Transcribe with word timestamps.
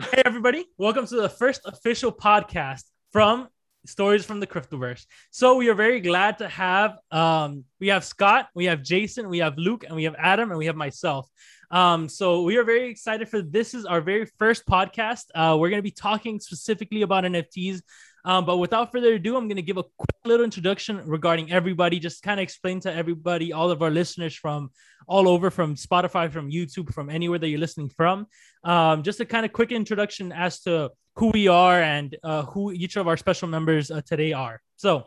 Hey, 0.00 0.22
everybody. 0.24 0.64
Welcome 0.78 1.08
to 1.08 1.16
the 1.16 1.28
first 1.28 1.62
official 1.64 2.12
podcast 2.12 2.84
from 3.10 3.48
Stories 3.84 4.24
from 4.24 4.38
the 4.38 4.46
Cryptoverse. 4.46 5.04
So 5.32 5.56
we 5.56 5.68
are 5.70 5.74
very 5.74 6.00
glad 6.00 6.38
to 6.38 6.48
have 6.48 6.98
um 7.10 7.64
we 7.80 7.88
have 7.88 8.04
Scott, 8.04 8.48
we 8.54 8.66
have 8.66 8.82
Jason, 8.82 9.28
we 9.28 9.38
have 9.38 9.58
Luke, 9.58 9.82
and 9.84 9.96
we 9.96 10.04
have 10.04 10.14
Adam, 10.16 10.50
and 10.50 10.58
we 10.58 10.66
have 10.66 10.76
myself. 10.76 11.28
Um, 11.72 12.08
so 12.08 12.42
we 12.42 12.58
are 12.58 12.64
very 12.64 12.88
excited 12.88 13.28
for 13.28 13.42
this 13.42 13.74
is 13.74 13.86
our 13.86 14.00
very 14.00 14.26
first 14.38 14.66
podcast. 14.66 15.24
Uh, 15.34 15.56
we're 15.58 15.70
gonna 15.70 15.82
be 15.82 15.90
talking 15.90 16.38
specifically 16.38 17.02
about 17.02 17.24
NFTs. 17.24 17.80
Um, 18.24 18.44
but 18.44 18.58
without 18.58 18.92
further 18.92 19.14
ado, 19.14 19.36
I'm 19.36 19.48
going 19.48 19.56
to 19.56 19.62
give 19.62 19.76
a 19.76 19.84
quick 19.96 20.16
little 20.24 20.44
introduction 20.44 21.00
regarding 21.06 21.50
everybody, 21.52 21.98
just 21.98 22.22
kind 22.22 22.40
of 22.40 22.42
explain 22.42 22.80
to 22.80 22.92
everybody, 22.92 23.52
all 23.52 23.70
of 23.70 23.82
our 23.82 23.90
listeners 23.90 24.34
from 24.34 24.70
all 25.06 25.28
over, 25.28 25.50
from 25.50 25.74
Spotify, 25.74 26.30
from 26.30 26.50
YouTube, 26.50 26.92
from 26.92 27.10
anywhere 27.10 27.38
that 27.38 27.48
you're 27.48 27.60
listening 27.60 27.90
from. 27.90 28.26
Um, 28.64 29.02
just 29.02 29.20
a 29.20 29.24
kind 29.24 29.46
of 29.46 29.52
quick 29.52 29.72
introduction 29.72 30.32
as 30.32 30.60
to 30.62 30.90
who 31.16 31.30
we 31.30 31.48
are 31.48 31.80
and 31.80 32.16
uh, 32.22 32.42
who 32.42 32.72
each 32.72 32.96
of 32.96 33.08
our 33.08 33.16
special 33.16 33.48
members 33.48 33.90
uh, 33.90 34.00
today 34.02 34.32
are. 34.32 34.60
So, 34.76 35.06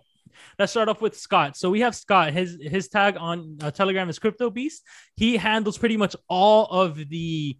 Let's 0.57 0.71
start 0.71 0.89
off 0.89 1.01
with 1.01 1.17
Scott. 1.17 1.57
So 1.57 1.69
we 1.69 1.81
have 1.81 1.95
Scott. 1.95 2.31
His 2.33 2.57
his 2.61 2.87
tag 2.87 3.17
on 3.19 3.57
uh, 3.61 3.71
Telegram 3.71 4.09
is 4.09 4.19
Crypto 4.19 4.49
Beast. 4.49 4.83
He 5.15 5.37
handles 5.37 5.77
pretty 5.77 5.97
much 5.97 6.15
all 6.29 6.65
of 6.65 6.95
the 7.09 7.57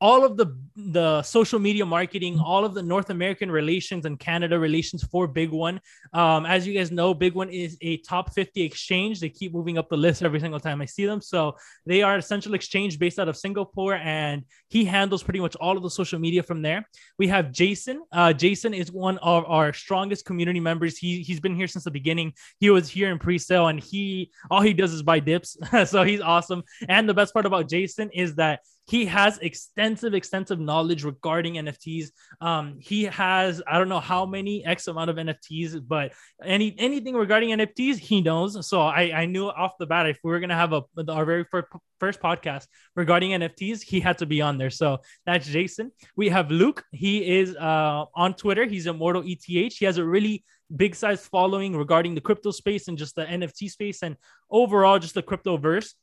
all 0.00 0.24
of 0.24 0.36
the 0.36 0.56
the 0.76 1.22
social 1.22 1.58
media 1.58 1.84
marketing, 1.84 2.38
all 2.38 2.64
of 2.64 2.72
the 2.72 2.82
North 2.82 3.10
American 3.10 3.50
relations 3.50 4.06
and 4.06 4.18
Canada 4.18 4.58
relations 4.58 5.02
for 5.04 5.28
BigONE. 5.28 5.78
Um, 6.14 6.46
as 6.46 6.66
you 6.66 6.72
guys 6.72 6.90
know, 6.90 7.14
BigONE 7.14 7.50
is 7.50 7.76
a 7.82 7.98
top 7.98 8.32
50 8.32 8.62
exchange. 8.62 9.20
They 9.20 9.28
keep 9.28 9.52
moving 9.52 9.76
up 9.76 9.90
the 9.90 9.98
list 9.98 10.22
every 10.22 10.40
single 10.40 10.58
time 10.58 10.80
I 10.80 10.86
see 10.86 11.04
them. 11.04 11.20
So 11.20 11.56
they 11.84 12.00
are 12.00 12.16
a 12.16 12.22
central 12.22 12.54
exchange 12.54 12.98
based 12.98 13.18
out 13.18 13.28
of 13.28 13.36
Singapore, 13.36 13.94
and 13.94 14.44
he 14.68 14.84
handles 14.84 15.22
pretty 15.22 15.40
much 15.40 15.54
all 15.56 15.76
of 15.76 15.82
the 15.82 15.90
social 15.90 16.18
media 16.18 16.42
from 16.42 16.62
there. 16.62 16.86
We 17.18 17.28
have 17.28 17.52
Jason. 17.52 18.02
Uh, 18.10 18.32
Jason 18.32 18.72
is 18.72 18.90
one 18.90 19.18
of 19.18 19.44
our 19.46 19.72
strongest 19.74 20.24
community 20.24 20.60
members. 20.60 20.96
He 20.96 21.22
he's 21.22 21.40
been 21.40 21.54
here 21.54 21.68
since 21.68 21.84
the 21.84 21.90
beginning. 21.90 22.32
He 22.58 22.70
was 22.70 22.88
here 22.88 23.10
in 23.10 23.18
pre-sale, 23.18 23.68
and 23.68 23.78
he 23.78 24.30
all 24.50 24.62
he 24.62 24.72
does 24.72 24.94
is 24.94 25.02
buy 25.02 25.20
dips. 25.20 25.58
so 25.84 26.04
he's 26.04 26.22
awesome. 26.22 26.62
And 26.88 27.06
the 27.06 27.14
best 27.14 27.34
part 27.34 27.44
about 27.44 27.68
Jason 27.68 28.10
is 28.14 28.36
that 28.36 28.60
he 28.90 29.06
has 29.06 29.38
extensive 29.38 30.14
extensive 30.14 30.58
knowledge 30.58 31.04
regarding 31.04 31.54
nfts 31.54 32.06
um, 32.40 32.76
he 32.80 33.04
has 33.04 33.62
i 33.66 33.78
don't 33.78 33.88
know 33.88 34.00
how 34.00 34.26
many 34.26 34.64
x 34.64 34.88
amount 34.88 35.08
of 35.08 35.16
nfts 35.16 35.80
but 35.86 36.12
any 36.42 36.74
anything 36.78 37.14
regarding 37.14 37.50
nfts 37.50 37.96
he 37.98 38.20
knows. 38.20 38.66
So 38.68 38.80
i 38.80 39.02
i 39.22 39.26
knew 39.26 39.46
off 39.48 39.78
the 39.78 39.86
bat 39.86 40.06
if 40.06 40.18
we 40.24 40.30
were 40.30 40.40
to 40.40 40.54
have 40.54 40.72
a 40.72 40.82
our 41.08 41.24
very 41.24 41.44
first 41.44 41.68
first 42.00 42.20
podcast 42.20 42.66
regarding 42.96 43.30
nfts 43.30 43.82
he 43.82 44.00
had 44.00 44.18
to 44.18 44.26
be 44.26 44.40
on 44.42 44.58
there. 44.58 44.70
So 44.70 44.98
that's 45.26 45.46
jason. 45.46 45.92
We 46.16 46.28
have 46.30 46.50
luke. 46.50 46.82
He 46.92 47.38
is 47.38 47.56
uh, 47.56 48.04
on 48.14 48.34
twitter. 48.34 48.64
He's 48.64 48.86
immortal 48.86 49.22
eth 49.22 49.44
he 49.44 49.84
has 49.84 49.98
a 49.98 50.04
really 50.04 50.44
big 50.74 50.94
size 50.94 51.26
following 51.26 51.76
regarding 51.76 52.14
the 52.14 52.20
crypto 52.20 52.50
space 52.52 52.86
and 52.88 52.96
just 52.96 53.16
the 53.16 53.24
nft 53.24 53.70
space 53.70 54.04
and 54.04 54.16
overall 54.50 55.00
just 55.00 55.14
the 55.14 55.22
crypto 55.22 55.56
verse 55.56 55.96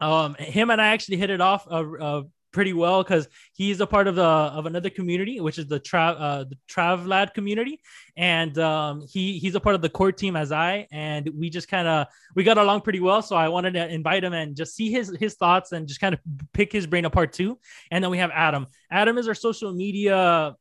um, 0.00 0.34
him 0.34 0.70
and 0.70 0.80
I 0.80 0.88
actually 0.88 1.16
hit 1.16 1.30
it 1.30 1.40
off 1.40 1.66
uh, 1.70 1.84
uh, 2.00 2.22
pretty 2.54 2.72
well 2.72 3.02
because 3.02 3.28
he's 3.52 3.80
a 3.80 3.86
part 3.86 4.06
of 4.06 4.14
the 4.14 4.22
of 4.22 4.64
another 4.64 4.88
community, 4.88 5.40
which 5.40 5.58
is 5.58 5.66
the 5.66 5.80
Trav 5.80 6.16
uh, 6.18 6.44
the 6.44 6.56
Travlad 6.70 7.34
community, 7.34 7.80
and 8.16 8.56
um, 8.58 9.02
he 9.06 9.38
he's 9.38 9.56
a 9.56 9.60
part 9.60 9.74
of 9.74 9.82
the 9.82 9.88
core 9.90 10.12
team 10.12 10.36
as 10.36 10.52
I, 10.52 10.86
and 10.90 11.28
we 11.36 11.50
just 11.50 11.68
kind 11.68 11.86
of 11.86 12.06
we 12.34 12.44
got 12.44 12.56
along 12.56 12.82
pretty 12.82 13.00
well. 13.00 13.20
So 13.20 13.36
I 13.36 13.48
wanted 13.48 13.74
to 13.74 13.86
invite 13.88 14.24
him 14.24 14.32
and 14.32 14.56
just 14.56 14.74
see 14.74 14.90
his 14.90 15.14
his 15.18 15.34
thoughts 15.34 15.72
and 15.72 15.86
just 15.86 16.00
kind 16.00 16.14
of 16.14 16.20
pick 16.52 16.72
his 16.72 16.86
brain 16.86 17.04
apart 17.04 17.32
too. 17.32 17.58
And 17.90 18.02
then 18.02 18.10
we 18.10 18.18
have 18.18 18.30
Adam. 18.32 18.68
Adam 18.90 19.18
is 19.18 19.28
our 19.28 19.34
social 19.34 19.72
media 19.72 20.54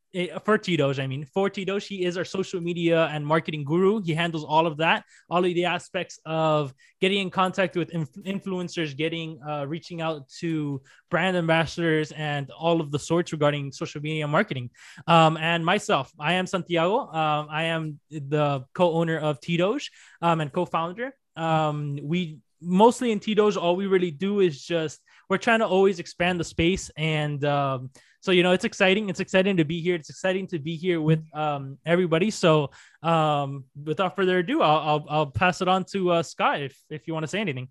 for 0.46 0.58
T-Doge, 0.58 1.00
I 1.00 1.08
mean, 1.08 1.26
for 1.26 1.50
T-Doge, 1.50 1.88
he 1.88 2.06
is 2.06 2.18
our 2.18 2.26
social 2.26 2.62
media 2.62 3.08
and 3.08 3.26
marketing 3.26 3.64
guru. 3.64 4.02
He 4.02 4.14
handles 4.14 4.44
all 4.44 4.68
of 4.68 4.78
that, 4.78 5.06
all 5.30 5.44
of 5.44 5.54
the 5.54 5.66
aspects 5.66 6.20
of 6.26 6.74
getting 7.02 7.20
in 7.20 7.30
contact 7.30 7.76
with 7.76 7.90
inf- 7.90 8.24
influencers, 8.24 8.96
getting 8.96 9.42
uh, 9.48 9.66
reaching 9.68 10.02
out 10.02 10.30
to 10.40 10.82
brand 11.10 11.36
ambassadors, 11.36 12.12
and 12.12 12.52
all 12.52 12.80
of 12.80 12.92
the 12.92 13.00
sorts 13.00 13.32
regarding 13.32 13.72
social 13.72 14.02
media 14.02 14.28
marketing. 14.28 14.70
Um, 15.08 15.38
and 15.38 15.66
myself, 15.66 16.12
I 16.20 16.34
am 16.34 16.46
Santiago. 16.46 17.08
Um, 17.08 17.48
I 17.50 17.64
am 17.64 18.00
the 18.12 18.66
co-owner 18.74 19.18
of 19.18 19.40
T-Doge 19.42 19.92
um, 20.22 20.42
and 20.42 20.52
co-founder. 20.52 21.16
Um, 21.36 21.98
we 22.04 22.38
mostly 22.62 23.12
in 23.12 23.20
T-Doge, 23.20 23.58
all 23.58 23.76
we 23.76 23.88
really 23.88 24.12
do 24.12 24.40
is 24.40 24.64
just 24.64 25.02
we're 25.34 25.38
trying 25.38 25.58
to 25.58 25.66
always 25.66 25.98
expand 25.98 26.40
the 26.40 26.44
space 26.44 26.92
and 26.96 27.44
um, 27.44 27.90
so 28.22 28.32
you 28.32 28.44
know 28.44 28.52
it's 28.52 28.66
exciting 28.66 29.10
it's 29.10 29.20
exciting 29.20 29.58
to 29.58 29.66
be 29.66 29.82
here 29.82 29.96
it's 29.96 30.12
exciting 30.12 30.46
to 30.46 30.60
be 30.60 30.76
here 30.76 31.02
with 31.02 31.24
um, 31.34 31.80
everybody. 31.88 32.30
So 32.30 32.70
um, 33.02 33.64
without 33.84 34.16
further 34.16 34.38
ado 34.38 34.62
I'll, 34.62 34.82
I'll, 34.90 35.06
I'll 35.10 35.26
pass 35.26 35.60
it 35.64 35.68
on 35.68 35.86
to 35.86 36.12
uh, 36.12 36.24
scott 36.24 36.62
if 36.62 36.78
if 36.92 37.08
you 37.08 37.16
want 37.16 37.24
to 37.24 37.28
say 37.28 37.40
anything. 37.40 37.70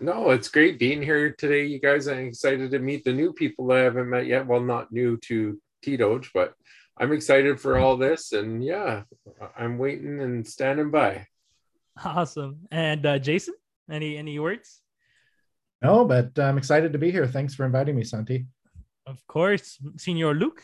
No 0.00 0.30
it's 0.30 0.48
great 0.48 0.78
being 0.78 1.02
here 1.02 1.32
today 1.32 1.66
you 1.66 1.80
guys. 1.80 2.08
I'm 2.08 2.28
excited 2.28 2.70
to 2.70 2.78
meet 2.78 3.04
the 3.04 3.12
new 3.12 3.34
people 3.34 3.70
i 3.70 3.80
haven't 3.80 4.08
met 4.08 4.26
yet. 4.26 4.46
Well 4.46 4.60
not 4.60 4.90
new 4.90 5.18
to 5.28 5.60
t-doge 5.82 6.30
but 6.32 6.54
i'm 6.96 7.12
excited 7.12 7.60
for 7.60 7.76
all 7.76 7.98
this 7.98 8.32
and 8.32 8.64
yeah 8.64 9.02
i'm 9.54 9.76
waiting 9.76 10.18
and 10.22 10.48
standing 10.48 10.90
by. 10.90 11.26
Awesome. 12.02 12.60
And 12.70 13.04
uh, 13.04 13.18
jason 13.18 13.52
any 13.90 14.16
any 14.16 14.38
words 14.38 14.80
no 15.84 16.04
but 16.04 16.36
i'm 16.38 16.58
excited 16.58 16.92
to 16.92 16.98
be 16.98 17.10
here 17.10 17.26
thanks 17.26 17.54
for 17.54 17.64
inviting 17.64 17.94
me 17.94 18.04
santi 18.04 18.46
of 19.06 19.26
course, 19.26 19.78
Senior 19.98 20.34
Luke. 20.34 20.62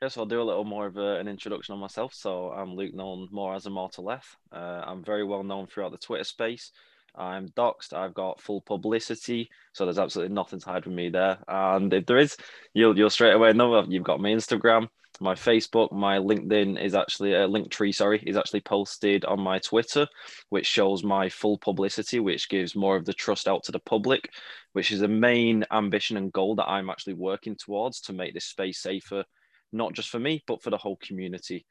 Yes, 0.00 0.16
I'll 0.16 0.24
do 0.24 0.40
a 0.40 0.44
little 0.44 0.64
more 0.64 0.86
of 0.86 0.96
a, 0.96 1.16
an 1.16 1.28
introduction 1.28 1.74
on 1.74 1.78
myself. 1.78 2.14
So 2.14 2.50
I'm 2.50 2.74
Luke, 2.74 2.94
known 2.94 3.28
more 3.30 3.54
as 3.54 3.66
Immortal 3.66 4.10
F. 4.10 4.36
Uh, 4.50 4.82
I'm 4.86 5.04
very 5.04 5.24
well 5.24 5.42
known 5.42 5.66
throughout 5.66 5.92
the 5.92 5.98
Twitter 5.98 6.24
space. 6.24 6.72
I'm 7.14 7.48
doxed. 7.48 7.92
I've 7.92 8.14
got 8.14 8.40
full 8.40 8.62
publicity, 8.62 9.50
so 9.72 9.84
there's 9.84 9.98
absolutely 9.98 10.34
nothing 10.34 10.60
to 10.60 10.66
hide 10.66 10.86
with 10.86 10.94
me 10.94 11.10
there. 11.10 11.38
And 11.48 11.92
if 11.92 12.06
there 12.06 12.18
is, 12.18 12.36
you'll 12.72 12.96
you'll 12.96 13.10
straight 13.10 13.34
away 13.34 13.52
know. 13.52 13.84
You've 13.86 14.04
got 14.04 14.20
my 14.20 14.30
Instagram, 14.30 14.88
my 15.20 15.34
Facebook, 15.34 15.92
my 15.92 16.18
LinkedIn 16.18 16.82
is 16.82 16.94
actually 16.94 17.34
a 17.34 17.44
uh, 17.44 17.46
link 17.46 17.70
tree. 17.70 17.92
Sorry, 17.92 18.22
is 18.26 18.36
actually 18.36 18.62
posted 18.62 19.24
on 19.26 19.40
my 19.40 19.58
Twitter, 19.58 20.06
which 20.48 20.66
shows 20.66 21.04
my 21.04 21.28
full 21.28 21.58
publicity, 21.58 22.20
which 22.20 22.48
gives 22.48 22.74
more 22.74 22.96
of 22.96 23.04
the 23.04 23.12
trust 23.12 23.46
out 23.46 23.62
to 23.64 23.72
the 23.72 23.78
public, 23.78 24.30
which 24.72 24.90
is 24.90 25.02
a 25.02 25.08
main 25.08 25.64
ambition 25.70 26.16
and 26.16 26.32
goal 26.32 26.54
that 26.56 26.68
I'm 26.68 26.88
actually 26.88 27.14
working 27.14 27.54
towards 27.54 28.00
to 28.02 28.14
make 28.14 28.32
this 28.32 28.46
space 28.46 28.80
safer, 28.80 29.24
not 29.72 29.92
just 29.92 30.08
for 30.08 30.18
me 30.18 30.42
but 30.46 30.62
for 30.62 30.70
the 30.70 30.78
whole 30.78 30.96
community. 30.96 31.66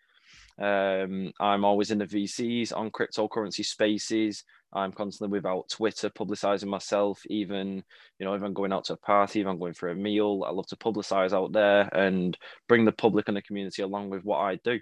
Um, 0.59 1.31
I'm 1.39 1.65
always 1.65 1.89
in 1.89 1.97
the 1.97 2.05
VCs 2.05 2.75
on 2.75 2.91
cryptocurrency 2.91 3.65
spaces. 3.65 4.43
I'm 4.73 4.91
constantly 4.91 5.37
without 5.37 5.69
Twitter 5.69 6.09
publicizing 6.09 6.67
myself, 6.67 7.21
even, 7.27 7.83
you 8.19 8.25
know, 8.25 8.33
if 8.33 8.43
I'm 8.43 8.53
going 8.53 8.71
out 8.71 8.85
to 8.85 8.93
a 8.93 8.97
party, 8.97 9.41
if 9.41 9.47
I'm 9.47 9.59
going 9.59 9.73
for 9.73 9.89
a 9.89 9.95
meal, 9.95 10.43
I 10.45 10.51
love 10.51 10.67
to 10.67 10.75
publicize 10.75 11.33
out 11.33 11.51
there 11.51 11.89
and 11.93 12.37
bring 12.67 12.85
the 12.85 12.91
public 12.91 13.27
and 13.27 13.37
the 13.37 13.41
community 13.41 13.81
along 13.81 14.09
with 14.09 14.23
what 14.23 14.39
I 14.39 14.55
do. 14.63 14.79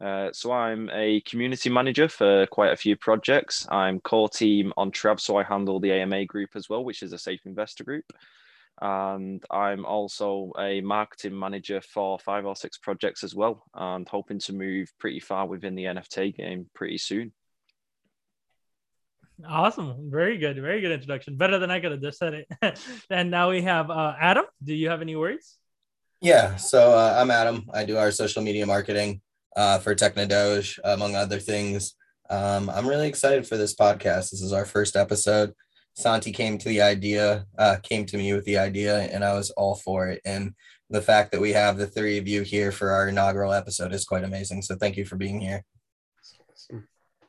Uh, 0.00 0.28
so 0.32 0.52
I'm 0.52 0.90
a 0.92 1.20
community 1.22 1.70
manager 1.70 2.08
for 2.08 2.46
quite 2.48 2.72
a 2.72 2.76
few 2.76 2.96
projects. 2.96 3.66
I'm 3.70 4.00
core 4.00 4.28
team 4.28 4.72
on 4.76 4.90
Trav, 4.90 5.20
so 5.20 5.36
I 5.36 5.42
handle 5.42 5.80
the 5.80 5.92
AMA 5.92 6.26
group 6.26 6.50
as 6.54 6.68
well, 6.68 6.84
which 6.84 7.02
is 7.02 7.12
a 7.12 7.18
safe 7.18 7.40
investor 7.46 7.82
group. 7.82 8.04
And 8.80 9.42
I'm 9.50 9.86
also 9.86 10.52
a 10.58 10.82
marketing 10.82 11.38
manager 11.38 11.80
for 11.80 12.18
five 12.18 12.44
or 12.44 12.54
six 12.54 12.76
projects 12.76 13.24
as 13.24 13.34
well, 13.34 13.64
and 13.74 14.06
hoping 14.06 14.38
to 14.40 14.52
move 14.52 14.92
pretty 14.98 15.20
far 15.20 15.46
within 15.46 15.74
the 15.74 15.84
NFT 15.84 16.36
game 16.36 16.66
pretty 16.74 16.98
soon. 16.98 17.32
Awesome. 19.44 20.10
Very 20.10 20.38
good. 20.38 20.56
Very 20.56 20.80
good 20.80 20.92
introduction. 20.92 21.36
Better 21.36 21.58
than 21.58 21.70
I 21.70 21.80
could 21.80 21.92
have 21.92 22.00
just 22.00 22.18
said 22.18 22.34
it. 22.34 22.80
and 23.10 23.30
now 23.30 23.50
we 23.50 23.62
have 23.62 23.90
uh, 23.90 24.14
Adam. 24.18 24.44
Do 24.64 24.74
you 24.74 24.88
have 24.88 25.02
any 25.02 25.16
words? 25.16 25.58
Yeah. 26.22 26.56
So 26.56 26.92
uh, 26.92 27.16
I'm 27.18 27.30
Adam. 27.30 27.66
I 27.72 27.84
do 27.84 27.98
our 27.98 28.10
social 28.10 28.42
media 28.42 28.64
marketing 28.64 29.20
uh, 29.54 29.78
for 29.78 29.94
Technodoge, 29.94 30.78
among 30.84 31.14
other 31.14 31.38
things. 31.38 31.94
Um, 32.30 32.70
I'm 32.70 32.88
really 32.88 33.08
excited 33.08 33.46
for 33.46 33.56
this 33.56 33.74
podcast. 33.74 34.30
This 34.30 34.42
is 34.42 34.52
our 34.52 34.64
first 34.64 34.96
episode. 34.96 35.52
Santi 35.94 36.32
came 36.32 36.58
to 36.58 36.68
the 36.68 36.82
idea, 36.82 37.46
uh, 37.58 37.76
came 37.82 38.04
to 38.06 38.18
me 38.18 38.32
with 38.32 38.44
the 38.44 38.58
idea, 38.58 38.98
and 38.98 39.24
I 39.24 39.32
was 39.34 39.50
all 39.50 39.74
for 39.74 40.08
it. 40.08 40.20
And 40.24 40.54
the 40.90 41.00
fact 41.00 41.32
that 41.32 41.40
we 41.40 41.52
have 41.52 41.78
the 41.78 41.86
three 41.86 42.18
of 42.18 42.28
you 42.28 42.42
here 42.42 42.70
for 42.70 42.90
our 42.90 43.08
inaugural 43.08 43.52
episode 43.52 43.92
is 43.92 44.04
quite 44.04 44.24
amazing. 44.24 44.62
So 44.62 44.76
thank 44.76 44.96
you 44.96 45.04
for 45.04 45.16
being 45.16 45.40
here. 45.40 45.62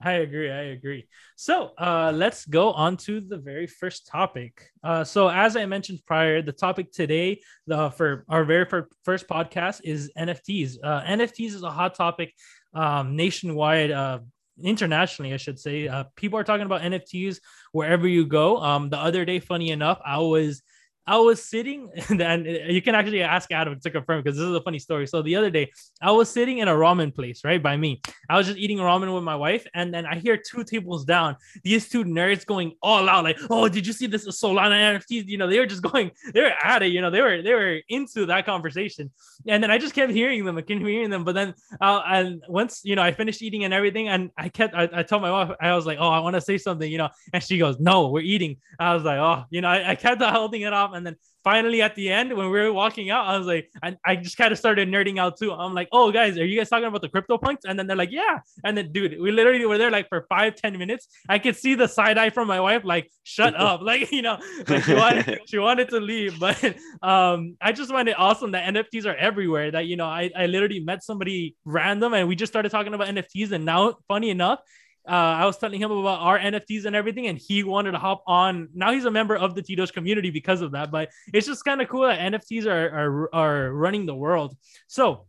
I 0.01 0.13
agree. 0.13 0.51
I 0.51 0.61
agree. 0.77 1.07
So 1.35 1.71
uh, 1.77 2.11
let's 2.13 2.45
go 2.45 2.71
on 2.71 2.97
to 2.97 3.19
the 3.19 3.37
very 3.37 3.65
first 3.65 4.07
topic. 4.07 4.61
Uh, 4.83 5.03
so 5.03 5.27
as 5.27 5.55
I 5.55 5.65
mentioned 5.65 5.99
prior, 6.05 6.41
the 6.41 6.51
topic 6.51 6.91
today 6.91 7.41
the, 7.65 7.89
for 7.91 8.23
our 8.29 8.45
very 8.45 8.65
first 9.03 9.27
podcast 9.27 9.81
is 9.83 10.11
NFTs. 10.15 10.77
Uh, 10.83 11.01
NFTs 11.01 11.55
is 11.55 11.63
a 11.63 11.71
hot 11.71 11.95
topic 11.95 12.33
um, 12.75 13.15
nationwide, 13.15 13.89
uh, 13.89 14.19
internationally, 14.61 15.33
I 15.33 15.37
should 15.37 15.59
say. 15.59 15.87
Uh, 15.87 16.03
people 16.15 16.37
are 16.37 16.43
talking 16.43 16.65
about 16.65 16.81
NFTs 16.81 17.39
wherever 17.71 18.07
you 18.07 18.25
go. 18.25 18.57
Um, 18.57 18.89
the 18.89 18.99
other 18.99 19.25
day, 19.25 19.39
funny 19.39 19.71
enough, 19.71 19.99
I 20.05 20.19
was 20.19 20.61
I 21.07 21.17
was 21.17 21.41
sitting, 21.41 21.89
and 22.09 22.45
you 22.45 22.81
can 22.81 22.93
actually 22.93 23.23
ask 23.23 23.49
Adam 23.51 23.79
to 23.79 23.89
confirm 23.89 24.21
because 24.21 24.37
this 24.37 24.45
is 24.45 24.55
a 24.55 24.61
funny 24.61 24.79
story. 24.79 25.07
So 25.07 25.21
the 25.21 25.35
other 25.37 25.49
day, 25.49 25.71
I 26.01 26.11
was 26.11 26.29
sitting 26.29 26.57
in 26.57 26.67
a 26.67 26.73
ramen 26.73 27.15
place 27.15 27.43
right 27.45 27.63
by 27.63 27.77
me. 27.77 28.01
I 28.29 28.37
was 28.37 28.45
just 28.45 28.59
eating 28.59 28.77
ramen 28.79 29.13
with 29.13 29.23
my 29.23 29.35
wife, 29.35 29.65
and 29.73 29.93
then 29.93 30.05
I 30.05 30.15
hear 30.15 30.37
two 30.37 30.65
tables 30.65 31.05
down 31.05 31.37
these 31.63 31.89
two 31.89 32.03
nerds 32.03 32.45
going 32.45 32.73
all 32.81 33.07
out, 33.07 33.23
like, 33.23 33.37
"Oh, 33.49 33.69
did 33.69 33.87
you 33.87 33.93
see 33.93 34.07
this 34.07 34.27
Solana 34.27 34.99
NFTs?" 34.99 35.27
You 35.27 35.37
know, 35.37 35.47
they 35.47 35.59
were 35.59 35.65
just 35.65 35.81
going, 35.91 36.11
they 36.33 36.41
were 36.41 36.53
at 36.61 36.83
it. 36.83 36.87
You 36.87 37.01
know, 37.01 37.09
they 37.09 37.21
were 37.21 37.41
they 37.41 37.53
were 37.53 37.79
into 37.87 38.25
that 38.25 38.45
conversation, 38.45 39.11
and 39.47 39.63
then 39.63 39.71
I 39.71 39.77
just 39.77 39.95
kept 39.95 40.11
hearing 40.11 40.43
them, 40.43 40.57
I 40.57 40.61
kept 40.61 40.81
hearing 40.81 41.09
them. 41.09 41.23
But 41.23 41.35
then, 41.35 41.53
uh, 41.79 42.01
and 42.05 42.43
once 42.49 42.81
you 42.83 42.95
know, 42.95 43.01
I 43.01 43.13
finished 43.13 43.41
eating 43.41 43.63
and 43.63 43.73
everything, 43.73 44.09
and 44.09 44.31
I 44.37 44.49
kept, 44.49 44.75
I, 44.75 44.89
I 44.91 45.03
told 45.03 45.21
my 45.21 45.31
wife, 45.31 45.55
I 45.61 45.73
was 45.73 45.85
like, 45.85 45.99
"Oh, 46.01 46.09
I 46.09 46.19
want 46.19 46.35
to 46.35 46.41
say 46.41 46.57
something," 46.57 46.91
you 46.91 46.97
know, 46.97 47.09
and 47.31 47.41
she 47.41 47.57
goes, 47.57 47.79
"No, 47.79 48.09
we're 48.09 48.21
eating." 48.21 48.57
I 48.79 48.93
was 48.93 49.03
like, 49.03 49.19
"Oh, 49.19 49.45
you 49.49 49.61
know," 49.61 49.69
I, 49.69 49.91
I 49.91 49.95
kept 49.95 50.21
holding 50.21 50.61
it 50.61 50.73
off 50.73 50.93
and 50.97 51.05
then 51.05 51.15
finally 51.43 51.81
at 51.81 51.95
the 51.95 52.09
end 52.09 52.33
when 52.35 52.49
we 52.49 52.59
were 52.59 52.73
walking 52.73 53.09
out, 53.09 53.25
I 53.25 53.37
was 53.37 53.47
like, 53.47 53.71
I, 53.81 53.95
I 54.05 54.17
just 54.17 54.35
kind 54.35 54.51
of 54.51 54.57
started 54.57 54.89
nerding 54.89 55.17
out 55.17 55.37
too. 55.39 55.53
I'm 55.53 55.73
like, 55.73 55.87
oh 55.93 56.11
guys, 56.11 56.37
are 56.37 56.45
you 56.45 56.57
guys 56.57 56.67
talking 56.67 56.87
about 56.87 57.01
the 57.01 57.07
crypto 57.07 57.37
punks? 57.37 57.63
And 57.65 57.79
then 57.79 57.87
they're 57.87 57.95
like, 57.95 58.11
yeah. 58.11 58.39
And 58.65 58.77
then 58.77 58.91
dude, 58.91 59.21
we 59.21 59.31
literally 59.31 59.65
were 59.65 59.77
there 59.77 59.89
like 59.89 60.09
for 60.09 60.25
five, 60.27 60.55
ten 60.55 60.77
minutes. 60.77 61.07
I 61.29 61.39
could 61.39 61.55
see 61.55 61.75
the 61.75 61.87
side 61.87 62.17
eye 62.17 62.31
from 62.31 62.47
my 62.49 62.59
wife, 62.59 62.83
like, 62.83 63.09
shut 63.23 63.55
up. 63.67 63.81
Like, 63.81 64.11
you 64.11 64.21
know, 64.21 64.37
like 64.67 64.83
she 64.83 64.93
wanted 64.93 65.39
she 65.47 65.57
wanted 65.57 65.89
to 65.89 65.99
leave. 66.01 66.37
But 66.37 66.61
um, 67.01 67.55
I 67.61 67.71
just 67.71 67.91
find 67.91 68.09
it 68.09 68.19
awesome 68.19 68.51
that 68.51 68.73
NFTs 68.73 69.05
are 69.05 69.15
everywhere. 69.15 69.71
That 69.71 69.85
you 69.85 69.95
know, 69.95 70.05
I, 70.05 70.29
I 70.35 70.47
literally 70.47 70.81
met 70.81 71.03
somebody 71.03 71.55
random 71.63 72.13
and 72.13 72.27
we 72.27 72.35
just 72.35 72.51
started 72.51 72.69
talking 72.69 72.93
about 72.93 73.07
NFTs. 73.07 73.53
And 73.53 73.63
now, 73.63 73.95
funny 74.09 74.31
enough, 74.31 74.59
uh, 75.07 75.11
I 75.11 75.45
was 75.45 75.57
telling 75.57 75.79
him 75.79 75.91
about 75.91 76.19
our 76.19 76.37
NFTs 76.37 76.85
and 76.85 76.95
everything, 76.95 77.27
and 77.27 77.37
he 77.37 77.63
wanted 77.63 77.91
to 77.91 77.97
hop 77.97 78.23
on. 78.27 78.69
Now 78.73 78.91
he's 78.91 79.05
a 79.05 79.11
member 79.11 79.35
of 79.35 79.55
the 79.55 79.61
T-Doge 79.61 79.93
community 79.93 80.29
because 80.29 80.61
of 80.61 80.71
that. 80.71 80.91
But 80.91 81.09
it's 81.33 81.47
just 81.47 81.63
kind 81.63 81.81
of 81.81 81.87
cool 81.87 82.07
that 82.07 82.19
NFTs 82.19 82.65
are, 82.65 82.89
are 82.89 83.35
are 83.35 83.71
running 83.71 84.05
the 84.05 84.15
world. 84.15 84.57
So, 84.87 85.25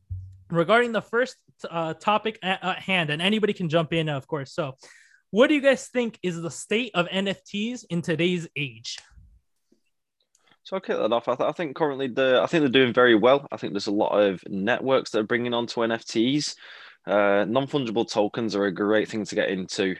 regarding 0.50 0.92
the 0.92 1.02
first 1.02 1.36
uh, 1.70 1.94
topic 1.94 2.38
at, 2.42 2.62
at 2.64 2.78
hand, 2.80 3.10
and 3.10 3.22
anybody 3.22 3.52
can 3.52 3.69
jump 3.69 3.92
in, 3.92 4.08
of 4.08 4.26
course. 4.26 4.52
So, 4.52 4.75
what 5.30 5.48
do 5.48 5.54
you 5.54 5.60
guys 5.60 5.86
think 5.86 6.19
is 6.22 6.40
the 6.40 6.50
state 6.50 6.92
of 6.94 7.06
NFTs 7.06 7.84
in 7.90 8.02
today's 8.02 8.48
age? 8.56 8.98
So 10.69 10.76
I'll 10.76 10.81
kick 10.81 10.98
that 10.98 11.12
off. 11.12 11.28
I, 11.28 11.34
th- 11.34 11.48
I, 11.48 11.52
think 11.52 11.76
currently 11.76 12.08
the 12.08 12.40
I 12.42 12.46
think 12.46 12.60
they're 12.60 12.69
doing 12.69 12.92
very 12.92 13.14
well. 13.14 13.46
I 13.50 13.56
think 13.56 13.72
there's 13.72 13.86
a 13.86 13.90
lot 13.90 14.19
of 14.20 14.42
networks 14.48 15.10
that 15.10 15.20
are 15.20 15.22
bringing 15.22 15.54
on 15.54 15.66
to 15.69 15.81
NFTs. 15.81 16.56
Uh, 17.06 17.44
non-fungible 17.48 18.10
tokens 18.10 18.54
are 18.54 18.66
a 18.66 18.72
great 18.72 19.08
thing 19.08 19.24
to 19.24 19.34
get 19.34 19.50
into. 19.50 19.96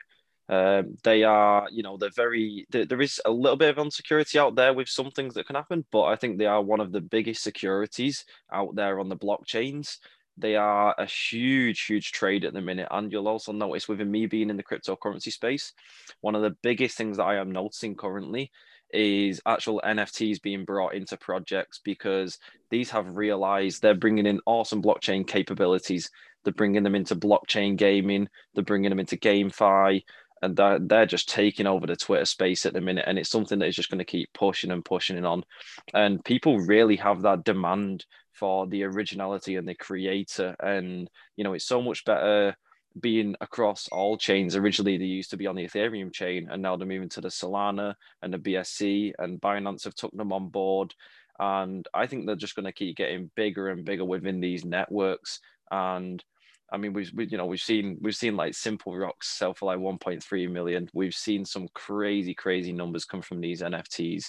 Um, 0.51 0.97
they 1.05 1.25
are, 1.25 1.69
you 1.71 1.83
know, 1.83 1.99
they're 1.99 2.11
very. 2.17 2.67
There, 2.71 3.01
is 3.01 3.21
a 3.25 3.31
little 3.31 3.57
bit 3.57 3.71
of 3.71 3.85
insecurity 3.85 4.39
out 4.39 4.55
there 4.55 4.73
with 4.73 4.89
some 4.89 5.11
things 5.11 5.35
that 5.35 5.47
can 5.47 5.57
happen, 5.57 5.85
but 5.93 6.05
I 6.05 6.17
think 6.17 6.39
they 6.39 6.47
are 6.47 6.63
one 6.63 6.81
of 6.81 6.93
the 6.93 7.03
biggest 7.03 7.43
securities 7.43 8.25
out 8.53 8.75
there 8.75 8.99
on 8.99 9.09
the 9.09 9.17
blockchains. 9.17 9.99
They 10.39 10.57
are 10.57 10.95
a 10.97 11.05
huge, 11.05 11.85
huge 11.85 12.13
trade 12.13 12.45
at 12.45 12.55
the 12.55 12.61
minute, 12.63 12.89
and 12.91 13.13
you'll 13.13 13.29
also 13.29 13.53
notice 13.53 13.89
within 13.89 14.11
me 14.11 14.27
being 14.27 14.51
in 14.51 14.57
the 14.57 14.63
cryptocurrency 14.63 15.33
space, 15.33 15.73
one 16.21 16.35
of 16.35 16.43
the 16.43 16.57
biggest 16.63 16.97
things 16.97 17.17
that 17.17 17.25
I 17.25 17.37
am 17.37 17.51
noticing 17.51 17.97
currently 17.97 18.51
is 18.91 19.41
actual 19.45 19.83
NFTs 19.85 20.41
being 20.41 20.65
brought 20.65 20.95
into 20.95 21.17
projects 21.19 21.81
because 21.85 22.39
these 22.71 22.89
have 22.91 23.17
realized 23.17 23.83
they're 23.83 23.95
bringing 23.95 24.27
in 24.27 24.41
awesome 24.47 24.83
blockchain 24.83 25.27
capabilities 25.27 26.11
they're 26.49 26.55
bringing 26.55 26.83
them 26.83 26.95
into 26.95 27.15
blockchain 27.15 27.77
gaming. 27.77 28.27
They're 28.55 28.65
bringing 28.65 28.89
them 28.89 28.99
into 28.99 29.19
GameFi, 29.19 30.03
and 30.41 30.57
they're, 30.57 30.79
they're 30.79 31.05
just 31.05 31.29
taking 31.29 31.67
over 31.67 31.87
the 31.87 31.95
Twitter 31.95 32.25
space 32.25 32.65
at 32.65 32.73
the 32.73 32.81
minute. 32.81 33.05
And 33.07 33.19
it's 33.19 33.29
something 33.29 33.59
that 33.59 33.69
is 33.69 33.77
just 33.77 33.91
going 33.91 33.99
to 33.99 34.05
keep 34.07 34.33
pushing 34.33 34.71
and 34.71 34.83
pushing 34.83 35.19
it 35.19 35.27
on. 35.27 35.45
And 35.93 36.25
people 36.25 36.59
really 36.59 36.97
have 36.97 37.21
that 37.23 37.45
demand 37.45 38.07
for 38.33 38.67
the 38.67 38.85
originality 38.85 39.57
and 39.57 39.69
the 39.69 39.75
creator. 39.75 40.57
And 40.59 41.11
you 41.37 41.45
know, 41.45 41.53
it's 41.53 41.67
so 41.67 41.83
much 41.83 42.07
better 42.07 42.57
being 42.99 43.37
across 43.43 43.87
all 43.93 44.17
chains. 44.17 44.57
Originally, 44.57 44.97
they 44.97 45.05
used 45.05 45.31
to 45.33 45.37
be 45.37 45.47
on 45.47 45.55
the 45.55 45.69
Ethereum 45.69 46.15
chain, 46.15 46.49
and 46.51 46.63
now 46.63 46.77
they're 46.77 46.89
moving 46.89 47.11
to 47.11 47.21
the 47.21 47.29
Solana 47.29 47.95
and 48.23 48.33
the 48.33 48.39
BSC, 48.39 49.13
and 49.19 49.39
Binance 49.39 49.85
have 49.85 49.95
took 49.95 50.17
them 50.17 50.33
on 50.33 50.49
board. 50.49 50.95
And 51.39 51.87
I 51.93 52.07
think 52.07 52.25
they're 52.25 52.37
just 52.37 52.57
going 52.57 52.65
to 52.65 52.73
keep 52.73 52.97
getting 52.97 53.31
bigger 53.37 53.69
and 53.69 53.85
bigger 53.85 54.07
within 54.07 54.41
these 54.41 54.65
networks. 54.65 55.41
And 55.71 56.25
I 56.71 56.77
mean, 56.77 56.93
we've 56.93 57.11
we, 57.15 57.27
you 57.27 57.39
know 57.39 57.47
we've 57.47 57.61
seen 57.61 57.99
we've 58.01 58.17
seen 58.17 58.37
like 58.37 58.55
Simple 58.55 58.97
Rocks 58.97 59.29
sell 59.29 59.55
for 59.55 59.67
like 59.67 59.79
1.3 59.79 60.51
million. 60.51 60.89
We've 60.93 61.15
seen 61.15 61.45
some 61.45 61.69
crazy 61.75 62.35
crazy 62.35 62.73
numbers 62.73 63.05
come 63.05 63.23
from 63.23 63.41
these 63.41 63.63
NFTs, 63.63 64.27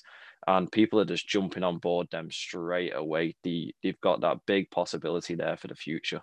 and 0.47 0.71
people 0.71 0.99
are 0.99 1.05
just 1.05 1.27
jumping 1.27 1.63
on 1.63 1.79
board 1.79 2.07
them 2.11 2.31
straight 2.31 2.95
away. 2.95 3.35
The 3.43 3.73
they've 3.83 3.99
got 3.99 4.21
that 4.21 4.45
big 4.45 4.71
possibility 4.71 5.35
there 5.35 5.57
for 5.57 5.67
the 5.67 5.75
future. 5.75 6.21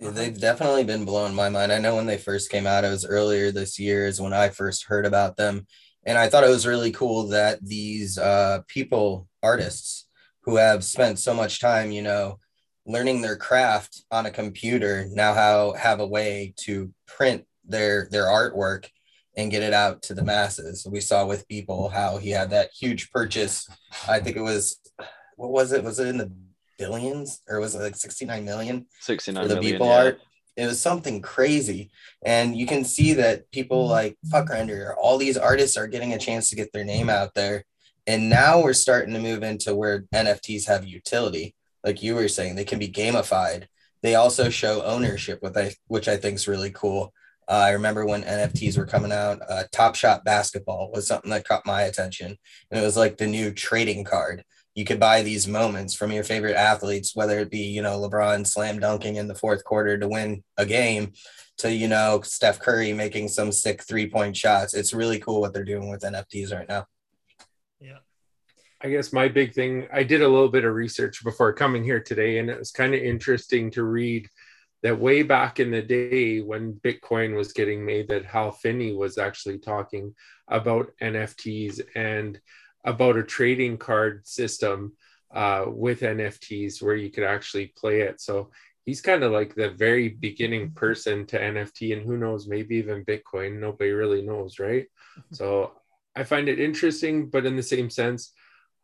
Yeah, 0.00 0.10
they've 0.10 0.38
definitely 0.38 0.82
been 0.82 1.04
blowing 1.04 1.34
my 1.34 1.48
mind. 1.48 1.70
I 1.70 1.78
know 1.78 1.94
when 1.94 2.06
they 2.06 2.18
first 2.18 2.50
came 2.50 2.66
out, 2.66 2.84
it 2.84 2.90
was 2.90 3.06
earlier 3.06 3.52
this 3.52 3.78
year 3.78 4.06
is 4.06 4.20
when 4.20 4.32
I 4.32 4.48
first 4.48 4.86
heard 4.86 5.06
about 5.06 5.36
them, 5.36 5.66
and 6.04 6.18
I 6.18 6.28
thought 6.28 6.44
it 6.44 6.50
was 6.50 6.66
really 6.66 6.90
cool 6.90 7.28
that 7.28 7.64
these 7.64 8.18
uh, 8.18 8.62
people, 8.66 9.28
artists, 9.44 10.08
who 10.42 10.56
have 10.56 10.82
spent 10.82 11.20
so 11.20 11.32
much 11.32 11.60
time, 11.60 11.92
you 11.92 12.02
know 12.02 12.40
learning 12.86 13.22
their 13.22 13.36
craft 13.36 14.02
on 14.10 14.26
a 14.26 14.30
computer 14.30 15.06
now 15.10 15.32
how 15.32 15.72
have 15.72 16.00
a 16.00 16.06
way 16.06 16.52
to 16.56 16.92
print 17.06 17.44
their 17.66 18.08
their 18.10 18.24
artwork 18.24 18.86
and 19.36 19.50
get 19.50 19.62
it 19.62 19.72
out 19.72 20.02
to 20.02 20.14
the 20.14 20.22
masses. 20.22 20.86
We 20.88 21.00
saw 21.00 21.26
with 21.26 21.48
Beeple 21.48 21.92
how 21.92 22.18
he 22.18 22.30
had 22.30 22.50
that 22.50 22.70
huge 22.78 23.10
purchase. 23.10 23.68
I 24.08 24.20
think 24.20 24.36
it 24.36 24.42
was 24.42 24.80
what 25.36 25.50
was 25.50 25.72
it? 25.72 25.82
Was 25.82 25.98
it 25.98 26.08
in 26.08 26.18
the 26.18 26.30
billions 26.78 27.40
or 27.48 27.60
was 27.60 27.74
it 27.74 27.80
like 27.80 27.96
69 27.96 28.44
million? 28.44 28.86
69 29.00 29.42
for 29.42 29.48
the 29.48 29.54
million, 29.54 29.72
people 29.72 29.86
yeah. 29.88 29.96
art. 29.96 30.20
It 30.56 30.66
was 30.66 30.80
something 30.80 31.20
crazy. 31.20 31.90
And 32.24 32.56
you 32.56 32.66
can 32.66 32.84
see 32.84 33.14
that 33.14 33.50
people 33.50 33.88
like 33.88 34.16
fuck 34.30 34.50
render, 34.50 34.94
all 35.00 35.18
these 35.18 35.36
artists 35.36 35.76
are 35.76 35.88
getting 35.88 36.12
a 36.12 36.18
chance 36.18 36.48
to 36.50 36.56
get 36.56 36.72
their 36.72 36.84
name 36.84 37.10
out 37.10 37.34
there. 37.34 37.64
And 38.06 38.28
now 38.28 38.62
we're 38.62 38.74
starting 38.74 39.14
to 39.14 39.20
move 39.20 39.42
into 39.42 39.74
where 39.74 40.02
NFTs 40.14 40.68
have 40.68 40.86
utility 40.86 41.54
like 41.84 42.02
you 42.02 42.14
were 42.14 42.28
saying, 42.28 42.54
they 42.56 42.64
can 42.64 42.78
be 42.78 42.88
gamified. 42.88 43.64
They 44.02 44.14
also 44.14 44.50
show 44.50 44.82
ownership, 44.82 45.40
with 45.42 45.56
I 45.56 45.74
which 45.86 46.08
I 46.08 46.16
think 46.16 46.36
is 46.36 46.48
really 46.48 46.70
cool. 46.70 47.12
Uh, 47.48 47.52
I 47.52 47.70
remember 47.70 48.06
when 48.06 48.22
NFTs 48.22 48.78
were 48.78 48.86
coming 48.86 49.12
out, 49.12 49.40
uh, 49.48 49.64
Top 49.70 49.94
Shot 49.94 50.24
Basketball 50.24 50.90
was 50.92 51.06
something 51.06 51.30
that 51.30 51.46
caught 51.46 51.66
my 51.66 51.82
attention, 51.82 52.38
and 52.70 52.80
it 52.80 52.84
was 52.84 52.96
like 52.96 53.18
the 53.18 53.26
new 53.26 53.52
trading 53.52 54.04
card. 54.04 54.44
You 54.74 54.84
could 54.84 54.98
buy 54.98 55.22
these 55.22 55.46
moments 55.46 55.94
from 55.94 56.10
your 56.10 56.24
favorite 56.24 56.56
athletes, 56.56 57.14
whether 57.14 57.38
it 57.38 57.50
be 57.50 57.64
you 57.64 57.82
know 57.82 58.00
LeBron 58.00 58.46
slam 58.46 58.80
dunking 58.80 59.16
in 59.16 59.28
the 59.28 59.34
fourth 59.34 59.64
quarter 59.64 59.98
to 59.98 60.08
win 60.08 60.42
a 60.56 60.66
game, 60.66 61.12
to 61.58 61.72
you 61.72 61.88
know 61.88 62.20
Steph 62.22 62.60
Curry 62.60 62.92
making 62.92 63.28
some 63.28 63.52
sick 63.52 63.82
three 63.82 64.08
point 64.08 64.36
shots. 64.36 64.74
It's 64.74 64.94
really 64.94 65.18
cool 65.18 65.40
what 65.40 65.52
they're 65.52 65.64
doing 65.64 65.90
with 65.90 66.02
NFTs 66.02 66.52
right 66.52 66.68
now. 66.68 66.86
I 68.84 68.90
guess 68.90 69.14
my 69.14 69.28
big 69.28 69.54
thing, 69.54 69.88
I 69.90 70.02
did 70.02 70.20
a 70.20 70.28
little 70.28 70.50
bit 70.50 70.66
of 70.66 70.74
research 70.74 71.24
before 71.24 71.54
coming 71.54 71.82
here 71.82 72.00
today, 72.00 72.36
and 72.36 72.50
it 72.50 72.58
was 72.58 72.70
kind 72.70 72.94
of 72.94 73.00
interesting 73.00 73.70
to 73.70 73.82
read 73.82 74.28
that 74.82 75.00
way 75.00 75.22
back 75.22 75.58
in 75.58 75.70
the 75.70 75.80
day 75.80 76.42
when 76.42 76.74
Bitcoin 76.74 77.34
was 77.34 77.54
getting 77.54 77.82
made, 77.82 78.08
that 78.08 78.26
Hal 78.26 78.52
Finney 78.52 78.92
was 78.92 79.16
actually 79.16 79.58
talking 79.58 80.14
about 80.48 80.90
NFTs 81.00 81.80
and 81.94 82.38
about 82.84 83.16
a 83.16 83.22
trading 83.22 83.78
card 83.78 84.28
system 84.28 84.92
uh, 85.34 85.64
with 85.66 86.00
NFTs 86.00 86.82
where 86.82 86.94
you 86.94 87.10
could 87.10 87.24
actually 87.24 87.72
play 87.78 88.02
it. 88.02 88.20
So 88.20 88.50
he's 88.84 89.00
kind 89.00 89.22
of 89.22 89.32
like 89.32 89.54
the 89.54 89.70
very 89.70 90.10
beginning 90.10 90.72
person 90.72 91.24
to 91.28 91.40
NFT, 91.40 91.96
and 91.96 92.04
who 92.04 92.18
knows, 92.18 92.46
maybe 92.46 92.76
even 92.76 93.06
Bitcoin. 93.06 93.60
Nobody 93.60 93.92
really 93.92 94.20
knows, 94.20 94.58
right? 94.58 94.84
So 95.32 95.72
I 96.14 96.24
find 96.24 96.50
it 96.50 96.60
interesting, 96.60 97.30
but 97.30 97.46
in 97.46 97.56
the 97.56 97.62
same 97.62 97.88
sense, 97.88 98.32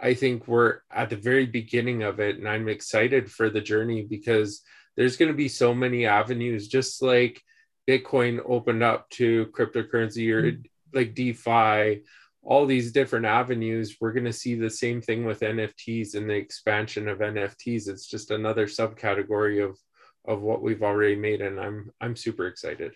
I 0.03 0.15
think 0.15 0.49
we're 0.49 0.79
at 0.91 1.11
the 1.11 1.17
very 1.17 1.47
beginning 1.47 2.03
of 2.03 2.21
it, 2.21 2.37
and 2.37 2.49
I'm 2.49 2.69
excited 2.69 3.31
for 3.31 3.51
the 3.51 3.61
journey 3.61 4.03
because 4.03 4.63
there's 4.97 5.17
going 5.17 5.31
to 5.31 5.37
be 5.37 5.49
so 5.49 5.75
many 5.75 6.07
avenues, 6.07 6.69
just 6.69 7.03
like 7.03 7.43
Bitcoin 7.89 8.41
opened 8.47 8.83
up 8.83 9.09
to 9.11 9.47
cryptocurrency 9.47 10.31
or 10.33 10.53
mm-hmm. 10.53 10.63
like 10.93 11.15
DeFi, 11.15 12.03
all 12.43 12.67
these 12.67 12.93
different 12.93 13.27
avenues. 13.27 13.97
We're 14.01 14.13
going 14.13 14.25
to 14.25 14.33
see 14.33 14.55
the 14.55 14.71
same 14.71 15.01
thing 15.03 15.25
with 15.25 15.41
NFTs 15.41 16.15
and 16.15 16.29
the 16.29 16.35
expansion 16.35 17.09
of 17.09 17.19
NFTs. 17.19 17.89
It's 17.89 18.07
just 18.07 18.31
another 18.31 18.67
subcategory 18.67 19.65
of 19.65 19.79
of 20.27 20.43
what 20.43 20.63
we've 20.63 20.83
already 20.83 21.17
made, 21.17 21.41
and 21.41 21.59
I'm 21.59 21.91
I'm 22.01 22.17
super 22.17 22.47
excited. 22.47 22.93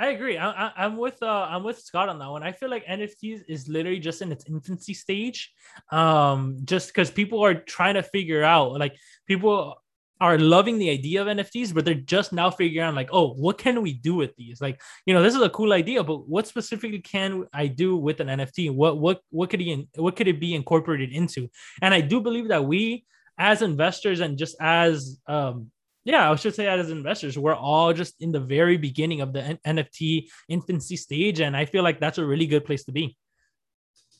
I 0.00 0.12
agree. 0.12 0.38
I, 0.38 0.72
am 0.86 0.96
with 0.96 1.22
uh, 1.22 1.46
I'm 1.50 1.62
with 1.62 1.78
Scott 1.78 2.08
on 2.08 2.18
that 2.20 2.30
one. 2.30 2.42
I 2.42 2.52
feel 2.52 2.70
like 2.70 2.86
NFTs 2.86 3.42
is 3.48 3.68
literally 3.68 3.98
just 3.98 4.22
in 4.22 4.32
its 4.32 4.46
infancy 4.48 4.94
stage, 4.94 5.52
um, 5.92 6.56
just 6.64 6.88
because 6.88 7.10
people 7.10 7.44
are 7.44 7.54
trying 7.54 7.94
to 7.94 8.02
figure 8.02 8.42
out 8.42 8.78
like 8.78 8.96
people 9.26 9.74
are 10.18 10.38
loving 10.38 10.78
the 10.78 10.88
idea 10.88 11.20
of 11.20 11.28
NFTs, 11.28 11.74
but 11.74 11.84
they're 11.84 11.94
just 11.94 12.32
now 12.32 12.50
figuring 12.50 12.88
out 12.88 12.94
like, 12.94 13.10
oh, 13.12 13.34
what 13.34 13.58
can 13.58 13.82
we 13.82 13.92
do 13.92 14.14
with 14.14 14.34
these? 14.36 14.58
Like, 14.62 14.80
you 15.04 15.12
know, 15.12 15.22
this 15.22 15.34
is 15.34 15.42
a 15.42 15.50
cool 15.50 15.74
idea, 15.74 16.02
but 16.02 16.26
what 16.26 16.46
specifically 16.46 17.00
can 17.00 17.46
I 17.52 17.66
do 17.66 17.98
with 17.98 18.20
an 18.20 18.28
NFT? 18.28 18.72
What 18.72 18.96
what 18.96 19.20
what 19.28 19.50
could 19.50 19.60
he 19.60 19.86
what 19.96 20.16
could 20.16 20.28
it 20.28 20.40
be 20.40 20.54
incorporated 20.54 21.12
into? 21.12 21.50
And 21.82 21.92
I 21.92 22.00
do 22.00 22.22
believe 22.22 22.48
that 22.48 22.64
we 22.64 23.04
as 23.36 23.60
investors 23.60 24.20
and 24.20 24.38
just 24.38 24.56
as 24.62 25.20
um 25.26 25.70
yeah, 26.10 26.30
I 26.30 26.34
should 26.34 26.54
say 26.54 26.64
that 26.64 26.78
as 26.78 26.90
investors, 26.90 27.38
we're 27.38 27.54
all 27.54 27.92
just 27.92 28.20
in 28.20 28.32
the 28.32 28.40
very 28.40 28.76
beginning 28.76 29.20
of 29.20 29.32
the 29.32 29.42
N- 29.42 29.58
NFT 29.64 30.28
infancy 30.48 30.96
stage, 30.96 31.40
and 31.40 31.56
I 31.56 31.64
feel 31.64 31.84
like 31.84 32.00
that's 32.00 32.18
a 32.18 32.24
really 32.24 32.46
good 32.46 32.64
place 32.64 32.84
to 32.84 32.92
be. 32.92 33.16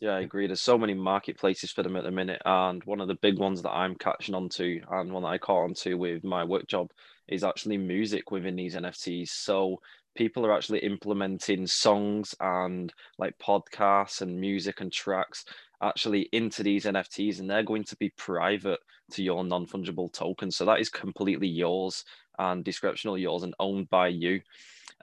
Yeah, 0.00 0.12
I 0.12 0.20
agree. 0.20 0.46
There's 0.46 0.62
so 0.62 0.78
many 0.78 0.94
marketplaces 0.94 1.72
for 1.72 1.82
them 1.82 1.96
at 1.96 2.04
the 2.04 2.10
minute, 2.10 2.40
and 2.44 2.82
one 2.84 3.00
of 3.00 3.08
the 3.08 3.18
big 3.20 3.38
ones 3.38 3.60
that 3.62 3.70
I'm 3.70 3.96
catching 3.96 4.34
on 4.34 4.48
to, 4.50 4.80
and 4.90 5.12
one 5.12 5.24
that 5.24 5.28
I 5.30 5.38
caught 5.38 5.64
on 5.64 5.74
to 5.74 5.94
with 5.94 6.22
my 6.22 6.44
work 6.44 6.66
job, 6.68 6.90
is 7.28 7.44
actually 7.44 7.76
music 7.76 8.30
within 8.30 8.56
these 8.56 8.76
NFTs. 8.76 9.28
So 9.28 9.80
people 10.14 10.46
are 10.46 10.56
actually 10.56 10.80
implementing 10.80 11.66
songs 11.66 12.34
and 12.40 12.92
like 13.18 13.34
podcasts 13.38 14.22
and 14.22 14.40
music 14.40 14.80
and 14.80 14.92
tracks 14.92 15.44
actually 15.82 16.28
into 16.32 16.62
these 16.62 16.84
NFTs, 16.84 17.40
and 17.40 17.48
they're 17.48 17.62
going 17.62 17.84
to 17.84 17.96
be 17.96 18.10
private 18.16 18.80
to 19.12 19.22
your 19.22 19.44
non 19.44 19.66
fungible 19.66 20.12
token. 20.12 20.50
So 20.50 20.64
that 20.64 20.80
is 20.80 20.88
completely 20.88 21.48
yours 21.48 22.04
and 22.38 22.64
descriptional 22.64 23.20
yours 23.20 23.42
and 23.42 23.54
owned 23.58 23.90
by 23.90 24.08
you 24.08 24.40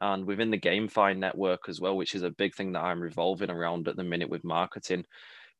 and 0.02 0.26
within 0.26 0.52
the 0.52 0.60
GameFi 0.60 1.18
network 1.18 1.70
as 1.70 1.80
well, 1.80 1.96
which 1.96 2.16
is 2.16 2.24
a 2.24 2.30
big 2.30 2.56
thing 2.56 2.74
that 2.74 2.84
I'm 2.84 3.02
revolving 3.02 3.50
around 3.50 3.88
at 3.88 3.96
the 3.96 4.04
minute 4.04 4.30
with 4.30 4.44
marketing. 4.44 5.06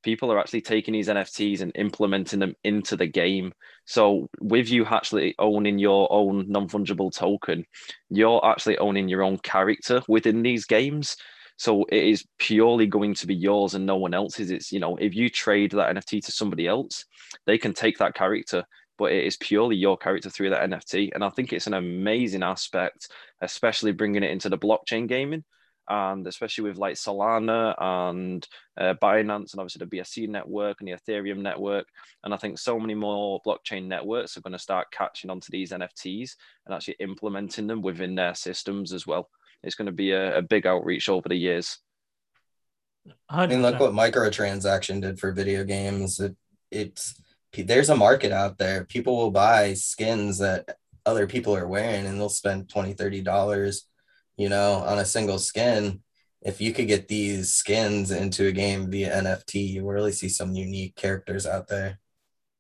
People 0.04 0.32
are 0.32 0.40
actually 0.40 0.62
taking 0.62 0.94
these 0.94 1.08
NFTs 1.08 1.62
and 1.62 1.72
implementing 1.76 2.40
them 2.40 2.56
into 2.64 2.96
the 2.96 3.08
game. 3.08 3.52
So, 3.86 4.30
with 4.40 4.70
you 4.70 4.86
actually 4.86 5.34
owning 5.40 5.80
your 5.80 6.08
own 6.12 6.46
non 6.50 6.70
fungible 6.70 7.12
token, 7.12 7.66
you're 8.10 8.46
actually 8.46 8.78
owning 8.78 9.08
your 9.08 9.24
own 9.24 9.40
character 9.40 10.02
within 10.08 10.44
these 10.44 10.66
games. 10.66 11.18
So 11.58 11.84
it 11.86 12.04
is 12.04 12.26
purely 12.38 12.88
going 12.88 13.16
to 13.16 13.28
be 13.28 13.36
yours 13.36 13.74
and 13.74 13.86
no 13.86 13.98
one 13.98 14.14
else's. 14.14 14.52
It's, 14.52 14.72
you 14.72 14.80
know, 14.80 14.96
if 14.98 15.16
you 15.16 15.30
trade 15.30 15.72
that 15.72 15.96
NFT 15.96 16.24
to 16.26 16.32
somebody 16.32 16.68
else, 16.68 17.06
they 17.46 17.58
can 17.58 17.74
take 17.74 17.98
that 17.98 18.14
character 18.14 18.64
but 18.98 19.12
it 19.12 19.26
is 19.26 19.38
purely 19.38 19.76
your 19.76 19.98
character 19.98 20.30
through 20.30 20.50
that 20.50 20.70
NFT. 20.70 21.12
And 21.14 21.24
I 21.24 21.30
think 21.30 21.54
it's 21.54 21.68
an 21.68 21.76
amazing 21.76 22.44
aspect, 22.44 23.10
especially 23.42 23.92
bringing 23.92 24.24
it 24.24 24.32
into 24.32 24.50
the 24.50 24.58
blockchain 24.58 25.08
gaming. 25.08 25.44
And 25.90 26.28
especially 26.28 26.66
with 26.66 26.78
like 26.78 26.96
Solana 26.96 27.74
and 27.80 28.46
uh, 28.78 28.96
Binance 29.02 29.54
and 29.54 29.60
obviously 29.60 29.86
the 29.86 29.98
BSC 29.98 30.28
network 30.28 30.82
and 30.82 30.90
the 30.90 30.98
Ethereum 30.98 31.38
network. 31.38 31.88
And 32.26 32.34
I 32.34 32.38
think 32.38 32.60
so 32.60 32.78
many 32.78 32.94
more 32.94 33.42
blockchain 33.46 33.86
networks 33.86 34.36
are 34.36 34.42
going 34.42 34.52
to 34.52 34.60
start 34.60 34.92
catching 34.92 35.30
onto 35.30 35.50
these 35.50 35.72
NFTs 35.72 36.32
and 36.66 36.76
actually 36.76 36.98
implementing 37.00 37.68
them 37.68 37.82
within 37.82 38.16
their 38.16 38.36
systems 38.36 38.92
as 38.92 39.08
well. 39.08 39.30
It's 39.64 39.76
going 39.76 39.88
to 39.88 39.92
be 39.92 40.12
a, 40.12 40.38
a 40.38 40.42
big 40.42 40.66
outreach 40.66 41.10
over 41.10 41.28
the 41.28 41.36
years. 41.36 41.80
100%. 43.08 43.14
I 43.30 43.48
mean, 43.48 43.62
look 43.62 43.80
what 43.80 43.94
microtransaction 43.94 45.02
did 45.02 45.20
for 45.20 45.32
video 45.32 45.64
games. 45.64 46.20
It, 46.20 46.36
it's 46.72 47.20
there's 47.56 47.90
a 47.90 47.96
market 47.96 48.32
out 48.32 48.58
there. 48.58 48.86
People 48.86 49.18
will 49.18 49.32
buy 49.32 49.74
skins 49.74 50.38
that 50.40 50.78
other 51.06 51.26
people 51.26 51.56
are 51.56 51.68
wearing 51.68 52.06
and 52.06 52.20
they'll 52.20 52.30
spend 52.30 52.70
20, 52.70 52.94
30 52.94 53.22
dollars, 53.22 53.88
you 54.36 54.50
know, 54.50 54.74
on 54.86 55.00
a 55.00 55.06
single 55.06 55.40
skin. 55.40 56.02
If 56.42 56.62
you 56.62 56.72
could 56.72 56.88
get 56.88 57.08
these 57.08 57.54
skins 57.54 58.12
into 58.12 58.48
a 58.48 58.52
game 58.52 58.92
via 58.92 59.22
NFT, 59.22 59.70
you 59.70 59.84
will 59.84 59.94
really 59.94 60.12
see 60.12 60.30
some 60.30 60.54
unique 60.54 60.96
characters 60.96 61.48
out 61.48 61.68
there. 61.68 62.00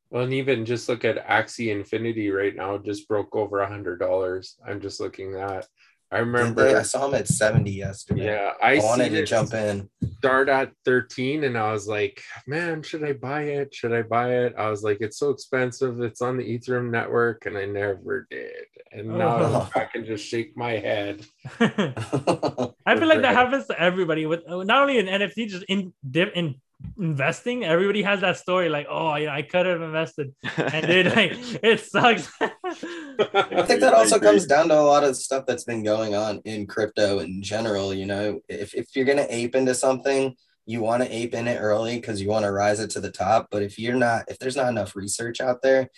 Well, 0.09 0.23
and 0.23 0.33
even 0.33 0.65
just 0.65 0.87
look 0.87 1.03
at 1.03 1.27
Axie 1.27 1.71
Infinity 1.71 2.31
right 2.31 2.55
now, 2.55 2.77
just 2.77 3.07
broke 3.07 3.35
over 3.35 3.59
a 3.59 3.67
hundred 3.67 3.99
dollars. 3.99 4.55
I'm 4.65 4.81
just 4.81 4.99
looking 4.99 5.35
at 5.35 5.67
I 6.09 6.19
remember 6.19 6.77
I 6.77 6.83
saw 6.83 7.07
him 7.07 7.15
at 7.15 7.27
70 7.27 7.69
yesterday. 7.69 8.25
Yeah, 8.25 8.53
I, 8.63 8.77
I 8.77 8.79
wanted 8.79 9.09
to 9.09 9.25
jump 9.25 9.53
in. 9.53 9.89
Start 10.19 10.47
at 10.47 10.71
13, 10.85 11.43
and 11.43 11.57
I 11.57 11.73
was 11.73 11.87
like, 11.87 12.21
man, 12.47 12.81
should 12.81 13.03
I 13.03 13.11
buy 13.11 13.43
it? 13.43 13.75
Should 13.75 13.91
I 13.91 14.03
buy 14.03 14.31
it? 14.31 14.55
I 14.57 14.69
was 14.69 14.83
like, 14.83 14.99
it's 15.01 15.19
so 15.19 15.31
expensive. 15.31 15.99
It's 15.99 16.21
on 16.21 16.37
the 16.37 16.43
Ethereum 16.43 16.89
network, 16.91 17.45
and 17.45 17.57
I 17.57 17.65
never 17.65 18.25
did. 18.29 18.67
And 18.93 19.17
now 19.17 19.37
oh. 19.37 19.69
I 19.75 19.83
can 19.83 20.05
just 20.05 20.25
shake 20.25 20.55
my 20.55 20.77
head. 20.77 21.25
I 21.59 22.95
feel 22.97 23.07
like 23.07 23.21
that 23.21 23.35
happens 23.35 23.67
to 23.67 23.79
everybody 23.79 24.25
with 24.25 24.47
not 24.47 24.81
only 24.81 24.99
an 24.99 25.07
NFT, 25.07 25.49
just 25.49 25.65
in 25.67 25.93
in 26.13 26.55
investing 26.99 27.63
everybody 27.63 28.03
has 28.03 28.21
that 28.21 28.37
story 28.37 28.69
like 28.69 28.85
oh 28.89 29.15
yeah 29.15 29.33
i 29.33 29.41
could 29.41 29.65
have 29.65 29.81
invested. 29.81 30.33
And 30.57 30.85
then 30.87 31.05
like 31.15 31.33
it 31.63 31.79
sucks. 31.79 32.31
I 32.39 33.63
think 33.63 33.81
that 33.81 33.93
also 33.95 34.19
comes 34.19 34.45
down 34.45 34.69
to 34.69 34.79
a 34.79 34.81
lot 34.81 35.03
of 35.03 35.15
stuff 35.15 35.45
that's 35.47 35.63
been 35.63 35.83
going 35.83 36.13
on 36.13 36.41
in 36.45 36.67
crypto 36.67 37.19
in 37.19 37.41
general 37.41 37.93
you 37.93 38.05
know? 38.05 38.41
If, 38.47 38.75
if 38.75 38.95
you're 38.95 39.05
going 39.05 39.17
to 39.17 39.35
ape 39.35 39.55
into 39.55 39.73
something 39.73 40.35
you 40.65 40.81
want 40.81 41.01
to 41.01 41.15
ape 41.15 41.33
in 41.33 41.47
it 41.47 41.59
early 41.59 41.95
because 41.95 42.21
you 42.21 42.29
want 42.29 42.45
to 42.45 42.51
rise 42.51 42.81
it 42.81 42.89
to 42.91 42.99
the 42.99 43.09
top. 43.09 43.47
But 43.49 43.63
if 43.63 43.79
you're 43.79 43.95
not 43.95 44.25
if 44.27 44.37
there's 44.37 44.57
not 44.57 44.69
enough 44.69 44.95
research 44.95 45.41
out 45.41 45.61
there 45.61 45.89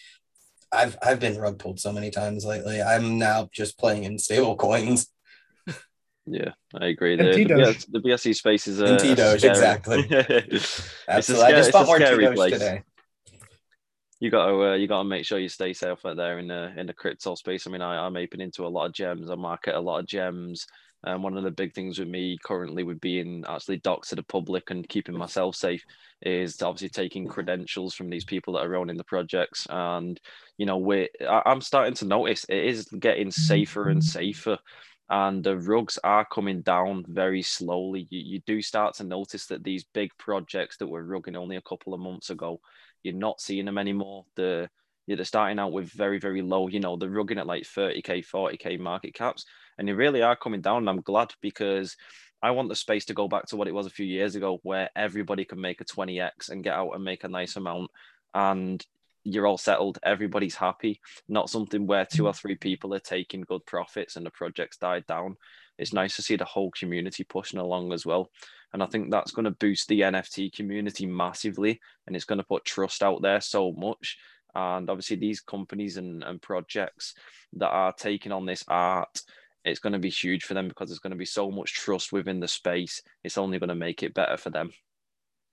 i've 0.72 0.96
i've 1.02 1.20
been 1.20 1.36
rug 1.36 1.58
pulled 1.58 1.80
so 1.80 1.92
many 1.92 2.10
times 2.10 2.46
lately. 2.46 2.82
I'm 2.82 3.18
now 3.18 3.50
just 3.52 3.78
playing 3.78 4.06
in 4.06 4.18
stable 4.18 4.56
coins 4.56 5.08
yeah, 6.30 6.52
I 6.80 6.88
agree. 6.88 7.16
The, 7.16 7.24
the, 7.24 7.46
BS, 7.46 7.92
the, 7.92 8.00
BSC 8.00 8.36
space 8.36 8.68
is 8.68 8.80
a, 8.80 8.86
and 8.86 9.00
T-Doge, 9.00 9.44
exactly. 9.44 10.04
Absolutely. 11.08 11.46
I 11.46 11.52
just 11.52 11.72
bought 11.72 11.88
more 11.88 11.98
T-Doge 11.98 12.36
place. 12.36 12.54
today. 12.54 12.84
You 14.20 14.30
got 14.30 14.48
to 14.48 14.72
uh, 14.72 14.74
you 14.76 14.88
got 14.88 15.00
to 15.00 15.08
make 15.08 15.26
sure 15.26 15.40
you 15.40 15.50
stay 15.50 15.74
safe 15.74 16.06
out 16.06 16.18
there 16.18 16.40
in 16.40 16.48
the 16.48 16.74
in 16.78 16.88
the 16.88 16.94
crypto 16.94 17.36
space. 17.36 17.66
I 17.66 17.70
mean, 17.70 17.82
I, 17.82 18.06
I'm 18.06 18.18
aping 18.18 18.42
into 18.42 18.66
a 18.66 18.68
lot 18.68 18.88
of 18.88 18.94
gems. 18.94 19.30
I 19.32 19.36
market 19.36 19.76
a 19.76 19.80
lot 19.80 20.00
of 20.00 20.08
gems. 20.08 20.66
And 21.04 21.16
um, 21.16 21.24
one 21.24 21.38
of 21.38 21.44
the 21.44 21.52
big 21.52 21.74
things 21.74 21.98
with 21.98 22.10
me 22.10 22.38
currently 22.44 22.84
with 22.84 23.00
being 23.00 23.46
actually 23.48 23.80
doxed 23.80 24.10
to 24.10 24.16
the 24.16 24.24
public 24.24 24.70
and 24.70 24.88
keeping 24.90 25.18
myself 25.18 25.56
safe 25.56 25.84
is 26.22 26.62
obviously 26.62 26.90
taking 26.90 27.26
credentials 27.26 27.96
from 27.96 28.10
these 28.10 28.26
people 28.26 28.54
that 28.54 28.66
are 28.66 28.76
owning 28.76 28.98
the 28.98 29.04
projects. 29.06 29.66
And, 29.70 30.20
you 30.58 30.66
know, 30.66 30.78
we're 30.78 31.08
I'm 31.28 31.62
starting 31.62 31.94
to 31.96 32.06
notice 32.06 32.44
it 32.50 32.66
is 32.66 32.86
getting 32.86 33.32
safer 33.32 33.88
and 33.88 34.04
safer 34.04 34.58
and 35.10 35.44
the 35.44 35.58
rugs 35.58 35.98
are 36.04 36.26
coming 36.26 36.62
down 36.62 37.06
very 37.08 37.42
slowly. 37.42 38.08
You, 38.10 38.20
you 38.20 38.40
do 38.46 38.62
start 38.62 38.96
to 38.96 39.04
notice 39.04 39.48
that 39.48 39.64
these 39.64 39.84
big 39.84 40.12
projects 40.18 40.78
that 40.78 40.88
were 40.88 41.04
rugging 41.04 41.36
only 41.36 41.56
a 41.56 41.62
couple 41.62 41.94
of 41.94 42.00
months 42.00 42.30
ago, 42.30 42.60
you're 43.04 43.16
not 43.16 43.42
seeing 43.42 43.66
them 43.66 43.78
anymore. 43.78 44.26
The 44.36 44.70
they're 45.08 45.26
starting 45.26 45.60
out 45.60 45.72
with 45.72 45.92
very, 45.92 46.20
very 46.20 46.42
low, 46.42 46.68
you 46.68 46.80
know, 46.80 46.96
they're 46.96 47.10
rugging 47.10 47.40
at 47.40 47.48
like 47.48 47.64
30k, 47.64 48.26
40k 48.28 48.80
market 48.80 49.14
caps, 49.14 49.46
and 49.78 49.88
they 49.88 49.94
really 49.94 50.22
are 50.22 50.36
coming 50.36 50.62
down. 50.62 50.84
And 50.84 50.90
I'm 50.90 51.02
glad 51.02 51.34
because 51.42 51.96
I 52.42 52.52
want 52.52 52.70
the 52.70 52.76
space 52.76 53.06
to 53.06 53.14
go 53.14 53.28
back 53.28 53.48
to 53.48 53.58
what 53.58 53.68
it 53.68 53.74
was 53.74 53.86
a 53.88 53.92
few 53.92 54.06
years 54.06 54.36
ago, 54.36 54.60
where 54.64 54.90
everybody 54.96 55.46
can 55.46 55.60
make 55.60 55.82
a 55.82 55.86
20x 55.86 56.50
and 56.50 56.64
get 56.64 56.74
out 56.74 56.92
and 56.92 57.04
make 57.04 57.24
a 57.24 57.28
nice 57.30 57.56
amount. 57.56 57.90
And 58.34 58.86
you're 59.24 59.48
all 59.48 59.58
settled, 59.58 60.00
everybody's 60.04 60.56
happy, 60.56 61.00
not 61.28 61.50
something 61.50 61.86
where 61.86 62.06
two 62.06 62.28
or 62.28 62.32
mm. 62.32 62.36
three 62.36 62.56
people 62.56 62.94
are 62.94 63.00
taking 63.00 63.42
good 63.42 63.66
profits 63.66 64.16
and 64.16 64.26
the 64.26 64.32
project's 64.32 64.78
died 64.78 65.06
down. 65.08 65.36
It's 65.78 65.94
nice 65.94 66.16
to 66.18 66.22
see 66.22 66.36
the 66.36 66.46
whole 66.46 66.72
community 66.72 67.24
pushing 67.24 67.60
along 67.60 67.94
as 67.94 68.06
well. 68.06 68.30
And 68.74 68.84
I 68.84 68.86
think 68.86 69.10
that's 69.10 69.32
going 69.32 69.46
to 69.46 69.52
boost 69.52 69.88
the 69.88 70.02
NFT 70.02 70.54
community 70.54 71.06
massively 71.06 71.80
and 72.06 72.16
it's 72.16 72.26
going 72.26 72.38
to 72.38 72.44
put 72.44 72.66
trust 72.66 73.02
out 73.02 73.22
there 73.22 73.42
so 73.42 73.72
much. 73.72 74.18
And 74.56 74.90
obviously, 74.90 75.16
these 75.16 75.42
companies 75.42 75.98
and, 75.98 76.24
and 76.24 76.42
projects 76.42 77.14
that 77.54 77.70
are 77.70 77.94
taking 77.94 78.32
on 78.32 78.46
this 78.46 78.64
art, 78.68 79.22
it's 79.64 79.80
going 79.80 79.94
to 79.94 80.00
be 80.00 80.10
huge 80.10 80.44
for 80.44 80.56
them 80.56 80.68
because 80.68 80.90
there's 80.90 81.00
going 81.00 81.12
to 81.12 81.18
be 81.18 81.26
so 81.26 81.52
much 81.52 81.74
trust 81.74 82.12
within 82.12 82.40
the 82.40 82.48
space. 82.48 83.02
It's 83.24 83.38
only 83.38 83.60
going 83.60 83.70
to 83.70 83.76
make 83.76 84.02
it 84.02 84.14
better 84.14 84.38
for 84.38 84.50
them. 84.50 84.72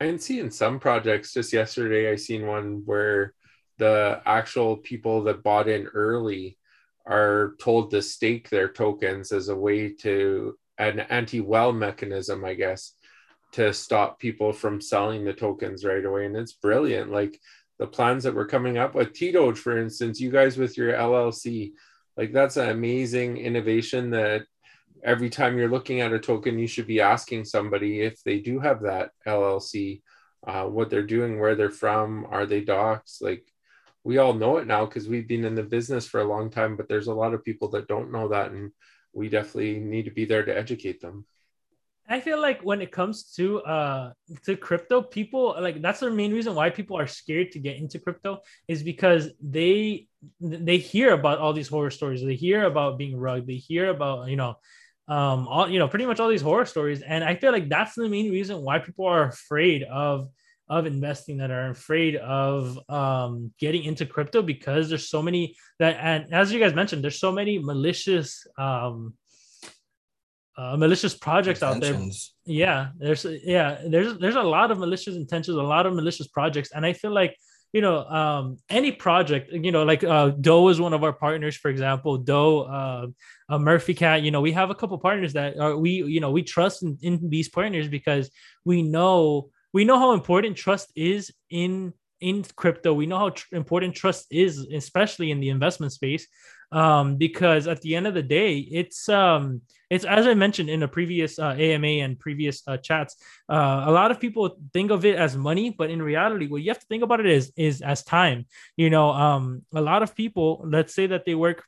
I 0.00 0.16
see 0.16 0.40
in 0.40 0.50
some 0.50 0.78
projects 0.78 1.34
just 1.34 1.52
yesterday, 1.52 2.10
I 2.10 2.16
seen 2.16 2.46
one 2.46 2.82
where 2.84 3.34
the 3.78 4.20
actual 4.24 4.76
people 4.76 5.24
that 5.24 5.42
bought 5.42 5.68
in 5.68 5.86
early 5.86 6.58
are 7.06 7.54
told 7.60 7.90
to 7.90 8.02
stake 8.02 8.48
their 8.48 8.68
tokens 8.68 9.32
as 9.32 9.48
a 9.48 9.56
way 9.56 9.90
to 9.90 10.56
an 10.78 11.00
anti-whale 11.00 11.72
mechanism, 11.72 12.44
I 12.44 12.54
guess, 12.54 12.92
to 13.52 13.72
stop 13.72 14.18
people 14.18 14.52
from 14.52 14.80
selling 14.80 15.24
the 15.24 15.32
tokens 15.32 15.84
right 15.84 16.04
away. 16.04 16.26
And 16.26 16.36
it's 16.36 16.52
brilliant. 16.52 17.12
Like 17.12 17.40
the 17.78 17.86
plans 17.86 18.24
that 18.24 18.34
we're 18.34 18.46
coming 18.46 18.78
up 18.78 18.94
with 18.94 19.12
T-Doge, 19.12 19.58
for 19.58 19.78
instance, 19.78 20.20
you 20.20 20.30
guys 20.30 20.56
with 20.56 20.76
your 20.76 20.92
LLC, 20.92 21.72
like 22.16 22.32
that's 22.32 22.56
an 22.56 22.70
amazing 22.70 23.36
innovation 23.36 24.10
that 24.10 24.42
every 25.04 25.30
time 25.30 25.56
you're 25.56 25.70
looking 25.70 26.00
at 26.00 26.12
a 26.12 26.18
token, 26.18 26.58
you 26.58 26.66
should 26.66 26.86
be 26.86 27.00
asking 27.00 27.44
somebody 27.44 28.00
if 28.00 28.22
they 28.24 28.40
do 28.40 28.58
have 28.58 28.82
that 28.82 29.10
LLC, 29.26 30.02
uh, 30.46 30.64
what 30.64 30.90
they're 30.90 31.02
doing, 31.02 31.38
where 31.38 31.54
they're 31.54 31.70
from, 31.70 32.26
are 32.30 32.46
they 32.46 32.60
docs, 32.60 33.20
like 33.20 33.46
we 34.06 34.18
all 34.18 34.32
know 34.32 34.58
it 34.58 34.68
now 34.68 34.86
because 34.86 35.08
we've 35.08 35.26
been 35.26 35.44
in 35.44 35.56
the 35.56 35.64
business 35.64 36.06
for 36.06 36.20
a 36.20 36.30
long 36.32 36.48
time, 36.48 36.76
but 36.76 36.88
there's 36.88 37.08
a 37.08 37.12
lot 37.22 37.34
of 37.34 37.44
people 37.44 37.68
that 37.70 37.88
don't 37.88 38.12
know 38.12 38.28
that, 38.28 38.52
and 38.52 38.70
we 39.12 39.28
definitely 39.28 39.80
need 39.80 40.04
to 40.04 40.12
be 40.12 40.24
there 40.24 40.44
to 40.44 40.56
educate 40.56 41.00
them. 41.00 41.26
I 42.08 42.20
feel 42.20 42.40
like 42.40 42.60
when 42.62 42.80
it 42.80 42.92
comes 42.92 43.34
to 43.34 43.62
uh 43.62 44.12
to 44.44 44.56
crypto, 44.56 45.02
people 45.02 45.56
like 45.60 45.82
that's 45.82 45.98
the 45.98 46.10
main 46.10 46.32
reason 46.32 46.54
why 46.54 46.70
people 46.70 46.96
are 46.96 47.08
scared 47.08 47.50
to 47.52 47.58
get 47.58 47.78
into 47.78 47.98
crypto 47.98 48.42
is 48.68 48.84
because 48.84 49.30
they 49.42 50.06
they 50.40 50.78
hear 50.78 51.12
about 51.12 51.38
all 51.38 51.52
these 51.52 51.66
horror 51.66 51.90
stories. 51.90 52.22
They 52.22 52.36
hear 52.36 52.62
about 52.62 52.98
being 52.98 53.16
rugged. 53.18 53.48
They 53.48 53.60
hear 53.70 53.90
about 53.90 54.28
you 54.28 54.36
know, 54.36 54.54
um, 55.08 55.48
all 55.48 55.68
you 55.68 55.80
know, 55.80 55.88
pretty 55.88 56.06
much 56.06 56.20
all 56.20 56.28
these 56.28 56.48
horror 56.50 56.66
stories. 56.66 57.02
And 57.02 57.24
I 57.24 57.34
feel 57.34 57.50
like 57.50 57.68
that's 57.68 57.96
the 57.96 58.08
main 58.08 58.30
reason 58.30 58.62
why 58.62 58.78
people 58.78 59.06
are 59.06 59.24
afraid 59.24 59.82
of 59.82 60.28
of 60.68 60.86
investing 60.86 61.38
that 61.38 61.50
are 61.50 61.70
afraid 61.70 62.16
of 62.16 62.78
um, 62.88 63.52
getting 63.58 63.84
into 63.84 64.04
crypto 64.04 64.42
because 64.42 64.88
there's 64.88 65.08
so 65.08 65.22
many 65.22 65.54
that 65.78 65.96
and 66.00 66.32
as 66.32 66.52
you 66.52 66.58
guys 66.58 66.74
mentioned 66.74 67.04
there's 67.04 67.20
so 67.20 67.30
many 67.32 67.58
malicious 67.58 68.46
um, 68.58 69.14
uh, 70.58 70.76
malicious 70.76 71.14
projects 71.14 71.62
Intentions. 71.62 72.34
out 72.34 72.46
there. 72.46 72.54
Yeah 72.54 72.88
there's 72.98 73.26
yeah 73.44 73.78
there's 73.86 74.18
there's 74.18 74.36
a 74.36 74.42
lot 74.42 74.70
of 74.70 74.78
malicious 74.78 75.14
intentions 75.14 75.56
a 75.56 75.62
lot 75.62 75.86
of 75.86 75.94
malicious 75.94 76.26
projects. 76.28 76.70
And 76.72 76.84
i 76.84 76.92
feel 76.92 77.12
like 77.12 77.36
you 77.72 77.82
know 77.82 78.04
um 78.06 78.56
any 78.70 78.90
project 78.90 79.52
you 79.52 79.70
know 79.70 79.82
like 79.82 80.02
uh 80.02 80.30
doe 80.30 80.68
is 80.68 80.80
one 80.80 80.94
of 80.94 81.04
our 81.04 81.12
partners 81.12 81.56
for 81.56 81.68
example. 81.68 82.18
Doe 82.18 82.62
uh, 82.62 83.06
uh 83.48 83.58
murphy 83.58 83.94
cat 83.94 84.22
you 84.22 84.30
know 84.30 84.40
we 84.40 84.52
have 84.52 84.70
a 84.70 84.74
couple 84.74 84.98
partners 84.98 85.34
that 85.34 85.58
are 85.58 85.76
we 85.76 85.90
you 85.90 86.20
know 86.20 86.30
we 86.30 86.42
trust 86.42 86.82
in, 86.82 86.98
in 87.02 87.28
these 87.28 87.48
partners 87.48 87.86
because 87.86 88.30
we 88.64 88.82
know 88.82 89.50
we 89.72 89.84
know 89.84 89.98
how 89.98 90.12
important 90.12 90.56
trust 90.56 90.92
is 90.96 91.32
in 91.50 91.92
in 92.20 92.44
crypto. 92.56 92.94
We 92.94 93.06
know 93.06 93.18
how 93.18 93.30
tr- 93.30 93.54
important 93.54 93.94
trust 93.94 94.26
is 94.30 94.58
especially 94.72 95.30
in 95.30 95.40
the 95.40 95.50
investment 95.50 95.92
space 95.92 96.26
um 96.72 97.16
because 97.16 97.68
at 97.68 97.80
the 97.82 97.94
end 97.94 98.06
of 98.06 98.14
the 98.14 98.22
day 98.22 98.58
it's 98.58 99.08
um 99.08 99.60
it's 99.88 100.04
as 100.04 100.26
i 100.26 100.34
mentioned 100.34 100.68
in 100.68 100.82
a 100.82 100.88
previous 100.88 101.38
uh, 101.38 101.54
ama 101.56 101.86
and 101.86 102.18
previous 102.18 102.62
uh, 102.66 102.76
chats 102.76 103.16
uh, 103.48 103.84
a 103.86 103.92
lot 103.92 104.10
of 104.10 104.18
people 104.18 104.58
think 104.72 104.90
of 104.90 105.04
it 105.04 105.16
as 105.16 105.36
money 105.36 105.70
but 105.70 105.90
in 105.90 106.02
reality 106.02 106.48
what 106.48 106.60
you 106.62 106.68
have 106.68 106.80
to 106.80 106.86
think 106.86 107.04
about 107.04 107.20
it 107.20 107.26
is 107.26 107.52
is 107.56 107.82
as 107.82 108.02
time. 108.02 108.46
You 108.76 108.90
know 108.90 109.10
um 109.10 109.62
a 109.74 109.80
lot 109.80 110.02
of 110.02 110.16
people 110.16 110.64
let's 110.66 110.92
say 110.94 111.06
that 111.06 111.24
they 111.24 111.34
work 111.36 111.64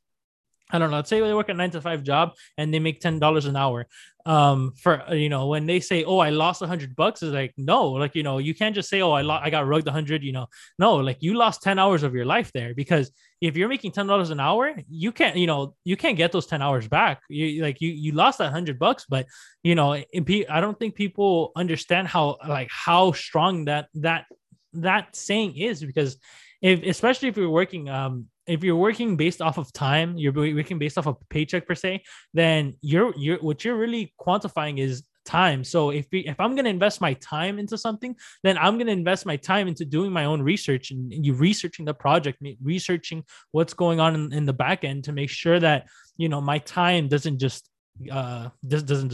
I 0.70 0.78
don't 0.78 0.90
know. 0.90 0.96
Let's 0.96 1.08
say 1.08 1.20
they 1.20 1.32
work 1.32 1.48
a 1.48 1.54
nine 1.54 1.70
to 1.70 1.80
five 1.80 2.02
job 2.02 2.32
and 2.56 2.72
they 2.72 2.78
make 2.78 3.00
ten 3.00 3.18
dollars 3.18 3.46
an 3.46 3.56
hour. 3.56 3.86
Um, 4.26 4.74
for 4.76 5.02
you 5.14 5.30
know, 5.30 5.46
when 5.46 5.64
they 5.64 5.80
say, 5.80 6.04
"Oh, 6.04 6.18
I 6.18 6.28
lost 6.28 6.60
a 6.60 6.66
hundred 6.66 6.94
bucks," 6.94 7.22
is 7.22 7.32
like, 7.32 7.54
no, 7.56 7.88
like 7.92 8.14
you 8.14 8.22
know, 8.22 8.36
you 8.36 8.54
can't 8.54 8.74
just 8.74 8.90
say, 8.90 9.00
"Oh, 9.00 9.12
I 9.12 9.22
lost, 9.22 9.44
I 9.46 9.50
got 9.50 9.66
rugged 9.66 9.88
a 9.88 9.92
hundred." 9.92 10.22
You 10.22 10.32
know, 10.32 10.46
no, 10.78 10.96
like 10.96 11.18
you 11.20 11.34
lost 11.34 11.62
ten 11.62 11.78
hours 11.78 12.02
of 12.02 12.14
your 12.14 12.26
life 12.26 12.52
there 12.52 12.74
because 12.74 13.10
if 13.40 13.56
you're 13.56 13.68
making 13.68 13.92
ten 13.92 14.06
dollars 14.06 14.28
an 14.28 14.40
hour, 14.40 14.74
you 14.88 15.12
can't, 15.12 15.36
you 15.36 15.46
know, 15.46 15.74
you 15.84 15.96
can't 15.96 16.18
get 16.18 16.32
those 16.32 16.46
ten 16.46 16.60
hours 16.60 16.86
back. 16.86 17.22
You 17.30 17.62
like 17.62 17.80
you 17.80 17.90
you 17.90 18.12
lost 18.12 18.38
that 18.38 18.52
hundred 18.52 18.78
bucks, 18.78 19.06
but 19.08 19.26
you 19.62 19.74
know, 19.74 19.94
I 19.94 20.60
don't 20.60 20.78
think 20.78 20.94
people 20.94 21.52
understand 21.56 22.08
how 22.08 22.36
like 22.46 22.68
how 22.70 23.12
strong 23.12 23.64
that 23.64 23.88
that 23.94 24.26
that 24.74 25.16
saying 25.16 25.56
is 25.56 25.82
because 25.82 26.18
if 26.60 26.82
especially 26.82 27.28
if 27.28 27.36
you're 27.36 27.48
working 27.48 27.88
um 27.88 28.26
if 28.48 28.64
you're 28.64 28.76
working 28.76 29.16
based 29.16 29.40
off 29.40 29.58
of 29.58 29.72
time, 29.72 30.16
you're 30.16 30.32
working 30.32 30.78
based 30.78 30.98
off 30.98 31.06
of 31.06 31.16
paycheck 31.28 31.66
per 31.66 31.74
se, 31.74 32.02
then 32.34 32.74
you're 32.80 33.14
you're 33.16 33.38
what 33.38 33.64
you're 33.64 33.76
really 33.76 34.14
quantifying 34.20 34.78
is 34.78 35.04
time. 35.28 35.62
So 35.62 35.90
if 35.90 36.06
we, 36.10 36.20
if 36.20 36.40
I'm 36.40 36.54
going 36.54 36.64
to 36.64 36.70
invest 36.70 37.00
my 37.00 37.12
time 37.14 37.58
into 37.58 37.76
something, 37.76 38.16
then 38.42 38.56
I'm 38.56 38.74
going 38.74 38.86
to 38.86 38.92
invest 38.92 39.26
my 39.26 39.36
time 39.36 39.68
into 39.68 39.84
doing 39.84 40.10
my 40.10 40.24
own 40.24 40.40
research 40.40 40.90
and, 40.90 41.12
and 41.12 41.24
you 41.24 41.34
researching 41.34 41.84
the 41.84 41.92
project, 41.92 42.42
researching 42.62 43.24
what's 43.52 43.74
going 43.74 44.00
on 44.00 44.14
in, 44.14 44.32
in, 44.32 44.44
the 44.46 44.54
back 44.54 44.84
end 44.84 45.04
to 45.04 45.12
make 45.12 45.28
sure 45.28 45.60
that 45.60 45.86
you 46.16 46.28
know 46.30 46.40
my 46.40 46.58
time 46.58 47.06
doesn't 47.08 47.38
just 47.38 47.68
uh 48.10 48.48
just 48.66 48.86
doesn't 48.86 49.12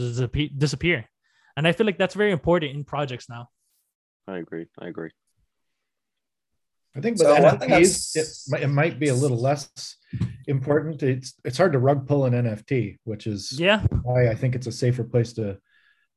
disappear. 0.57 1.05
And 1.57 1.67
I 1.67 1.73
feel 1.73 1.85
like 1.85 1.97
that's 1.97 2.15
very 2.15 2.31
important 2.31 2.73
in 2.73 2.83
projects 2.85 3.27
now. 3.29 3.49
I 4.27 4.37
agree. 4.37 4.65
I 4.79 4.87
agree. 4.87 5.11
I 6.95 7.01
think 7.01 7.17
with 7.17 7.27
so 7.27 7.35
NFTs, 7.35 8.53
it, 8.53 8.63
it 8.63 8.67
might 8.67 8.99
be 8.99 9.09
a 9.09 9.13
little 9.13 9.39
less 9.39 9.69
important. 10.47 11.03
It's 11.03 11.33
it's 11.43 11.57
hard 11.57 11.73
to 11.73 11.79
rug 11.79 12.07
pull 12.07 12.25
an 12.25 12.33
NFT, 12.33 12.97
which 13.03 13.27
is 13.27 13.59
yeah 13.59 13.81
why 14.03 14.29
I 14.29 14.35
think 14.35 14.55
it's 14.55 14.67
a 14.67 14.71
safer 14.71 15.03
place 15.03 15.33
to 15.33 15.57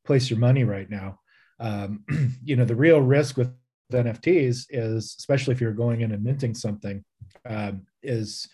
place 0.04 0.30
your 0.30 0.38
money 0.38 0.64
right 0.64 0.88
now. 0.88 1.18
Um, 1.60 2.04
you 2.44 2.56
know, 2.56 2.64
the 2.64 2.76
real 2.76 3.00
risk 3.00 3.36
with 3.36 3.52
NFTs 3.92 4.66
is, 4.70 5.16
especially 5.18 5.54
if 5.54 5.60
you're 5.60 5.72
going 5.72 6.02
in 6.02 6.12
and 6.12 6.22
minting 6.22 6.54
something, 6.54 7.04
um, 7.46 7.82
is 8.02 8.48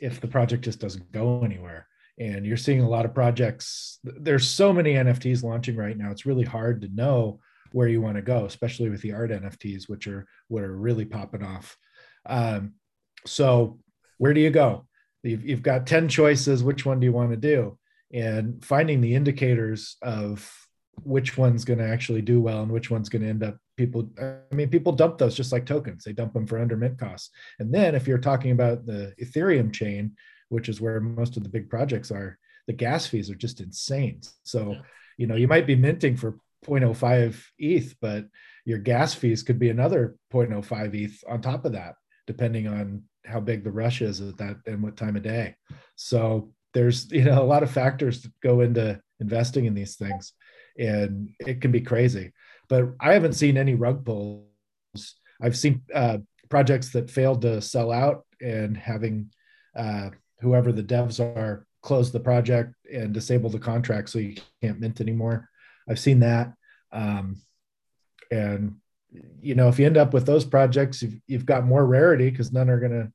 if 0.00 0.20
the 0.20 0.28
project 0.28 0.64
just 0.64 0.80
doesn't 0.80 1.12
go 1.12 1.42
anywhere. 1.44 1.86
And 2.18 2.46
you're 2.46 2.56
seeing 2.56 2.80
a 2.80 2.88
lot 2.88 3.04
of 3.04 3.14
projects. 3.14 3.98
There's 4.04 4.48
so 4.48 4.72
many 4.72 4.94
NFTs 4.94 5.42
launching 5.42 5.76
right 5.76 5.96
now. 5.96 6.10
It's 6.10 6.26
really 6.26 6.44
hard 6.44 6.80
to 6.82 6.88
know 6.88 7.40
where 7.74 7.88
you 7.88 8.00
want 8.00 8.14
to 8.14 8.22
go, 8.22 8.44
especially 8.44 8.88
with 8.88 9.02
the 9.02 9.12
art 9.12 9.32
NFTs, 9.32 9.88
which 9.88 10.06
are 10.06 10.28
what 10.46 10.62
are 10.62 10.76
really 10.76 11.04
popping 11.04 11.42
off. 11.42 11.76
Um, 12.24 12.74
so 13.26 13.80
where 14.18 14.32
do 14.32 14.40
you 14.40 14.50
go? 14.50 14.86
You've, 15.24 15.44
you've 15.44 15.62
got 15.62 15.84
10 15.84 16.08
choices. 16.08 16.62
Which 16.62 16.86
one 16.86 17.00
do 17.00 17.04
you 17.04 17.12
want 17.12 17.30
to 17.30 17.36
do? 17.36 17.76
And 18.12 18.64
finding 18.64 19.00
the 19.00 19.16
indicators 19.16 19.96
of 20.02 20.48
which 21.02 21.36
one's 21.36 21.64
going 21.64 21.80
to 21.80 21.88
actually 21.88 22.22
do 22.22 22.40
well 22.40 22.62
and 22.62 22.70
which 22.70 22.92
one's 22.92 23.08
going 23.08 23.22
to 23.22 23.28
end 23.28 23.42
up 23.42 23.56
people 23.76 24.08
i 24.22 24.54
mean 24.54 24.68
people 24.68 24.92
dump 24.92 25.18
those 25.18 25.34
just 25.34 25.50
like 25.50 25.66
tokens 25.66 26.04
they 26.04 26.12
dump 26.12 26.32
them 26.32 26.46
for 26.46 26.60
under 26.60 26.76
mint 26.76 26.96
costs 26.96 27.30
and 27.58 27.74
then 27.74 27.96
if 27.96 28.06
you're 28.06 28.18
talking 28.18 28.52
about 28.52 28.86
the 28.86 29.12
ethereum 29.20 29.72
chain 29.72 30.12
which 30.50 30.68
is 30.68 30.80
where 30.80 31.00
most 31.00 31.36
of 31.36 31.42
the 31.42 31.48
big 31.48 31.68
projects 31.68 32.12
are 32.12 32.38
the 32.68 32.72
gas 32.72 33.08
fees 33.08 33.28
are 33.28 33.34
just 33.34 33.60
insane 33.60 34.20
so 34.44 34.76
you 35.18 35.26
know 35.26 35.34
you 35.34 35.48
might 35.48 35.66
be 35.66 35.74
minting 35.74 36.16
for 36.16 36.38
0.05 36.64 37.42
ETH, 37.58 37.94
but 38.00 38.26
your 38.64 38.78
gas 38.78 39.14
fees 39.14 39.42
could 39.42 39.58
be 39.58 39.70
another 39.70 40.16
0.05 40.32 40.94
ETH 40.94 41.24
on 41.28 41.40
top 41.40 41.64
of 41.64 41.72
that, 41.72 41.94
depending 42.26 42.66
on 42.66 43.02
how 43.24 43.40
big 43.40 43.64
the 43.64 43.70
rush 43.70 44.02
is 44.02 44.20
at 44.20 44.36
that 44.38 44.56
and 44.66 44.82
what 44.82 44.96
time 44.96 45.16
of 45.16 45.22
day. 45.22 45.54
So 45.96 46.52
there's 46.72 47.10
you 47.10 47.24
know 47.24 47.42
a 47.42 47.44
lot 47.44 47.62
of 47.62 47.70
factors 47.70 48.22
that 48.22 48.32
go 48.42 48.60
into 48.60 49.00
investing 49.20 49.64
in 49.66 49.74
these 49.74 49.96
things, 49.96 50.32
and 50.78 51.30
it 51.40 51.60
can 51.60 51.72
be 51.72 51.80
crazy. 51.80 52.32
But 52.68 52.94
I 53.00 53.12
haven't 53.12 53.34
seen 53.34 53.56
any 53.56 53.74
rug 53.74 54.04
pulls. 54.04 54.46
I've 55.40 55.56
seen 55.56 55.82
uh, 55.94 56.18
projects 56.48 56.90
that 56.92 57.10
failed 57.10 57.42
to 57.42 57.60
sell 57.60 57.92
out 57.92 58.24
and 58.40 58.76
having 58.76 59.30
uh, 59.76 60.10
whoever 60.40 60.72
the 60.72 60.82
devs 60.82 61.20
are 61.20 61.66
close 61.82 62.10
the 62.10 62.20
project 62.20 62.74
and 62.92 63.12
disable 63.12 63.50
the 63.50 63.58
contract 63.58 64.08
so 64.08 64.18
you 64.18 64.36
can't 64.62 64.80
mint 64.80 65.00
anymore. 65.00 65.48
I've 65.88 65.98
seen 65.98 66.20
that. 66.20 66.52
Um, 66.92 67.40
and 68.30 68.76
you 69.40 69.54
know, 69.54 69.68
if 69.68 69.78
you 69.78 69.86
end 69.86 69.96
up 69.96 70.12
with 70.12 70.26
those 70.26 70.44
projects, 70.44 71.02
you've, 71.02 71.20
you've 71.26 71.46
got 71.46 71.64
more 71.64 71.84
rarity 71.84 72.30
because 72.30 72.52
none 72.52 72.68
are 72.68 72.80
going 72.80 72.92
to 72.92 73.12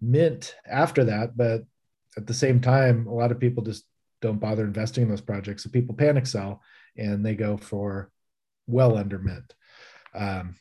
mint 0.00 0.54
after 0.68 1.04
that. 1.04 1.36
But 1.36 1.62
at 2.16 2.26
the 2.26 2.34
same 2.34 2.60
time, 2.60 3.06
a 3.06 3.14
lot 3.14 3.30
of 3.30 3.38
people 3.38 3.62
just 3.62 3.84
don't 4.22 4.40
bother 4.40 4.64
investing 4.64 5.04
in 5.04 5.08
those 5.08 5.20
projects. 5.20 5.62
So 5.62 5.70
people 5.70 5.94
panic 5.94 6.26
sell 6.26 6.62
and 6.96 7.24
they 7.24 7.34
go 7.34 7.56
for 7.56 8.10
well 8.66 8.96
under 8.96 9.18
mint. 9.18 9.54
Um, 10.14 10.56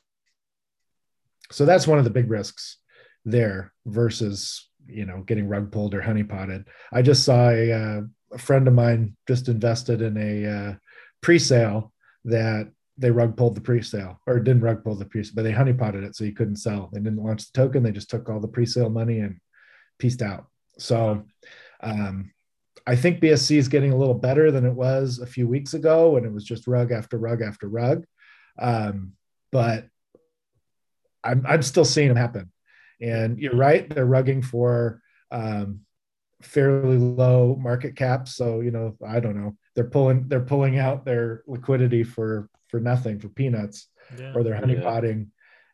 so 1.52 1.66
that's 1.66 1.88
one 1.88 1.98
of 1.98 2.04
the 2.04 2.10
big 2.10 2.30
risks 2.30 2.78
there 3.24 3.74
versus 3.86 4.70
you 4.88 5.06
know 5.06 5.22
getting 5.22 5.48
rug 5.48 5.72
pulled 5.72 5.94
or 5.94 6.02
honey 6.02 6.24
potted. 6.24 6.66
I 6.92 7.02
just 7.02 7.24
saw 7.24 7.50
a, 7.50 7.72
uh, 7.72 8.02
a 8.34 8.38
friend 8.38 8.68
of 8.68 8.74
mine 8.74 9.16
just 9.28 9.48
invested 9.48 10.02
in 10.02 10.18
a 10.18 10.46
uh, 10.46 10.74
pre-sale 11.22 11.92
that 12.26 12.72
they 12.98 13.12
rug 13.12 13.36
pulled 13.36 13.56
the 13.56 13.62
pre-sale 13.62 14.20
or 14.26 14.40
didn't 14.40 14.64
rug 14.64 14.84
pull 14.84 14.96
the 14.96 15.06
pre-sale, 15.06 15.34
but 15.36 15.44
they 15.44 15.52
honeypotted 15.52 16.04
it 16.04 16.16
so 16.16 16.24
you 16.24 16.34
couldn't 16.34 16.56
sell. 16.56 16.90
They 16.94 17.00
didn't 17.00 17.24
launch 17.24 17.52
the 17.52 17.58
token. 17.58 17.84
They 17.84 17.92
just 17.92 18.10
took 18.10 18.30
all 18.30 18.40
the 18.40 18.48
pre-sale 18.48 18.90
money 18.90 19.20
and 19.20 19.40
pieced 20.00 20.22
out. 20.22 20.46
So 20.78 21.26
um, 21.82 22.32
I 22.88 22.96
think 22.96 23.20
BSC 23.20 23.58
is 23.58 23.68
getting 23.68 23.92
a 23.92 23.98
little 23.98 24.14
better 24.14 24.52
than 24.52 24.66
it 24.66 24.74
was 24.74 25.20
a 25.20 25.26
few 25.26 25.48
weeks 25.48 25.74
ago 25.74 26.12
when 26.12 26.26
it 26.26 26.32
was 26.32 26.44
just 26.44 26.68
rug 26.68 26.92
after 26.92 27.18
rug 27.18 27.42
after 27.42 27.68
rug. 27.68 28.06
Um, 28.60 29.14
but 29.52 29.88
I'm, 31.24 31.46
I'm 31.48 31.64
still 31.64 31.86
seeing 31.86 32.10
them 32.10 32.18
happen. 32.18 32.52
And 33.02 33.40
you're 33.40 33.56
right, 33.56 33.90
they're 33.90 34.06
rugging 34.06 34.44
for 34.44 35.02
um, 35.32 35.82
fairly 36.42 36.98
low 36.98 37.58
market 37.60 37.96
caps. 37.96 38.36
So, 38.36 38.62
you 38.62 38.72
know, 38.72 38.96
I 39.06 39.20
don't 39.20 39.36
know, 39.36 39.58
they're 39.76 39.84
pulling 39.84 40.28
they're 40.28 40.40
pulling 40.40 40.80
out 40.80 41.06
their 41.06 41.44
liquidity 41.48 42.04
for 42.04 42.50
for 42.70 42.80
nothing 42.80 43.20
for 43.20 43.30
peanuts 43.30 43.88
yeah. 44.18 44.34
or 44.34 44.44
they're 44.44 44.60
honeypotting 44.60 45.28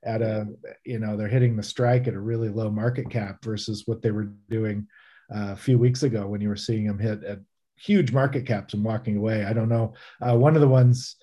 yeah. 0.03 0.13
at 0.13 0.21
a 0.21 0.47
you 0.85 0.99
know 0.99 1.15
they're 1.15 1.27
hitting 1.27 1.55
the 1.55 1.63
strike 1.63 2.07
at 2.07 2.13
a 2.13 2.19
really 2.19 2.49
low 2.49 2.69
market 2.69 3.09
cap 3.09 3.43
versus 3.43 3.83
what 3.85 4.01
they 4.01 4.11
were 4.11 4.31
doing 4.49 4.87
uh, 5.33 5.51
a 5.51 5.55
few 5.55 5.77
weeks 5.77 6.03
ago 6.03 6.27
when 6.27 6.41
you 6.41 6.49
were 6.49 6.55
seeing 6.55 6.85
them 6.85 6.99
hit 6.99 7.23
at 7.23 7.39
huge 7.75 8.11
market 8.11 8.45
caps 8.45 8.73
and 8.73 8.83
walking 8.83 9.17
away. 9.17 9.43
I 9.43 9.53
don't 9.53 9.69
know. 9.69 9.93
Uh, 10.21 10.37
one 10.37 10.55
of 10.55 10.61
the 10.61 10.67
ones 10.67 11.15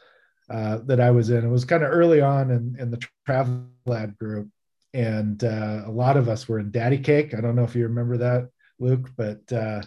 uh, 0.51 0.79
that 0.87 0.99
i 0.99 1.11
was 1.11 1.29
in 1.29 1.45
it 1.45 1.49
was 1.49 1.67
kind 1.67 1.83
of 1.83 1.91
early 1.91 2.23
on 2.23 2.51
in, 2.51 2.75
in 2.79 2.91
the 2.91 3.07
travel 3.27 3.67
ad 3.93 4.17
group 4.17 4.49
and 4.95 5.45
uh, 5.45 5.83
a 5.85 5.91
lot 5.91 6.17
of 6.17 6.27
us 6.27 6.49
were 6.49 6.59
in 6.59 6.71
daddy 6.71 6.97
cake. 6.97 7.35
I 7.35 7.43
don't 7.43 7.55
know 7.55 7.65
if 7.65 7.75
you 7.75 7.83
remember 7.83 8.17
that 8.17 8.49
luke 8.81 9.11
but 9.17 9.41
uh, 9.53 9.83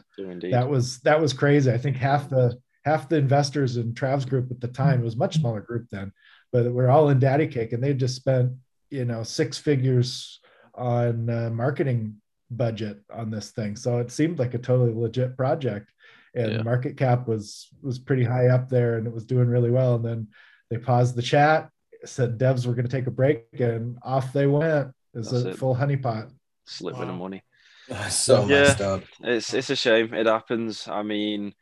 that 0.51 0.69
was 0.69 0.99
that 0.99 1.19
was 1.19 1.33
crazy. 1.33 1.71
I 1.71 1.79
think 1.79 1.97
half 1.97 2.29
the 2.29 2.59
half 2.83 3.09
the 3.09 3.17
investors 3.17 3.77
in 3.77 3.93
Trav's 3.93 4.25
group 4.25 4.51
at 4.51 4.59
the 4.59 4.67
time, 4.67 5.01
it 5.01 5.05
was 5.05 5.15
much 5.17 5.35
smaller 5.37 5.61
group 5.61 5.87
then, 5.91 6.11
but 6.51 6.71
we're 6.71 6.89
all 6.89 7.09
in 7.09 7.19
Daddy 7.19 7.47
Cake 7.47 7.73
and 7.73 7.83
they 7.83 7.93
just 7.93 8.15
spent, 8.15 8.53
you 8.89 9.05
know, 9.05 9.23
six 9.23 9.57
figures 9.57 10.39
on 10.75 11.29
uh, 11.29 11.49
marketing 11.51 12.15
budget 12.49 12.99
on 13.13 13.29
this 13.31 13.51
thing. 13.51 13.75
So 13.75 13.99
it 13.99 14.11
seemed 14.11 14.39
like 14.39 14.53
a 14.53 14.57
totally 14.59 14.93
legit 14.93 15.37
project. 15.37 15.91
And 16.33 16.51
Yeah. 16.53 16.61
market 16.63 16.95
cap 16.97 17.27
was 17.27 17.67
was 17.81 17.99
pretty 17.99 18.23
high 18.23 18.47
up 18.47 18.69
there 18.69 18.97
and 18.97 19.05
it 19.05 19.13
was 19.13 19.25
doing 19.25 19.47
really 19.47 19.69
well. 19.69 19.95
And 19.95 20.05
then 20.05 20.27
they 20.69 20.77
paused 20.77 21.15
the 21.15 21.21
chat, 21.21 21.69
said 22.05 22.39
devs 22.39 22.65
were 22.65 22.73
going 22.73 22.87
to 22.87 22.91
take 22.91 23.07
a 23.07 23.11
break, 23.11 23.45
and 23.59 23.97
off 24.03 24.31
they 24.31 24.47
went. 24.47 24.91
It's 25.13 25.33
a 25.33 25.49
it. 25.49 25.57
full 25.57 25.75
honeypot. 25.75 26.31
Slip 26.65 26.97
with 26.97 27.07
the 27.07 27.13
money. 27.13 27.43
so 28.09 28.45
Yeah. 28.47 28.61
messed 28.63 28.81
up. 28.81 29.03
It's 29.23 29.53
it's 29.53 29.69
a 29.69 29.75
shame. 29.75 30.13
It 30.13 30.25
happens. 30.25 30.87
I 30.87 31.03
mean, 31.03 31.53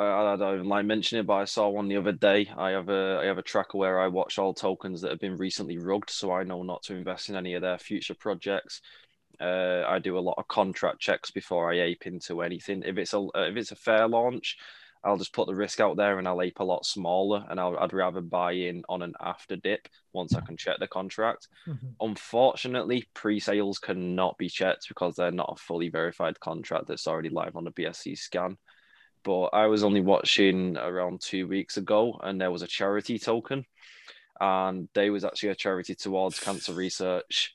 I, 0.00 0.32
I 0.32 0.36
don't 0.36 0.54
even 0.54 0.68
like 0.68 0.86
mentioning 0.86 1.20
it, 1.20 1.26
but 1.26 1.34
I 1.34 1.44
saw 1.44 1.68
one 1.68 1.88
the 1.88 1.96
other 1.96 2.12
day. 2.12 2.48
I 2.56 2.70
have 2.70 2.88
a 2.88 3.20
I 3.22 3.26
have 3.26 3.38
a 3.38 3.42
tracker 3.42 3.78
where 3.78 4.00
I 4.00 4.08
watch 4.08 4.38
all 4.38 4.54
tokens 4.54 5.00
that 5.02 5.10
have 5.10 5.20
been 5.20 5.36
recently 5.36 5.78
rugged, 5.78 6.10
so 6.10 6.32
I 6.32 6.44
know 6.44 6.62
not 6.62 6.82
to 6.84 6.94
invest 6.94 7.28
in 7.28 7.36
any 7.36 7.54
of 7.54 7.62
their 7.62 7.78
future 7.78 8.14
projects. 8.14 8.80
Uh, 9.40 9.84
I 9.86 9.98
do 9.98 10.18
a 10.18 10.20
lot 10.20 10.36
of 10.38 10.48
contract 10.48 11.00
checks 11.00 11.30
before 11.30 11.72
I 11.72 11.80
ape 11.80 12.06
into 12.06 12.42
anything. 12.42 12.82
If 12.84 12.98
it's 12.98 13.14
a 13.14 13.26
if 13.34 13.56
it's 13.56 13.72
a 13.72 13.76
fair 13.76 14.08
launch, 14.08 14.56
I'll 15.04 15.18
just 15.18 15.32
put 15.32 15.46
the 15.46 15.54
risk 15.54 15.80
out 15.80 15.96
there 15.96 16.18
and 16.18 16.28
I'll 16.28 16.42
ape 16.42 16.60
a 16.60 16.64
lot 16.64 16.84
smaller, 16.86 17.44
and 17.48 17.58
I'll, 17.58 17.78
I'd 17.78 17.92
rather 17.92 18.20
buy 18.20 18.52
in 18.52 18.82
on 18.88 19.02
an 19.02 19.14
after 19.20 19.56
dip 19.56 19.88
once 20.12 20.34
I 20.34 20.40
can 20.40 20.56
check 20.56 20.78
the 20.78 20.88
contract. 20.88 21.48
Mhm. 21.66 21.94
Unfortunately, 22.00 23.04
pre-sales 23.14 23.78
cannot 23.78 24.38
be 24.38 24.48
checked 24.48 24.88
because 24.88 25.16
they're 25.16 25.30
not 25.30 25.54
a 25.56 25.60
fully 25.60 25.88
verified 25.88 26.40
contract 26.40 26.86
that's 26.86 27.06
already 27.06 27.28
live 27.28 27.56
on 27.56 27.64
the 27.64 27.72
BscScan. 27.72 28.56
But 29.24 29.46
I 29.48 29.66
was 29.66 29.84
only 29.84 30.00
watching 30.00 30.76
around 30.76 31.20
two 31.20 31.46
weeks 31.46 31.76
ago, 31.76 32.18
and 32.22 32.40
there 32.40 32.50
was 32.50 32.62
a 32.62 32.66
charity 32.66 33.18
token, 33.18 33.66
and 34.40 34.88
they 34.94 35.10
was 35.10 35.24
actually 35.24 35.50
a 35.50 35.54
charity 35.54 35.94
towards 35.94 36.40
cancer 36.40 36.72
research, 36.72 37.52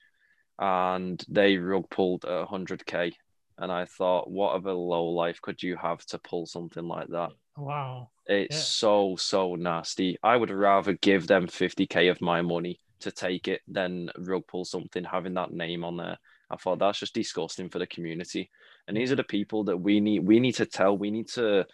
and 0.59 1.23
they 1.27 1.57
rug 1.57 1.89
pulled 1.89 2.25
at 2.25 2.47
100k, 2.47 3.13
and 3.57 3.71
I 3.71 3.85
thought, 3.85 4.29
what 4.29 4.53
of 4.55 4.65
a 4.65 4.73
low 4.73 5.05
life 5.05 5.41
could 5.41 5.63
you 5.63 5.75
have 5.77 6.05
to 6.07 6.19
pull 6.19 6.45
something 6.45 6.87
like 6.87 7.07
that? 7.09 7.31
Wow. 7.57 8.09
It's 8.27 8.55
Yeah. 8.55 8.61
so 8.61 9.15
so 9.17 9.55
nasty. 9.55 10.17
I 10.23 10.35
would 10.37 10.49
rather 10.49 10.93
give 10.93 11.27
them 11.27 11.47
50k 11.47 12.09
of 12.09 12.21
my 12.21 12.41
money 12.41 12.79
to 12.99 13.11
take 13.11 13.47
it 13.47 13.61
than 13.67 14.09
rug 14.17 14.47
pull 14.47 14.65
something 14.65 15.03
having 15.03 15.33
that 15.35 15.51
name 15.51 15.83
on 15.83 15.97
there. 15.97 16.17
I 16.49 16.55
thought 16.57 16.79
that's 16.79 16.99
just 16.99 17.13
disgusting 17.13 17.69
for 17.69 17.79
the 17.79 17.87
community. 17.87 18.49
And 18.87 18.95
these 18.95 19.11
are 19.11 19.15
the 19.15 19.23
people 19.23 19.65
that 19.65 19.77
we 19.77 19.99
need 19.99 20.19
we 20.19 20.39
need 20.39 20.55
to 20.55 20.65
tell, 20.65 20.97
we 20.97 21.11
need 21.11 21.27
to 21.29 21.65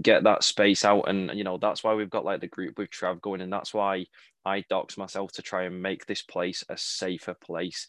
get 0.00 0.24
that 0.24 0.44
space 0.44 0.84
out. 0.84 1.08
And 1.08 1.30
you 1.34 1.44
know 1.44 1.58
that's 1.58 1.82
why 1.84 1.94
we've 1.94 2.10
got 2.10 2.24
like 2.24 2.40
the 2.40 2.48
group 2.48 2.78
with 2.78 2.90
Trav 2.90 3.20
going. 3.20 3.40
And 3.40 3.52
that's 3.52 3.74
why 3.74 4.06
I 4.44 4.64
dox 4.68 4.96
myself 4.96 5.32
to 5.32 5.42
try 5.42 5.64
and 5.64 5.82
make 5.82 6.06
this 6.06 6.22
place 6.22 6.64
a 6.68 6.76
safer 6.76 7.34
place. 7.34 7.86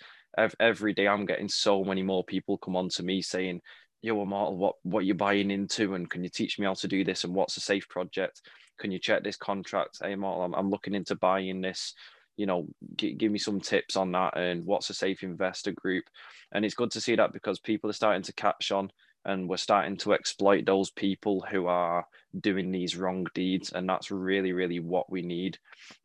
Every 0.59 0.93
day 0.93 1.07
I'm 1.07 1.25
getting 1.25 1.49
so 1.49 1.83
many 1.83 2.03
more 2.03 2.23
people 2.23 2.57
come 2.57 2.75
on 2.75 2.89
to 2.89 3.03
me 3.03 3.21
saying 3.21 3.61
yo 4.01 4.21
immortal 4.21 4.57
what 4.57 4.75
what 4.83 5.05
you're 5.05 5.15
buying 5.15 5.51
into? 5.51 5.95
And 5.95 6.09
can 6.09 6.23
you 6.23 6.29
teach 6.29 6.59
me 6.59 6.65
how 6.65 6.75
to 6.75 6.87
do 6.87 7.03
this? 7.03 7.23
And 7.23 7.33
what's 7.33 7.57
a 7.57 7.61
safe 7.61 7.87
project? 7.89 8.41
Can 8.79 8.91
you 8.91 8.99
check 8.99 9.23
this 9.23 9.37
contract? 9.37 9.99
Hey 10.01 10.11
immortal 10.11 10.43
i'm, 10.43 10.53
I'm 10.53 10.69
looking 10.69 10.93
into 10.93 11.15
buying 11.15 11.61
this 11.61 11.93
you 12.37 12.45
know 12.45 12.67
g- 12.95 13.13
give 13.13 13.31
me 13.31 13.39
some 13.39 13.59
tips 13.59 13.97
on 13.97 14.11
that 14.13 14.37
and 14.37 14.65
what's 14.65 14.89
a 14.89 14.93
safe 14.93 15.23
investor 15.23 15.71
group. 15.71 16.05
And 16.53 16.63
it's 16.63 16.75
good 16.75 16.91
to 16.91 17.01
see 17.01 17.15
that 17.15 17.33
because 17.33 17.59
people 17.59 17.89
are 17.89 17.93
starting 17.93 18.21
to 18.23 18.33
catch 18.33 18.71
on 18.71 18.89
and 19.25 19.49
we're 19.49 19.57
starting 19.57 19.97
to 19.97 20.13
exploit 20.13 20.65
those 20.65 20.89
people 20.91 21.45
who 21.51 21.67
are 21.67 22.05
doing 22.39 22.71
these 22.71 22.95
wrong 22.95 23.27
deeds. 23.33 23.73
And 23.73 23.89
that's 23.89 24.11
really 24.11 24.53
really 24.53 24.79
what 24.79 25.11
we 25.11 25.21
need. 25.21 25.57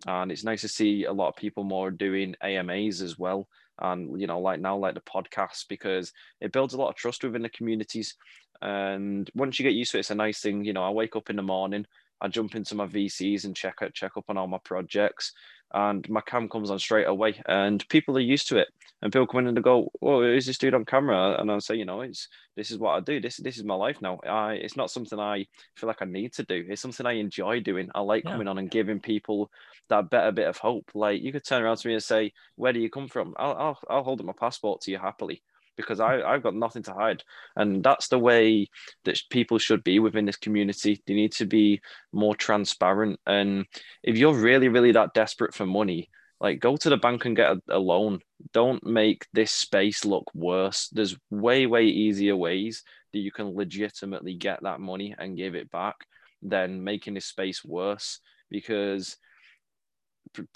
And 0.07 0.33
it's 0.33 0.45
nice 0.45 0.63
to 0.63 0.69
see 0.69 1.05
a 1.05 1.13
lot 1.13 1.29
of 1.29 1.37
people 1.37 1.63
more 1.65 1.91
doing 1.91 2.35
amas 2.43 3.01
as 3.01 3.19
well. 3.19 3.47
And 3.79 4.21
you 4.21 4.27
know 4.27 4.41
like 4.41 4.61
now 4.61 4.77
like 4.77 4.95
the 4.95 5.01
podcasts 5.01 5.65
because 5.69 6.13
it 6.41 6.53
builds 6.53 6.75
a 6.75 6.79
lot 6.79 6.89
of 6.89 6.97
trust 6.97 7.23
within 7.23 7.43
the 7.43 7.49
communities. 7.51 8.17
And 8.61 9.29
once 9.35 9.59
you 9.59 9.65
get 9.65 9.75
used 9.75 9.93
to 9.93 9.99
it 9.99 10.01
it's 10.01 10.11
a 10.11 10.15
nice 10.15 10.41
thing. 10.41 10.65
You 10.65 10.73
know 10.73 10.85
i 10.85 10.91
wake 10.91 11.17
up 11.17 11.31
in 11.31 11.37
the 11.37 11.43
morning 11.43 11.87
i 12.21 12.29
jump 12.29 12.55
into 12.55 12.75
my 12.77 12.87
vcs 12.87 13.45
and 13.45 13.57
check 13.57 13.79
out 13.83 13.93
check 13.93 14.13
up 14.17 14.25
on 14.29 14.39
all 14.39 14.47
my 14.47 14.59
projects 14.65 15.33
and 15.75 16.09
my 16.09 16.21
cam 16.21 16.49
comes 16.49 16.71
on 16.71 16.79
straight 16.79 17.07
away 17.07 17.41
and 17.47 17.87
people 17.89 18.17
are 18.17 18.21
used 18.21 18.49
to 18.49 18.59
it. 18.59 18.69
And 19.01 19.13
people 19.13 19.27
come 19.27 19.41
in 19.41 19.49
and 19.49 19.57
they 19.57 19.63
go 19.63 19.91
oh 20.01 20.23
is 20.23 20.47
this 20.47 20.59
dude 20.59 20.75
on 20.75 20.85
camera? 20.85 21.37
And 21.41 21.51
i 21.51 21.59
say 21.59 21.75
you 21.77 21.85
know 21.85 22.03
it's 22.03 22.29
this 22.57 22.71
is 22.71 22.79
what 22.79 22.93
i 22.93 23.01
do. 23.01 23.21
This 23.21 23.37
this 23.39 23.57
is 23.59 23.65
my 23.65 23.75
life 23.75 24.01
now. 24.01 24.19
I 24.27 24.55
it's 24.55 24.77
not 24.77 24.91
something 24.91 25.19
i 25.19 25.47
feel 25.77 25.89
like 25.89 26.03
i 26.03 26.05
need 26.05 26.33
to 26.35 26.45
do. 26.45 26.65
It's 26.69 26.83
something 26.83 27.07
i 27.07 27.13
enjoy 27.13 27.61
doing. 27.61 27.89
I 27.95 28.01
like 28.01 28.25
Yeah. 28.25 28.33
coming 28.33 28.49
on 28.49 28.59
and 28.59 28.71
giving 28.71 29.01
people 29.01 29.51
that 29.89 30.11
better 30.11 30.33
bit 30.33 30.49
of 30.49 30.59
hope. 30.59 30.91
Like 30.95 31.23
you 31.23 31.33
could 31.33 31.45
turn 31.45 31.63
around 31.63 31.79
to 31.79 31.89
me 31.89 31.95
and 31.95 32.03
say 32.03 32.33
where 32.57 32.73
do 32.73 32.81
you 32.81 32.91
come 32.91 33.09
from? 33.09 33.35
I'll 33.37 33.53
i'll, 33.55 33.79
I'll 33.91 34.05
hold 34.05 34.21
up 34.21 34.27
my 34.27 34.35
passport 34.39 34.83
to 34.83 34.91
you 34.91 34.99
happily 34.99 35.43
because 35.77 36.01
I, 36.01 36.23
I've 36.23 36.43
got 36.43 36.55
nothing 36.55 36.83
to 36.85 36.93
hide. 36.93 37.23
And 37.57 37.83
that's 37.83 38.09
the 38.09 38.19
way 38.19 38.69
that 39.05 39.21
people 39.31 39.59
should 39.59 39.85
be 39.85 39.99
within 39.99 40.27
this 40.27 40.37
community. 40.37 41.03
They 41.07 41.15
need 41.15 41.33
to 41.33 41.47
be 41.47 41.81
more 42.13 42.35
transparent. 42.35 43.21
And 43.27 43.67
if 44.03 44.17
you're 44.17 44.35
really, 44.35 44.69
really 44.69 44.93
that 44.93 45.15
desperate 45.15 45.55
for 45.55 45.67
money, 45.67 46.11
like 46.41 46.59
go 46.59 46.77
to 46.77 46.91
the 46.91 46.97
bank 46.97 47.25
and 47.25 47.37
get 47.37 47.51
a, 47.51 47.77
a 47.77 47.79
loan. 47.79 48.21
Don't 48.53 48.85
make 48.85 49.27
this 49.33 49.53
space 49.53 50.05
look 50.05 50.29
worse. 50.35 50.89
There's 50.89 51.17
way, 51.31 51.67
way 51.67 51.85
easier 51.85 52.37
ways 52.37 52.83
that 53.13 53.21
you 53.21 53.31
can 53.31 53.55
legitimately 53.55 54.35
get 54.35 54.63
that 54.63 54.81
money 54.81 55.15
and 55.17 55.37
give 55.37 55.55
it 55.55 55.71
back 55.71 55.95
than 56.43 56.83
making 56.83 57.15
this 57.15 57.27
space 57.27 57.65
worse 57.65 58.19
because 58.51 59.17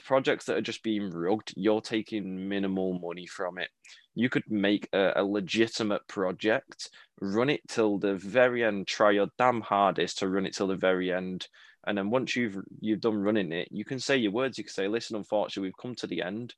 projects 0.04 0.46
that 0.46 0.56
are 0.56 0.62
just 0.62 0.82
being 0.82 1.10
rugged, 1.10 1.54
you're 1.56 1.80
taking 1.80 2.48
minimal 2.48 2.98
money 2.98 3.26
from 3.26 3.58
it. 3.58 3.68
You 4.16 4.28
could 4.28 4.50
make 4.50 4.88
a, 4.92 5.12
a 5.16 5.24
legitimate 5.24 6.08
project, 6.08 6.90
run 7.20 7.50
it 7.50 7.60
till 7.68 7.98
the 7.98 8.14
very 8.16 8.64
end, 8.64 8.88
try 8.88 9.12
your 9.12 9.28
damn 9.38 9.60
hardest 9.60 10.18
to 10.18 10.28
run 10.28 10.46
it 10.46 10.54
till 10.56 10.66
the 10.66 10.74
very 10.76 11.12
end. 11.12 11.46
And 11.86 11.96
then 11.96 12.10
once 12.10 12.34
you've 12.34 12.56
you've 12.80 13.00
done 13.02 13.18
running 13.18 13.52
it, 13.52 13.68
you 13.70 13.84
can 13.84 14.00
say 14.00 14.16
your 14.16 14.32
words. 14.32 14.58
You 14.58 14.64
can 14.64 14.72
say, 14.72 14.88
"Listen, 14.88 15.14
unfortunately, 15.16 15.68
we've 15.68 15.78
come 15.80 15.94
to 15.96 16.08
the 16.08 16.22
end. 16.22 16.54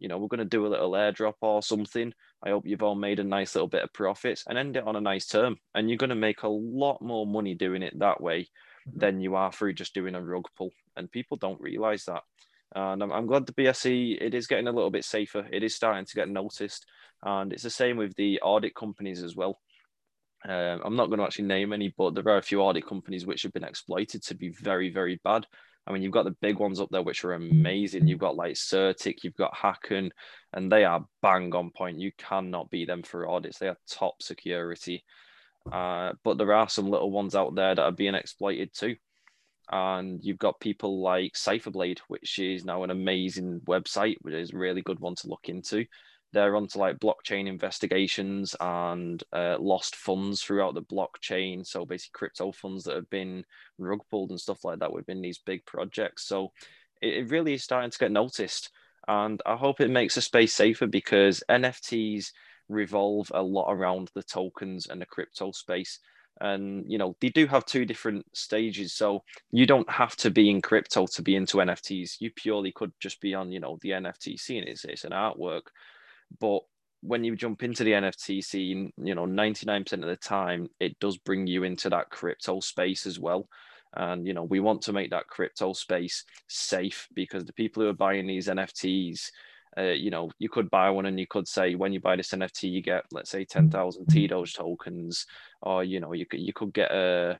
You 0.00 0.08
know, 0.08 0.18
we're 0.18 0.26
going 0.26 0.38
to 0.38 0.44
do 0.44 0.66
a 0.66 0.72
little 0.74 0.90
airdrop 0.92 1.34
or 1.42 1.62
something. 1.62 2.12
I 2.42 2.50
hope 2.50 2.66
you've 2.66 2.82
all 2.82 2.96
made 2.96 3.20
a 3.20 3.24
nice 3.24 3.54
little 3.54 3.68
bit 3.68 3.84
of 3.84 3.92
profits 3.92 4.42
and 4.48 4.58
end 4.58 4.76
it 4.76 4.84
on 4.84 4.96
a 4.96 5.00
nice 5.00 5.28
term. 5.28 5.58
And 5.76 5.88
you're 5.88 5.98
going 5.98 6.10
to 6.10 6.16
make 6.16 6.42
a 6.42 6.48
lot 6.48 7.00
more 7.00 7.24
money 7.24 7.54
doing 7.54 7.82
it 7.84 7.96
that 8.00 8.20
way 8.20 8.48
Mhm. 8.88 8.98
than 8.98 9.20
you 9.20 9.36
are 9.36 9.52
through 9.52 9.74
just 9.74 9.94
doing 9.94 10.16
a 10.16 10.20
rug 10.20 10.48
pull. 10.56 10.72
And 10.96 11.08
people 11.10 11.36
don't 11.36 11.60
realize 11.60 12.04
that. 12.06 12.24
And 12.74 13.02
I'm, 13.02 13.12
I'm 13.12 13.26
glad 13.26 13.46
the 13.46 13.52
BSC 13.52 14.18
it 14.20 14.34
is 14.34 14.46
getting 14.48 14.66
a 14.66 14.72
little 14.72 14.90
bit 14.90 15.04
safer. 15.04 15.46
It 15.52 15.62
is 15.62 15.74
starting 15.76 16.04
to 16.06 16.14
get 16.14 16.28
noticed, 16.28 16.86
and 17.22 17.52
it's 17.52 17.62
the 17.62 17.70
same 17.70 17.96
with 17.96 18.14
the 18.16 18.40
audit 18.40 18.74
companies 18.74 19.22
as 19.22 19.36
well. 19.36 19.60
Um, 20.48 20.80
I'm 20.84 20.96
not 20.96 21.06
going 21.06 21.18
to 21.18 21.24
actually 21.24 21.46
name 21.46 21.72
any, 21.72 21.94
but 21.96 22.14
there 22.14 22.28
are 22.28 22.38
a 22.38 22.42
few 22.42 22.60
audit 22.60 22.86
companies 22.86 23.26
which 23.26 23.42
have 23.42 23.52
been 23.52 23.64
exploited 23.64 24.22
to 24.24 24.34
be 24.34 24.48
very, 24.48 24.90
very 24.90 25.20
bad. 25.22 25.46
I 25.86 25.92
mean, 25.92 26.02
you've 26.02 26.12
got 26.12 26.24
the 26.24 26.36
big 26.40 26.58
ones 26.58 26.80
up 26.80 26.88
there 26.90 27.02
which 27.02 27.24
are 27.24 27.32
amazing. 27.32 28.06
You've 28.06 28.18
got 28.18 28.36
like 28.36 28.54
CertiK, 28.54 29.24
you've 29.24 29.34
got 29.34 29.54
Hacken, 29.54 30.10
and 30.52 30.70
they 30.70 30.84
are 30.84 31.04
bang 31.22 31.54
on 31.54 31.70
point. 31.70 31.98
You 31.98 32.12
cannot 32.18 32.70
beat 32.70 32.86
them 32.86 33.02
for 33.02 33.28
audits. 33.28 33.58
They 33.58 33.68
are 33.68 33.78
top 33.88 34.22
security. 34.22 35.04
Uh, 35.70 36.12
but 36.24 36.38
there 36.38 36.52
are 36.52 36.68
some 36.68 36.88
little 36.88 37.10
ones 37.10 37.34
out 37.34 37.54
there 37.54 37.74
that 37.74 37.82
are 37.82 37.92
being 37.92 38.14
exploited 38.14 38.72
too. 38.74 38.96
And 39.70 40.20
you've 40.22 40.38
got 40.38 40.60
people 40.60 41.02
like 41.02 41.32
CipherBlade, 41.34 42.00
which 42.08 42.38
is 42.38 42.64
now 42.64 42.82
an 42.82 42.90
amazing 42.90 43.60
website, 43.60 44.16
which 44.20 44.34
is 44.34 44.52
a 44.52 44.58
really 44.58 44.82
good 44.82 45.00
one 45.00 45.14
to 45.16 45.28
look 45.28 45.48
into. 45.48 45.86
They're 46.32 46.56
onto 46.56 46.78
like 46.78 46.98
blockchain 46.98 47.46
investigations 47.46 48.56
and 48.58 49.22
uh, 49.32 49.56
lost 49.60 49.96
funds 49.96 50.42
throughout 50.42 50.74
the 50.74 50.82
blockchain. 50.82 51.66
So 51.66 51.84
basically, 51.84 52.18
crypto 52.18 52.52
funds 52.52 52.84
that 52.84 52.96
have 52.96 53.10
been 53.10 53.44
rug 53.78 54.00
pulled 54.10 54.30
and 54.30 54.40
stuff 54.40 54.64
like 54.64 54.78
that 54.78 54.92
within 54.92 55.20
these 55.20 55.38
big 55.38 55.64
projects. 55.66 56.24
So 56.26 56.52
it, 57.02 57.14
it 57.14 57.30
really 57.30 57.54
is 57.54 57.64
starting 57.64 57.90
to 57.90 57.98
get 57.98 58.12
noticed. 58.12 58.70
And 59.08 59.42
I 59.44 59.56
hope 59.56 59.80
it 59.80 59.90
makes 59.90 60.14
the 60.14 60.22
space 60.22 60.54
safer 60.54 60.86
because 60.86 61.42
NFTs 61.50 62.30
revolve 62.68 63.30
a 63.34 63.42
lot 63.42 63.70
around 63.70 64.10
the 64.14 64.22
tokens 64.22 64.86
and 64.86 65.00
the 65.00 65.06
crypto 65.06 65.52
space. 65.52 65.98
And 66.40 66.90
you 66.90 66.98
know, 66.98 67.14
they 67.20 67.28
do 67.28 67.46
have 67.46 67.66
two 67.66 67.84
different 67.84 68.24
stages. 68.32 68.94
So 68.94 69.22
you 69.50 69.66
don't 69.66 69.90
have 69.90 70.16
to 70.16 70.30
be 70.30 70.48
in 70.48 70.62
crypto 70.62 71.06
to 71.06 71.22
be 71.22 71.36
into 71.36 71.58
NFTs. 71.58 72.20
You 72.20 72.30
purely 72.30 72.72
could 72.72 72.92
just 73.00 73.20
be 73.20 73.34
on, 73.34 73.52
you 73.52 73.60
know, 73.60 73.78
the 73.82 73.90
NFT 73.90 74.38
scene. 74.38 74.64
It's, 74.66 74.84
it's 74.84 75.04
an 75.04 75.12
artwork. 75.12 75.62
But 76.40 76.60
when 77.02 77.24
you 77.24 77.34
jump 77.34 77.62
into 77.62 77.84
the 77.84 77.92
NFT 77.92 78.42
scene, 78.44 78.92
you 78.96 79.14
know, 79.14 79.26
99% 79.26 79.92
of 79.92 80.00
the 80.02 80.16
time, 80.16 80.68
it 80.78 80.98
does 81.00 81.18
bring 81.18 81.46
you 81.46 81.64
into 81.64 81.90
that 81.90 82.10
crypto 82.10 82.60
space 82.60 83.06
as 83.06 83.18
well. 83.18 83.48
And, 83.94 84.26
you 84.26 84.32
know, 84.32 84.44
we 84.44 84.60
want 84.60 84.82
to 84.82 84.92
make 84.92 85.10
that 85.10 85.26
crypto 85.26 85.72
space 85.72 86.24
safe 86.48 87.08
because 87.14 87.44
the 87.44 87.52
people 87.52 87.82
who 87.82 87.88
are 87.88 87.94
buying 87.94 88.26
these 88.26 88.46
NFTs, 88.46 89.30
uh, 89.76 89.82
you 89.82 90.10
know, 90.10 90.30
you 90.38 90.48
could 90.48 90.70
buy 90.70 90.90
one 90.90 91.06
and 91.06 91.18
you 91.18 91.26
could 91.26 91.48
say 91.48 91.74
when 91.74 91.92
you 91.92 92.00
buy 92.00 92.16
this 92.16 92.30
NFT, 92.30 92.70
you 92.70 92.82
get, 92.82 93.04
let's 93.10 93.30
say, 93.30 93.44
10,000 93.44 94.06
T 94.06 94.28
Doge 94.28 94.54
tokens, 94.54 95.26
or, 95.60 95.84
you 95.84 96.00
know, 96.00 96.12
you 96.12 96.24
could, 96.24 96.40
you 96.40 96.52
could 96.52 96.72
get 96.72 96.90
a, 96.90 97.38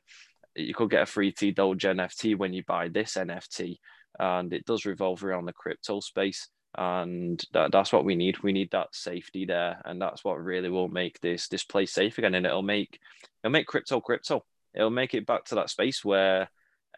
you 0.55 0.73
could 0.73 0.89
get 0.89 1.03
a 1.03 1.07
free 1.07 1.31
T 1.31 1.51
Doge 1.51 1.83
NFT 1.83 2.37
when 2.37 2.53
you 2.53 2.63
buy 2.67 2.89
this 2.89 3.13
NFT. 3.13 3.77
And 4.19 4.53
it 4.53 4.65
does 4.65 4.85
revolve 4.85 5.23
around 5.23 5.45
the 5.45 5.53
crypto 5.53 6.01
space. 6.01 6.49
And 6.75 7.43
that, 7.53 7.71
that's 7.71 7.93
what 7.93 8.05
we 8.05 8.15
need. 8.15 8.41
We 8.41 8.51
need 8.51 8.71
that 8.71 8.95
safety 8.95 9.45
there, 9.45 9.81
and 9.85 10.01
that's 10.01 10.23
what 10.23 10.43
really 10.43 10.69
will 10.69 10.89
make 10.89 11.19
this 11.21 11.47
this 11.47 11.63
place 11.63 11.93
safe 11.93 12.17
again, 12.17 12.35
and 12.35 12.45
it'll 12.45 12.63
make 12.63 12.99
it'll 13.43 13.51
make 13.51 13.67
crypto 13.67 14.01
crypto. 14.01 14.43
It'll 14.73 14.89
make 14.89 15.13
it 15.13 15.27
back 15.27 15.45
to 15.45 15.55
that 15.55 15.69
space 15.69 16.03
where 16.03 16.49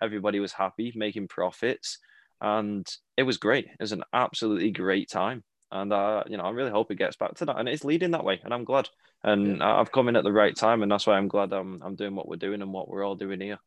everybody 0.02 0.40
was 0.40 0.54
happy, 0.54 0.94
making 0.96 1.28
profits, 1.28 2.00
and 2.40 2.88
it 3.18 3.24
was 3.24 3.38
great. 3.38 3.66
It 3.66 3.82
was 3.82 3.92
an 3.92 4.04
absolutely 4.14 4.72
great 4.72 5.10
time, 5.10 5.44
and 5.72 5.92
uh, 5.92 6.24
you 6.28 6.38
know 6.38 6.44
I 6.44 6.52
really 6.52 6.72
hope 6.72 6.92
it 6.92 6.96
gets 6.98 7.18
back 7.18 7.36
to 7.36 7.46
that, 7.46 7.58
and 7.58 7.68
it's 7.68 7.84
leading 7.84 8.12
that 8.12 8.24
way, 8.24 8.40
and 8.44 8.54
I'm 8.54 8.64
glad. 8.64 8.90
And 9.24 9.58
yeah. 9.58 9.80
I've 9.80 9.92
come 9.92 10.08
in 10.08 10.16
at 10.16 10.24
the 10.24 10.32
right 10.32 10.56
time, 10.56 10.84
and 10.84 10.92
that's 10.92 11.08
why 11.08 11.18
I'm 11.18 11.28
glad 11.28 11.52
I'm 11.52 11.82
I'm 11.84 11.96
doing 11.96 12.16
what 12.16 12.30
we're 12.30 12.36
doing 12.38 12.62
and 12.62 12.72
what 12.72 12.88
we're 12.88 13.06
all 13.06 13.16
doing 13.16 13.42
here. 13.42 13.60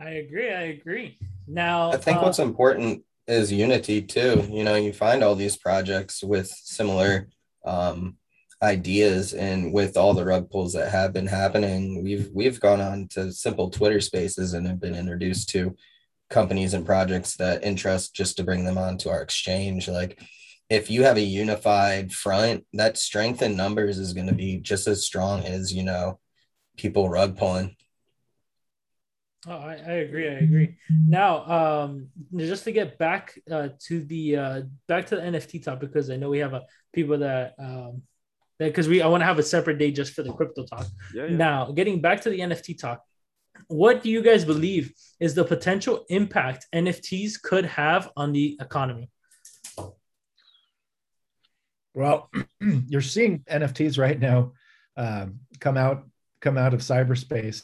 I 0.00 0.10
agree. 0.10 0.50
I 0.50 0.62
agree. 0.62 1.18
Now, 1.46 1.92
I 1.92 1.98
think 1.98 2.18
uh, 2.18 2.22
what's 2.22 2.38
important 2.38 3.04
is 3.30 3.52
unity 3.52 4.02
too. 4.02 4.46
You 4.50 4.64
know, 4.64 4.74
you 4.74 4.92
find 4.92 5.22
all 5.22 5.34
these 5.34 5.56
projects 5.56 6.22
with 6.22 6.48
similar 6.48 7.28
um, 7.64 8.16
ideas, 8.62 9.32
and 9.32 9.72
with 9.72 9.96
all 9.96 10.14
the 10.14 10.24
rug 10.24 10.50
pulls 10.50 10.72
that 10.74 10.90
have 10.90 11.12
been 11.12 11.26
happening, 11.26 12.02
we've 12.02 12.30
we've 12.34 12.60
gone 12.60 12.80
on 12.80 13.08
to 13.12 13.32
simple 13.32 13.70
Twitter 13.70 14.00
Spaces 14.00 14.54
and 14.54 14.66
have 14.66 14.80
been 14.80 14.94
introduced 14.94 15.48
to 15.50 15.76
companies 16.28 16.74
and 16.74 16.86
projects 16.86 17.36
that 17.36 17.64
interest 17.64 18.14
just 18.14 18.36
to 18.36 18.44
bring 18.44 18.64
them 18.64 18.78
onto 18.78 19.08
our 19.08 19.22
exchange. 19.22 19.88
Like, 19.88 20.20
if 20.68 20.90
you 20.90 21.04
have 21.04 21.16
a 21.16 21.22
unified 21.22 22.12
front, 22.12 22.64
that 22.72 22.98
strength 22.98 23.42
in 23.42 23.56
numbers 23.56 23.98
is 23.98 24.12
going 24.12 24.28
to 24.28 24.34
be 24.34 24.58
just 24.58 24.86
as 24.86 25.04
strong 25.06 25.44
as 25.44 25.72
you 25.72 25.84
know 25.84 26.18
people 26.76 27.08
rug 27.08 27.36
pulling. 27.36 27.76
Oh, 29.46 29.52
I, 29.52 29.72
I 29.72 29.92
agree. 29.92 30.28
I 30.28 30.32
agree. 30.32 30.76
Now, 31.06 31.86
um, 31.86 32.08
just 32.36 32.64
to 32.64 32.72
get 32.72 32.98
back 32.98 33.38
uh, 33.50 33.68
to 33.86 34.04
the 34.04 34.36
uh, 34.36 34.62
back 34.86 35.06
to 35.06 35.16
the 35.16 35.22
NFT 35.22 35.64
topic, 35.64 35.92
because 35.92 36.10
I 36.10 36.16
know 36.16 36.28
we 36.28 36.40
have 36.40 36.52
a 36.52 36.62
people 36.92 37.18
that 37.18 37.54
um, 37.58 38.02
because 38.58 38.86
we 38.86 39.00
I 39.00 39.06
want 39.06 39.22
to 39.22 39.26
have 39.26 39.38
a 39.38 39.42
separate 39.42 39.78
day 39.78 39.92
just 39.92 40.12
for 40.12 40.22
the 40.22 40.32
crypto 40.32 40.64
talk. 40.66 40.86
Yeah, 41.14 41.26
yeah. 41.26 41.36
Now, 41.36 41.72
getting 41.72 42.02
back 42.02 42.20
to 42.22 42.30
the 42.30 42.40
NFT 42.40 42.78
talk, 42.78 43.02
what 43.68 44.02
do 44.02 44.10
you 44.10 44.20
guys 44.20 44.44
believe 44.44 44.92
is 45.20 45.34
the 45.34 45.44
potential 45.44 46.04
impact 46.10 46.66
NFTs 46.74 47.40
could 47.42 47.64
have 47.64 48.10
on 48.16 48.32
the 48.32 48.58
economy? 48.60 49.10
Well, 51.94 52.30
you're 52.60 53.00
seeing 53.00 53.40
NFTs 53.50 53.98
right 53.98 54.18
now 54.18 54.52
um, 54.96 55.40
come 55.60 55.78
out 55.78 56.04
come 56.40 56.58
out 56.58 56.74
of 56.74 56.80
cyberspace 56.80 57.62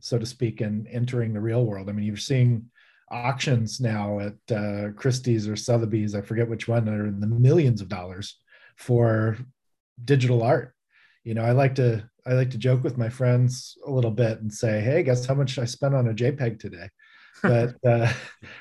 so 0.00 0.18
to 0.18 0.26
speak, 0.26 0.60
and 0.60 0.86
entering 0.88 1.32
the 1.32 1.40
real 1.40 1.64
world. 1.64 1.88
I 1.88 1.92
mean, 1.92 2.04
you're 2.04 2.16
seeing 2.16 2.70
auctions 3.10 3.80
now 3.80 4.20
at 4.20 4.54
uh, 4.56 4.90
Christie's 4.96 5.48
or 5.48 5.56
Sotheby's, 5.56 6.14
I 6.14 6.20
forget 6.20 6.48
which 6.48 6.68
one, 6.68 6.84
that 6.84 6.94
are 6.94 7.06
in 7.06 7.20
the 7.20 7.26
millions 7.26 7.80
of 7.80 7.88
dollars 7.88 8.38
for 8.76 9.36
digital 10.04 10.42
art. 10.42 10.74
You 11.24 11.34
know, 11.34 11.42
I 11.42 11.52
like 11.52 11.74
to 11.76 12.08
I 12.26 12.32
like 12.32 12.50
to 12.50 12.58
joke 12.58 12.82
with 12.82 12.98
my 12.98 13.08
friends 13.08 13.78
a 13.86 13.90
little 13.90 14.10
bit 14.10 14.40
and 14.40 14.52
say, 14.52 14.80
"Hey, 14.80 15.02
guess 15.02 15.26
how 15.26 15.34
much 15.34 15.58
I 15.58 15.64
spent 15.64 15.94
on 15.94 16.08
a 16.08 16.14
JPEG 16.14 16.58
today?" 16.58 16.88
But 17.42 17.76
uh, 17.86 18.12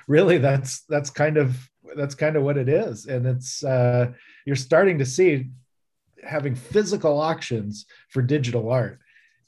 really, 0.08 0.38
that's 0.38 0.84
that's 0.89 1.10
kind 1.10 1.38
of 1.38 1.56
that's 1.95 2.15
kind 2.15 2.36
of 2.36 2.43
what 2.43 2.58
it 2.58 2.67
is, 2.67 3.06
and 3.06 3.26
it's 3.26 3.63
uh, 3.63 4.12
you're 4.45 4.56
starting 4.56 5.00
to 5.00 5.06
see 5.06 5.50
having 6.24 6.56
physical 6.56 7.19
auctions 7.19 7.86
for 8.10 8.21
digital 8.21 8.71
art 8.71 9.00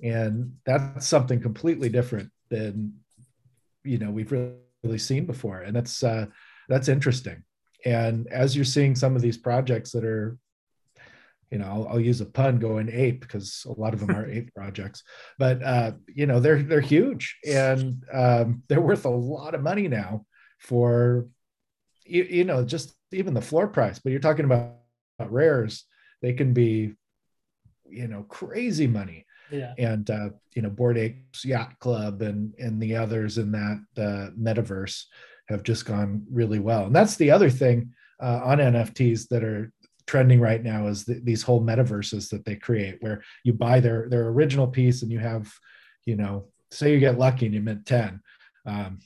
and 0.02 0.54
that's 0.66 1.08
something 1.08 1.42
completely 1.42 1.90
different 1.90 2.30
than 2.50 2.94
you 3.84 3.98
know 3.98 4.12
we've 4.12 4.32
really 4.32 4.98
seen 4.98 5.26
before. 5.26 5.62
And 5.62 5.76
that's 5.76 6.04
uh, 6.04 6.28
that's 6.70 6.88
interesting. 6.88 7.44
And 7.86 8.28
as 8.28 8.56
you're 8.56 8.66
seeing 8.66 8.96
some 8.96 9.16
of 9.16 9.22
these 9.22 9.38
projects 9.38 9.92
that 9.92 10.04
are 10.04 10.38
you 11.52 11.58
know 11.58 11.66
I'll, 11.66 11.88
I'll 11.90 12.00
use 12.00 12.22
a 12.22 12.26
pun 12.26 12.60
going 12.60 12.90
ape 12.92 13.22
because 13.22 13.66
a 13.68 13.80
lot 13.80 13.94
of 13.94 14.00
them 14.00 14.12
are 14.12 14.30
ape 14.30 14.54
projects. 14.54 15.04
But 15.40 15.64
uh, 15.64 15.92
you 16.08 16.26
know 16.26 16.40
they're 16.40 16.62
they're 16.62 16.82
huge. 16.82 17.38
And 17.48 18.04
um, 18.14 18.64
they're 18.68 18.82
worth 18.82 19.06
a 19.06 19.10
lot 19.10 19.56
of 19.56 19.62
money 19.62 19.88
now 19.88 20.26
for 20.60 21.28
you, 22.06 22.24
you 22.24 22.44
know 22.44 22.64
just 22.64 22.96
even 23.12 23.34
the 23.34 23.42
floor 23.42 23.68
price. 23.68 24.00
But 24.00 24.12
you're 24.12 24.22
talking 24.22 24.46
about, 24.46 24.76
about 25.20 25.32
rares 25.32 25.86
they 26.22 26.34
can 26.34 26.54
be 26.54 26.94
you 27.90 28.08
know 28.08 28.24
crazy 28.24 28.88
money 28.88 29.27
yeah. 29.52 29.74
and 29.78 30.10
uh, 30.10 30.30
you 30.54 30.62
know 30.62 30.70
Bored 30.70 30.98
Apes 30.98 31.46
Yacht 31.46 31.80
Club 31.80 32.22
and 32.22 32.54
and 32.60 32.82
the 32.82 32.96
others 32.96 33.38
in 33.38 33.52
that 33.52 33.84
uh, 33.98 34.32
metaverse 34.40 35.04
have 35.50 35.64
just 35.64 35.86
gone 35.86 36.26
really 36.32 36.60
well. 36.60 36.86
And 36.86 36.96
that's 36.96 37.16
the 37.16 37.32
other 37.32 37.50
thing 37.50 37.94
uh, 38.22 38.42
on 38.44 38.58
NFTs 38.58 39.30
that 39.30 39.44
are 39.44 39.72
trending 40.06 40.40
right 40.40 40.64
now 40.64 40.88
is 40.88 41.06
the, 41.06 41.22
these 41.24 41.44
whole 41.44 41.62
metaverses 41.62 42.30
that 42.30 42.46
they 42.46 42.56
create, 42.56 42.98
where 43.02 43.24
you 43.44 43.54
buy 43.54 43.80
their 43.80 44.08
their 44.10 44.28
original 44.28 44.68
piece 44.68 45.02
and 45.02 45.12
you 45.12 45.20
have, 45.20 45.52
you 46.06 46.16
know, 46.16 46.48
say 46.72 46.94
you 46.94 47.00
get 47.00 47.20
lucky 47.20 47.46
and 47.46 47.56
you 47.56 47.62
mint 47.62 47.86
ten. 47.86 48.22
Um, 48.66 49.00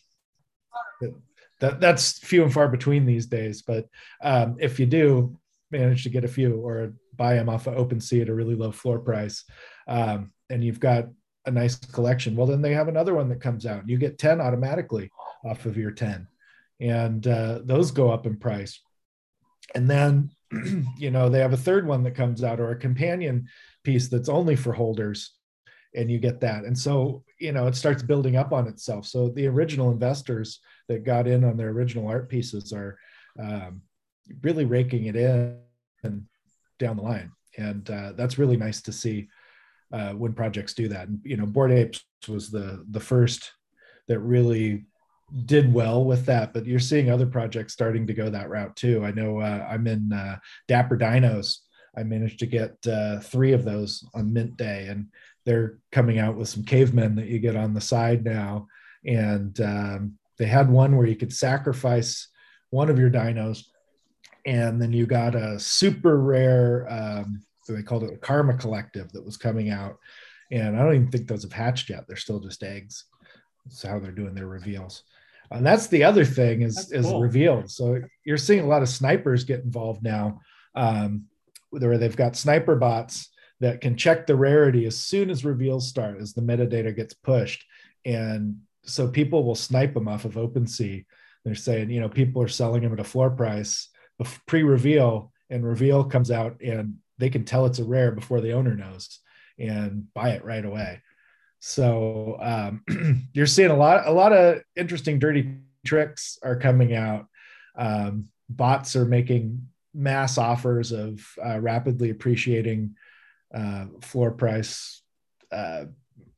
that, 1.60 1.80
that's 1.80 2.18
few 2.20 2.44
and 2.44 2.52
far 2.52 2.68
between 2.68 3.06
these 3.06 3.28
days, 3.28 3.62
but 3.62 3.88
um, 4.24 4.58
if 4.60 4.80
you 4.80 4.88
do 4.88 5.38
manage 5.70 6.04
to 6.04 6.10
get 6.10 6.26
a 6.26 6.28
few 6.28 6.56
or 6.56 6.94
buy 7.16 7.36
them 7.36 7.50
off 7.50 7.68
of 7.68 7.76
OpenSea 7.76 8.24
at 8.24 8.30
a 8.30 8.34
really 8.34 8.56
low 8.56 8.72
floor 8.72 9.00
price, 9.00 9.46
um, 9.88 10.32
and 10.50 10.63
you've 10.63 10.80
got 10.80 11.08
a 11.46 11.52
nice 11.52 11.76
collection, 11.76 12.36
well, 12.36 12.48
then 12.48 12.62
they 12.62 12.74
have 12.74 12.88
another 12.88 13.15
one 13.15 13.30
that 13.30 13.41
comes 13.41 13.65
out. 13.65 13.88
You 13.88 13.98
get 13.98 14.20
10 14.20 14.39
automatically 14.41 15.10
off 15.44 15.65
of 15.65 15.78
your 15.78 15.91
10. 15.91 16.28
And 16.80 17.26
uh, 17.28 17.60
those 17.63 17.91
go 17.91 18.12
up 18.12 18.26
in 18.26 18.38
price. 18.38 18.80
And 19.76 19.89
then, 19.89 20.32
you 20.98 21.12
know, 21.12 21.30
they 21.30 21.39
have 21.39 21.54
a 21.54 21.58
third 21.58 21.88
one 21.88 22.04
that 22.04 22.15
comes 22.15 22.44
out 22.44 22.60
or 22.60 22.72
a 22.72 22.76
companion 22.76 23.48
piece 23.84 24.08
that's 24.08 24.30
only 24.30 24.56
for 24.56 24.74
holders. 24.74 25.34
And 25.96 26.10
you 26.10 26.20
get 26.20 26.39
that. 26.41 26.63
And 26.63 26.78
so, 26.78 27.24
you 27.39 27.52
know, 27.52 27.67
it 27.67 27.76
starts 27.76 28.02
building 28.02 28.38
up 28.38 28.54
on 28.54 28.67
itself. 28.67 29.06
So 29.06 29.30
the 29.30 29.48
original 29.48 29.91
investors 29.91 30.60
that 30.88 31.04
got 31.04 31.28
in 31.28 31.44
on 31.44 31.58
their 31.58 31.70
original 31.70 32.08
art 32.08 32.30
pieces 32.30 32.72
are 32.72 32.98
um, 33.38 33.82
really 34.41 34.65
raking 34.65 35.06
it 35.06 35.15
in 35.15 35.58
and 36.04 36.26
down 36.80 36.98
the 36.98 37.04
line. 37.04 37.32
And 37.58 37.89
uh, 37.89 38.13
that's 38.13 38.38
really 38.38 38.58
nice 38.58 38.82
to 38.84 38.94
see 38.94 39.28
uh, 39.92 40.12
when 40.14 40.34
projects 40.34 40.74
do 40.74 40.88
that. 40.90 41.08
And 41.08 41.20
you 41.24 41.38
know, 41.38 41.46
Bored 41.46 41.72
Apes 41.72 42.04
was 42.28 42.50
the 42.50 42.86
the 42.90 43.00
first 43.00 43.52
that 44.08 44.20
really 44.20 44.86
did 45.46 45.74
well 45.74 46.04
with 46.04 46.26
that, 46.26 46.54
but 46.54 46.66
you're 46.66 46.80
seeing 46.80 47.10
other 47.10 47.26
projects 47.26 47.74
starting 47.74 48.06
to 48.08 48.14
go 48.14 48.30
that 48.30 48.50
route 48.50 48.76
too. 48.76 49.04
I 49.06 49.12
know 49.12 49.40
uh, 49.40 49.66
I'm 49.70 49.88
in 49.88 50.12
uh, 50.12 50.38
Dapper 50.68 50.98
Dinos. 50.98 51.60
I 51.98 52.04
managed 52.04 52.40
to 52.40 52.46
get 52.46 52.76
uh, 52.88 53.20
three 53.20 53.54
of 53.54 53.64
those 53.64 54.06
on 54.14 54.34
Mint 54.34 54.58
Day, 54.58 54.88
and 54.88 55.08
they're 55.46 55.80
coming 55.92 56.20
out 56.20 56.36
with 56.36 56.50
some 56.50 56.64
cavemen 56.64 57.16
that 57.16 57.28
you 57.28 57.40
get 57.40 57.56
on 57.56 57.74
the 57.74 57.82
side 57.82 58.24
now. 58.24 58.68
And 59.06 59.60
um, 59.62 60.18
they 60.38 60.46
had 60.46 60.70
one 60.70 60.96
where 60.96 61.08
you 61.08 61.16
could 61.16 61.34
sacrifice 61.34 62.28
one 62.70 62.90
of 62.90 63.00
your 63.00 63.10
dinos, 63.10 63.64
and 64.46 64.82
then 64.82 64.94
you 64.94 65.06
got 65.06 65.36
a 65.36 65.60
super 65.60 66.18
rare 66.18 66.88
um, 66.90 67.42
so 67.63 67.74
they 67.74 67.84
called 67.84 68.04
it 68.04 68.13
a 68.13 68.17
Karma 68.17 68.56
Collective 68.58 69.12
that 69.12 69.26
was 69.26 69.38
coming 69.38 69.69
out. 69.69 69.97
And 70.52 70.76
I 70.76 70.84
don't 70.84 70.95
even 70.95 71.12
think 71.12 71.28
those 71.28 71.43
have 71.43 71.54
hatched 71.54 71.89
yet. 71.89 72.06
They're 72.08 72.17
still 72.17 72.39
just 72.39 72.63
eggs. 72.63 73.06
That's 73.65 73.84
how 73.84 74.00
they're 74.00 74.12
doing 74.12 74.36
their 74.36 74.47
reveals. 74.47 75.04
And 75.50 75.65
that's 75.65 75.88
the 75.88 76.04
other 76.04 76.26
thing 76.26 76.62
is, 76.62 76.76
that's 76.76 76.91
is 76.91 77.06
cool. 77.06 77.21
reveals. 77.21 77.76
So 77.76 78.02
you're 78.24 78.38
seeing 78.38 78.62
a 78.62 78.67
lot 78.67 78.82
of 78.82 78.89
snipers 78.89 79.43
get 79.43 79.63
involved 79.63 80.04
now, 80.04 80.41
um, 80.76 81.26
where 81.69 81.97
they've 81.97 82.15
got 82.15 82.36
sniper 82.36 82.76
bots 82.76 83.30
that 83.60 83.82
can 83.82 83.95
check 83.95 84.26
the 84.26 84.36
rarity 84.36 84.86
as 84.86 84.97
soon 84.97 85.30
as 85.30 85.45
reveals 85.45 85.88
start, 85.88 86.19
as 86.19 86.34
the 86.34 86.41
metadata 86.41 86.95
gets 86.95 87.13
pushed. 87.13 87.63
And 88.06 88.62
so 88.84 89.08
people 89.08 89.43
will 89.43 89.56
snipe 89.56 89.93
them 89.93 90.08
off 90.08 90.26
of 90.26 90.34
OpenSea. 90.34 91.06
They're 91.45 91.56
saying, 91.56 91.91
you 91.91 92.00
know, 92.00 92.10
people 92.10 92.41
are 92.41 92.47
selling 92.47 92.82
them 92.82 92.93
at 92.93 93.00
a 93.00 93.04
floor 93.04 93.30
price 93.30 93.89
pre-reveal, 94.47 95.32
and 95.50 95.65
reveal 95.65 96.04
comes 96.04 96.32
out, 96.32 96.62
and 96.62 96.95
they 97.22 97.30
can 97.30 97.46
tell 97.46 97.68
it's 97.68 97.78
a 97.78 97.84
rare 97.84 98.12
before 98.12 98.42
the 98.42 98.54
owner 98.54 98.76
knows 98.76 99.20
and 99.60 100.12
buy 100.16 100.32
it 100.32 100.44
right 100.44 100.66
away. 100.66 101.00
So 101.60 102.38
um, 102.42 103.30
you're 103.34 103.46
seeing 103.46 103.70
a 103.70 103.78
lot, 103.78 104.08
a 104.08 104.12
lot 104.12 104.34
of 104.34 104.62
interesting 104.76 105.20
dirty 105.20 105.60
tricks 105.86 106.40
are 106.42 106.56
coming 106.56 106.96
out. 106.96 107.28
Um, 107.78 108.30
bots 108.50 108.96
are 108.96 109.06
making 109.06 109.68
mass 109.94 110.40
offers 110.40 110.92
of 110.92 111.24
uh, 111.46 111.60
rapidly 111.60 112.10
appreciating 112.10 112.96
uh, 113.54 113.86
floor 114.02 114.32
price 114.32 115.04
uh, 115.52 115.86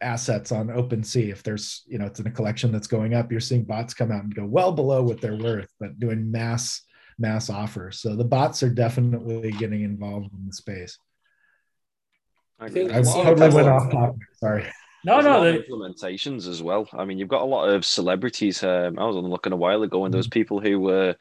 assets 0.01 0.51
on 0.51 0.67
OpenSea. 0.67 1.31
If 1.31 1.43
there's, 1.43 1.83
you 1.87 1.97
know, 1.97 2.07
it's 2.07 2.19
in 2.19 2.27
a 2.27 2.31
collection 2.31 2.73
that's 2.73 2.87
going 2.87 3.13
up, 3.13 3.31
you're 3.31 3.39
seeing 3.39 3.63
bots 3.63 3.93
come 3.93 4.11
out 4.11 4.23
and 4.23 4.35
go 4.35 4.45
well 4.45 4.73
below 4.73 5.01
what 5.01 5.21
they're 5.21 5.37
worth, 5.37 5.69
but 5.79 5.97
doing 5.97 6.29
mass 6.29 6.81
mass 7.17 7.49
offers. 7.49 7.99
So 7.99 8.15
the 8.15 8.23
bots 8.23 8.63
are 8.63 8.69
definitely 8.69 9.51
getting 9.51 9.83
involved 9.83 10.31
in 10.33 10.45
the 10.47 10.53
space. 10.53 10.97
I, 12.59 12.69
think 12.69 12.91
I 12.91 13.01
totally 13.01 13.53
went 13.53 13.67
off 13.67 13.91
topic. 13.91 14.21
Sorry. 14.35 14.65
No, 15.05 15.19
no, 15.19 15.43
the 15.43 15.59
implementations 15.59 16.47
as 16.47 16.63
well. 16.63 16.87
I 16.93 17.03
mean, 17.03 17.17
you've 17.17 17.27
got 17.27 17.41
a 17.41 17.45
lot 17.45 17.67
of 17.67 17.85
celebrities. 17.85 18.63
Um, 18.63 18.97
I 18.97 19.05
was 19.05 19.17
on 19.17 19.25
looking 19.25 19.51
a 19.51 19.57
while 19.57 19.83
ago, 19.83 20.05
and 20.05 20.13
those 20.13 20.27
mm-hmm. 20.27 20.39
people 20.39 20.61
who 20.61 20.79
were 20.79 21.15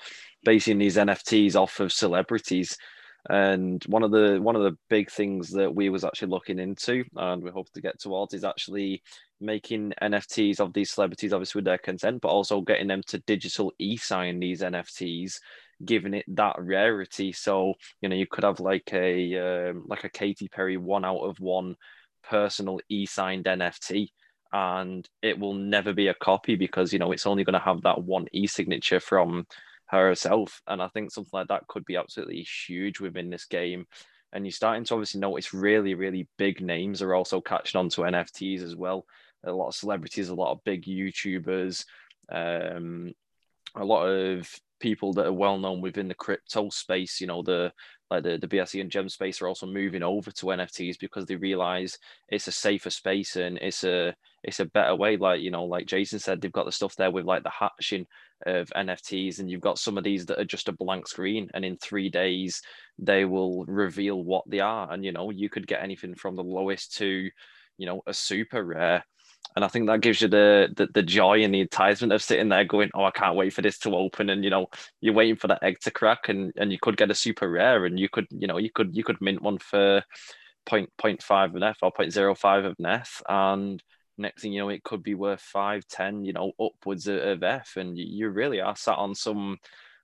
basing 0.44 0.78
these 0.78 0.96
NFTs 0.96 1.56
off 1.56 1.80
of 1.80 1.92
celebrities. 1.92 2.78
And 3.28 3.82
one 3.84 4.04
of 4.04 4.12
the 4.12 4.38
one 4.40 4.54
of 4.54 4.62
the 4.62 4.76
big 4.88 5.10
things 5.10 5.50
that 5.50 5.74
we 5.74 5.88
was 5.88 6.04
actually 6.04 6.28
looking 6.28 6.60
into, 6.60 7.04
and 7.16 7.42
we 7.42 7.50
hope 7.50 7.72
to 7.72 7.80
get 7.80 8.00
towards, 8.00 8.34
is 8.34 8.44
actually 8.44 9.02
making 9.40 9.92
NFTs 10.00 10.60
of 10.60 10.72
these 10.72 10.90
celebrities, 10.90 11.32
obviously 11.32 11.58
with 11.58 11.64
their 11.64 11.78
consent, 11.78 12.20
but 12.20 12.28
also 12.28 12.60
getting 12.60 12.86
them 12.86 13.02
to 13.08 13.18
digital 13.20 13.72
e-sign 13.78 14.38
these 14.38 14.62
NFTs, 14.62 15.38
giving 15.84 16.14
it 16.14 16.24
that 16.28 16.56
rarity. 16.58 17.32
So 17.32 17.74
you 18.00 18.08
know, 18.08 18.16
you 18.16 18.26
could 18.26 18.44
have 18.44 18.60
like 18.60 18.90
a 18.92 19.70
um, 19.70 19.84
like 19.86 20.04
a 20.04 20.10
Katy 20.10 20.48
Perry 20.48 20.76
one 20.76 21.04
out 21.04 21.20
of 21.20 21.40
one 21.40 21.76
personal 22.22 22.80
e-signed 22.88 23.44
NFT, 23.44 24.08
and 24.52 25.08
it 25.22 25.38
will 25.38 25.54
never 25.54 25.92
be 25.92 26.08
a 26.08 26.14
copy 26.14 26.56
because 26.56 26.92
you 26.92 26.98
know 26.98 27.12
it's 27.12 27.26
only 27.26 27.44
going 27.44 27.54
to 27.54 27.58
have 27.58 27.82
that 27.82 28.02
one 28.02 28.26
e-signature 28.32 29.00
from 29.00 29.46
herself. 29.86 30.62
And 30.66 30.82
I 30.82 30.88
think 30.88 31.12
something 31.12 31.30
like 31.32 31.48
that 31.48 31.66
could 31.68 31.84
be 31.84 31.96
absolutely 31.96 32.46
huge 32.66 32.98
within 33.00 33.30
this 33.30 33.44
game. 33.44 33.86
And 34.32 34.46
you're 34.46 34.52
starting 34.52 34.84
to 34.84 34.94
obviously 34.94 35.20
notice 35.20 35.52
really, 35.52 35.94
really 35.94 36.26
big 36.38 36.62
names 36.62 37.02
are 37.02 37.14
also 37.14 37.42
catching 37.42 37.78
on 37.78 37.90
to 37.90 38.02
NFTs 38.02 38.62
as 38.62 38.74
well. 38.74 39.04
A 39.44 39.52
lot 39.52 39.68
of 39.68 39.74
celebrities, 39.74 40.30
a 40.30 40.34
lot 40.34 40.52
of 40.52 40.64
big 40.64 40.84
YouTubers, 40.84 41.84
um, 42.30 43.12
a 43.74 43.84
lot 43.84 44.06
of 44.06 44.48
people 44.82 45.12
that 45.14 45.26
are 45.26 45.32
well 45.32 45.56
known 45.56 45.80
within 45.80 46.08
the 46.08 46.14
crypto 46.14 46.68
space. 46.68 47.20
You 47.20 47.28
know, 47.28 47.42
the 47.42 47.72
like 48.10 48.24
the, 48.24 48.36
the 48.36 48.48
BSC 48.48 48.80
and 48.80 48.90
gem 48.90 49.08
space 49.08 49.40
are 49.40 49.48
also 49.48 49.66
moving 49.66 50.02
over 50.02 50.30
to 50.30 50.46
NFTs 50.46 50.98
because 51.00 51.24
they 51.24 51.36
realize 51.36 51.96
it's 52.28 52.48
a 52.48 52.52
safer 52.52 52.90
space 52.90 53.36
and 53.36 53.56
it's 53.58 53.84
a 53.84 54.14
it's 54.42 54.60
a 54.60 54.66
better 54.66 54.94
way. 54.94 55.16
Like, 55.16 55.40
you 55.40 55.50
know, 55.50 55.64
like 55.64 55.86
Jason 55.86 56.18
said, 56.18 56.40
they've 56.40 56.52
got 56.52 56.66
the 56.66 56.72
stuff 56.72 56.96
there 56.96 57.10
with 57.10 57.24
like 57.24 57.44
the 57.44 57.50
hatching 57.50 58.06
of 58.44 58.68
NFTs, 58.76 59.38
and 59.38 59.48
you've 59.48 59.60
got 59.60 59.78
some 59.78 59.96
of 59.96 60.04
these 60.04 60.26
that 60.26 60.40
are 60.40 60.44
just 60.44 60.68
a 60.68 60.72
blank 60.72 61.06
screen, 61.06 61.48
and 61.54 61.64
in 61.64 61.76
three 61.78 62.10
days 62.10 62.60
they 62.98 63.24
will 63.24 63.64
reveal 63.66 64.22
what 64.22 64.44
they 64.48 64.60
are. 64.60 64.92
And 64.92 65.04
you 65.04 65.12
know, 65.12 65.30
you 65.30 65.48
could 65.48 65.66
get 65.66 65.82
anything 65.82 66.14
from 66.14 66.36
the 66.36 66.44
lowest 66.44 66.96
to, 66.98 67.30
you 67.78 67.86
know, 67.86 68.02
a 68.06 68.12
super 68.12 68.64
rare 68.64 69.04
and 69.54 69.64
I 69.64 69.68
think 69.68 69.86
that 69.86 70.00
gives 70.00 70.20
you 70.20 70.28
the, 70.28 70.72
the, 70.74 70.86
the 70.86 71.02
joy 71.02 71.42
and 71.42 71.52
the 71.52 71.60
enticement 71.60 72.12
of 72.12 72.22
sitting 72.22 72.48
there 72.48 72.64
going, 72.64 72.90
"Oh, 72.94 73.04
I 73.04 73.10
can't 73.10 73.36
wait 73.36 73.52
for 73.52 73.62
this 73.62 73.78
to 73.80 73.94
open," 73.94 74.30
and 74.30 74.44
you 74.44 74.50
know, 74.50 74.68
you're 75.00 75.14
waiting 75.14 75.36
for 75.36 75.48
that 75.48 75.62
egg 75.62 75.80
to 75.80 75.90
crack, 75.90 76.28
and 76.28 76.52
and 76.56 76.72
you 76.72 76.78
could 76.80 76.96
get 76.96 77.10
a 77.10 77.14
super 77.14 77.50
rare, 77.50 77.84
and 77.84 77.98
you 77.98 78.08
could 78.08 78.26
you 78.30 78.46
know 78.46 78.58
you 78.58 78.70
could 78.70 78.96
you 78.96 79.04
could 79.04 79.20
mint 79.20 79.42
one 79.42 79.58
for 79.58 80.02
point 80.64 80.90
point 80.96 81.22
five 81.22 81.54
of 81.54 81.62
F 81.62 81.78
or 81.82 81.92
point 81.92 82.12
zero 82.12 82.34
five 82.34 82.64
of 82.64 82.76
F, 82.84 83.22
and 83.28 83.82
next 84.18 84.42
thing 84.42 84.52
you 84.52 84.60
know, 84.60 84.68
it 84.70 84.84
could 84.84 85.02
be 85.02 85.14
worth 85.14 85.40
five, 85.40 85.86
ten, 85.88 86.24
you 86.24 86.32
know, 86.32 86.52
upwards 86.60 87.06
of, 87.08 87.42
F, 87.42 87.76
and 87.76 87.98
you, 87.98 88.28
really 88.28 88.60
are 88.60 88.76
sat 88.76 88.96
on 88.96 89.14
some 89.14 89.58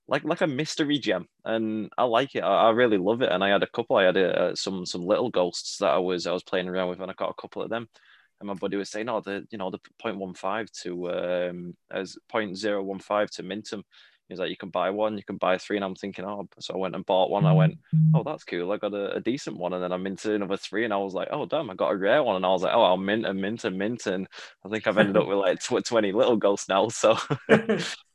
like 0.09 0.24
like 0.24 0.40
a 0.42 0.46
mystery 0.46 0.98
gem, 0.98 1.27
and 1.44 1.90
I 1.96 2.05
like 2.05 2.35
it. 2.35 2.40
I, 2.40 2.68
I 2.68 2.70
really 2.70 2.98
love 2.98 3.22
it, 3.22 3.33
and 3.33 3.42
I 3.42 3.48
had 3.48 3.62
a 3.62 3.68
couple. 3.68 3.96
I 3.96 4.05
had 4.05 4.16
a, 4.16 4.57
some 4.57 4.85
some 4.87 5.03
little 5.07 5.31
ghosts 5.31 5.79
that 5.79 5.90
I 5.90 5.98
was 5.98 6.27
I 6.27 6.33
was 6.33 6.42
playing 6.42 6.68
around 6.68 6.90
with, 6.90 7.01
and 7.01 7.11
I 7.11 7.14
got 7.14 7.31
a 7.31 7.40
couple 7.40 7.62
of 7.62 7.70
them 7.70 7.88
and 8.40 8.46
my 8.48 8.55
buddy 8.55 8.77
was 8.77 8.90
saying, 8.90 9.09
"Oh, 9.09 9.20
the 9.20 9.46
you 9.51 9.59
know 9.59 9.70
the 9.70 9.81
0.15 10.03 10.70
to 10.83 11.11
um 11.11 11.77
as 11.90 12.16
0.015 12.33 13.31
to 13.31 13.42
Mintum." 13.42 13.83
He's 14.29 14.38
like, 14.38 14.51
"You 14.51 14.57
can 14.57 14.71
buy 14.71 14.91
one, 14.91 15.17
you 15.17 15.25
can 15.25 15.37
buy 15.37 15.59
three. 15.59 15.77
and 15.77 15.85
I'm 15.85 15.95
thinking, 15.95 16.25
"Oh," 16.25 16.49
so 16.59 16.75
I 16.75 16.77
went 16.77 16.95
and 16.95 17.05
bought 17.07 17.31
one. 17.31 17.47
I 17.47 17.53
went, 17.53 17.79
mm-hmm. 17.95 18.17
"Oh, 18.17 18.23
that's 18.23 18.45
cool. 18.45 18.71
I 18.73 18.77
got 18.77 18.95
a, 18.95 19.17
a 19.17 19.21
decent 19.21 19.57
one," 19.57 19.73
and 19.73 19.83
then 19.83 19.93
I 19.93 19.97
minted 19.97 20.33
another 20.33 20.57
three, 20.57 20.85
and 20.85 20.93
I 20.93 20.99
was 20.99 21.14
like, 21.14 21.29
"Oh, 21.31 21.47
damn, 21.47 21.71
I 21.71 21.75
got 21.75 21.93
a 21.93 21.97
rare 21.97 22.23
one," 22.23 22.37
and 22.37 22.47
I 22.47 22.51
was 22.51 22.62
like, 22.62 22.75
"Oh, 22.75 22.83
I'll 22.83 22.97
mint 22.97 23.27
and 23.27 23.41
mint 23.41 23.64
and 23.64 23.79
mint," 23.79 24.07
and 24.07 24.29
I 24.64 24.69
think 24.69 24.87
I've 24.87 24.99
ended 24.99 25.17
up 25.17 25.27
with 25.27 25.38
like 25.38 25.61
20 25.61 26.12
little 26.12 26.37
ghosts 26.37 26.69
now. 26.69 26.88
So 26.99 27.17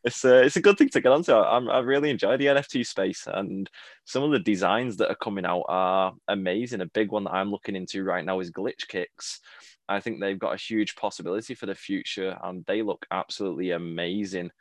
it's 0.03 0.25
a 0.25 0.43
it's 0.43 0.57
a 0.57 0.61
good 0.61 0.77
thing 0.77 0.89
to 0.89 1.01
get 1.01 1.11
onto. 1.11 1.31
I, 1.31 1.57
I 1.57 1.79
really 1.79 2.09
enjoy 2.09 2.37
the 2.37 2.47
NFT 2.47 2.85
space, 2.85 3.27
and 3.27 3.69
some 4.05 4.23
of 4.23 4.31
the 4.31 4.39
designs 4.39 4.97
that 4.97 5.09
are 5.09 5.15
coming 5.15 5.45
out 5.45 5.65
are 5.69 6.13
amazing. 6.27 6.81
A 6.81 6.85
big 6.85 7.11
one 7.11 7.23
that 7.25 7.33
I'm 7.33 7.51
looking 7.51 7.75
into 7.75 8.03
right 8.03 8.25
now 8.25 8.39
is 8.39 8.51
Glitch 8.51 8.87
Kicks 8.87 9.39
I 9.89 9.99
think 9.99 10.19
they've 10.19 10.39
got 10.39 10.53
a 10.53 10.57
huge 10.57 10.95
possibility 10.95 11.55
for 11.55 11.65
the 11.65 11.75
future, 11.75 12.37
and 12.43 12.65
they 12.65 12.81
look 12.81 13.05
absolutely 13.11 13.71
amazing. 13.71 14.51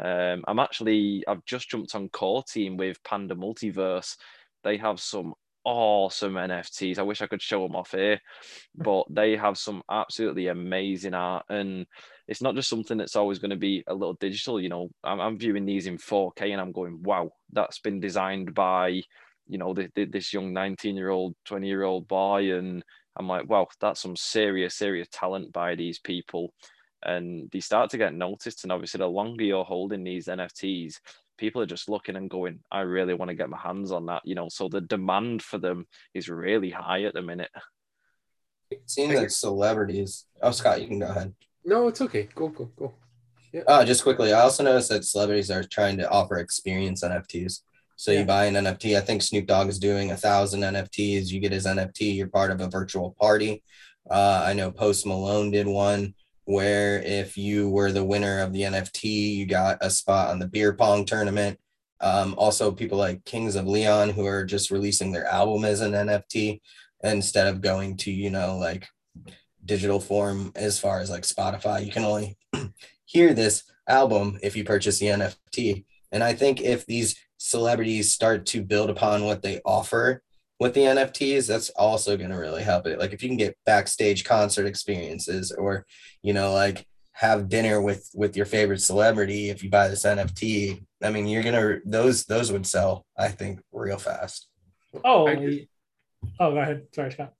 Um, 0.00 0.44
I'm 0.46 0.58
actually 0.58 1.24
I've 1.28 1.44
just 1.44 1.70
jumped 1.70 1.94
on 1.94 2.08
core 2.08 2.42
team 2.42 2.76
with 2.76 3.02
Panda 3.04 3.34
Multiverse. 3.34 4.16
They 4.62 4.76
have 4.78 5.00
some 5.00 5.34
awesome 5.64 6.34
NFTs. 6.34 6.98
I 6.98 7.02
wish 7.02 7.22
I 7.22 7.26
could 7.26 7.40
show 7.40 7.62
them 7.62 7.76
off 7.76 7.92
here, 7.92 8.20
but 8.74 9.04
they 9.08 9.36
have 9.36 9.56
some 9.56 9.82
absolutely 9.90 10.48
amazing 10.48 11.14
art, 11.14 11.44
and 11.48 11.86
it's 12.28 12.42
not 12.42 12.54
just 12.54 12.68
something 12.68 12.98
that's 12.98 13.16
always 13.16 13.38
going 13.38 13.50
to 13.50 13.56
be 13.56 13.84
a 13.86 13.94
little 13.94 14.14
digital. 14.14 14.60
You 14.60 14.68
know, 14.68 14.90
I'm, 15.02 15.20
I'm 15.20 15.38
viewing 15.38 15.66
these 15.66 15.86
in 15.86 15.98
4K, 15.98 16.52
and 16.52 16.60
I'm 16.60 16.72
going, 16.72 17.02
wow, 17.02 17.30
that's 17.52 17.78
been 17.78 18.00
designed 18.00 18.54
by 18.54 19.02
you 19.46 19.58
know 19.58 19.74
the, 19.74 19.90
the, 19.94 20.06
this 20.06 20.32
young 20.32 20.52
19 20.52 20.96
year 20.96 21.10
old 21.10 21.34
20 21.44 21.66
year 21.66 21.82
old 21.82 22.08
boy 22.08 22.54
and 22.56 22.82
I'm 23.16 23.28
like, 23.28 23.48
wow, 23.48 23.68
that's 23.80 24.00
some 24.00 24.16
serious, 24.16 24.74
serious 24.74 25.08
talent 25.10 25.52
by 25.52 25.74
these 25.74 25.98
people. 25.98 26.52
And 27.04 27.50
they 27.52 27.60
start 27.60 27.90
to 27.90 27.98
get 27.98 28.14
noticed. 28.14 28.64
And 28.64 28.72
obviously, 28.72 28.98
the 28.98 29.06
longer 29.06 29.44
you're 29.44 29.64
holding 29.64 30.04
these 30.04 30.26
NFTs, 30.26 30.98
people 31.38 31.60
are 31.62 31.66
just 31.66 31.88
looking 31.88 32.16
and 32.16 32.30
going, 32.30 32.60
I 32.70 32.80
really 32.80 33.14
want 33.14 33.28
to 33.28 33.34
get 33.34 33.50
my 33.50 33.58
hands 33.58 33.92
on 33.92 34.06
that. 34.06 34.22
You 34.24 34.34
know, 34.34 34.48
so 34.48 34.68
the 34.68 34.80
demand 34.80 35.42
for 35.42 35.58
them 35.58 35.86
is 36.14 36.28
really 36.28 36.70
high 36.70 37.04
at 37.04 37.14
the 37.14 37.22
minute. 37.22 37.50
It 38.70 38.82
seems 38.86 39.14
like 39.14 39.30
celebrities. 39.30 40.26
Oh, 40.42 40.50
Scott, 40.50 40.80
you 40.80 40.88
can 40.88 40.98
go 40.98 41.06
ahead. 41.06 41.34
No, 41.64 41.88
it's 41.88 42.00
okay. 42.00 42.28
Go, 42.34 42.48
go, 42.48 42.70
go. 42.76 42.94
Yeah. 43.52 43.62
Uh, 43.66 43.84
just 43.84 44.02
quickly, 44.02 44.32
I 44.32 44.40
also 44.40 44.64
noticed 44.64 44.88
that 44.88 45.04
celebrities 45.04 45.50
are 45.50 45.62
trying 45.62 45.96
to 45.98 46.10
offer 46.10 46.38
experience 46.38 47.04
NFTs. 47.04 47.60
So 47.96 48.10
yeah. 48.10 48.20
you 48.20 48.24
buy 48.24 48.46
an 48.46 48.54
NFT. 48.54 48.96
I 48.96 49.00
think 49.00 49.22
Snoop 49.22 49.46
Dogg 49.46 49.68
is 49.68 49.78
doing 49.78 50.10
a 50.10 50.16
thousand 50.16 50.62
NFTs. 50.62 51.30
You 51.30 51.40
get 51.40 51.52
his 51.52 51.66
NFT. 51.66 52.16
You're 52.16 52.26
part 52.26 52.50
of 52.50 52.60
a 52.60 52.68
virtual 52.68 53.14
party. 53.20 53.62
Uh, 54.10 54.42
I 54.44 54.52
know 54.52 54.70
Post 54.70 55.06
Malone 55.06 55.50
did 55.50 55.66
one 55.66 56.14
where 56.44 57.00
if 57.02 57.36
you 57.36 57.68
were 57.70 57.92
the 57.92 58.04
winner 58.04 58.40
of 58.40 58.52
the 58.52 58.62
NFT, 58.62 59.34
you 59.34 59.46
got 59.46 59.78
a 59.80 59.90
spot 59.90 60.30
on 60.30 60.38
the 60.38 60.46
beer 60.46 60.72
pong 60.72 61.04
tournament. 61.04 61.58
Um, 62.00 62.34
also, 62.36 62.70
people 62.70 62.98
like 62.98 63.24
Kings 63.24 63.56
of 63.56 63.66
Leon 63.66 64.10
who 64.10 64.26
are 64.26 64.44
just 64.44 64.70
releasing 64.70 65.12
their 65.12 65.26
album 65.26 65.64
as 65.64 65.80
an 65.80 65.92
NFT 65.92 66.60
instead 67.02 67.46
of 67.46 67.60
going 67.60 67.96
to 67.98 68.10
you 68.10 68.30
know 68.30 68.56
like 68.58 68.86
digital 69.64 70.00
form 70.00 70.52
as 70.54 70.78
far 70.78 71.00
as 71.00 71.10
like 71.10 71.22
Spotify. 71.22 71.84
You 71.84 71.92
can 71.92 72.04
only 72.04 72.36
hear 73.04 73.32
this 73.32 73.64
album 73.88 74.38
if 74.42 74.56
you 74.56 74.64
purchase 74.64 74.98
the 74.98 75.06
NFT. 75.06 75.84
And 76.12 76.22
I 76.22 76.34
think 76.34 76.60
if 76.60 76.86
these 76.86 77.16
celebrities 77.38 78.12
start 78.12 78.46
to 78.46 78.62
build 78.62 78.90
upon 78.90 79.24
what 79.24 79.42
they 79.42 79.60
offer 79.64 80.22
with 80.60 80.74
the 80.74 80.82
NFTs, 80.82 81.48
that's 81.48 81.70
also 81.70 82.16
going 82.16 82.30
to 82.30 82.38
really 82.38 82.62
help 82.62 82.86
it. 82.86 82.98
Like 82.98 83.12
if 83.12 83.22
you 83.22 83.28
can 83.28 83.36
get 83.36 83.56
backstage 83.66 84.24
concert 84.24 84.66
experiences 84.66 85.52
or, 85.52 85.86
you 86.22 86.32
know, 86.32 86.52
like 86.52 86.86
have 87.12 87.48
dinner 87.48 87.80
with 87.80 88.10
with 88.14 88.36
your 88.36 88.46
favorite 88.46 88.80
celebrity 88.80 89.48
if 89.48 89.62
you 89.62 89.70
buy 89.70 89.88
this 89.88 90.04
NFT, 90.04 90.84
I 91.02 91.10
mean, 91.10 91.26
you're 91.26 91.42
going 91.42 91.54
to 91.54 91.80
those 91.84 92.24
those 92.24 92.52
would 92.52 92.66
sell, 92.66 93.04
I 93.16 93.28
think, 93.28 93.60
real 93.72 93.98
fast. 93.98 94.48
Oh. 95.04 95.28
I, 95.28 95.66
oh, 96.40 96.52
go 96.52 96.58
ahead. 96.58 96.86
Sorry, 96.94 97.10
Scott. 97.12 97.32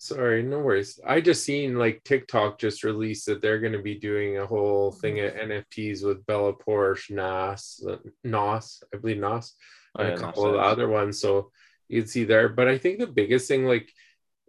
Sorry, 0.00 0.44
no 0.44 0.60
worries. 0.60 1.00
I 1.04 1.20
just 1.20 1.44
seen 1.44 1.76
like 1.76 2.04
TikTok 2.04 2.60
just 2.60 2.84
released 2.84 3.26
that 3.26 3.42
they're 3.42 3.58
going 3.58 3.72
to 3.72 3.82
be 3.82 3.96
doing 3.96 4.38
a 4.38 4.46
whole 4.46 4.92
thing 4.92 5.18
at 5.18 5.36
NFTs 5.36 6.04
with 6.04 6.24
Bella 6.24 6.52
Poarch, 6.52 7.10
Nas, 7.10 7.84
Nas, 8.22 8.82
I 8.94 8.98
believe 8.98 9.18
Nos, 9.18 9.54
oh, 9.98 10.02
and 10.02 10.10
yeah, 10.10 10.14
a 10.14 10.18
couple 10.20 10.46
of 10.46 10.52
the 10.52 10.60
other 10.60 10.88
ones. 10.88 11.20
So 11.20 11.50
you'd 11.88 12.10
see 12.10 12.24
there. 12.24 12.48
But 12.48 12.68
I 12.68 12.78
think 12.78 12.98
the 12.98 13.06
biggest 13.06 13.48
thing, 13.48 13.64
like 13.64 13.90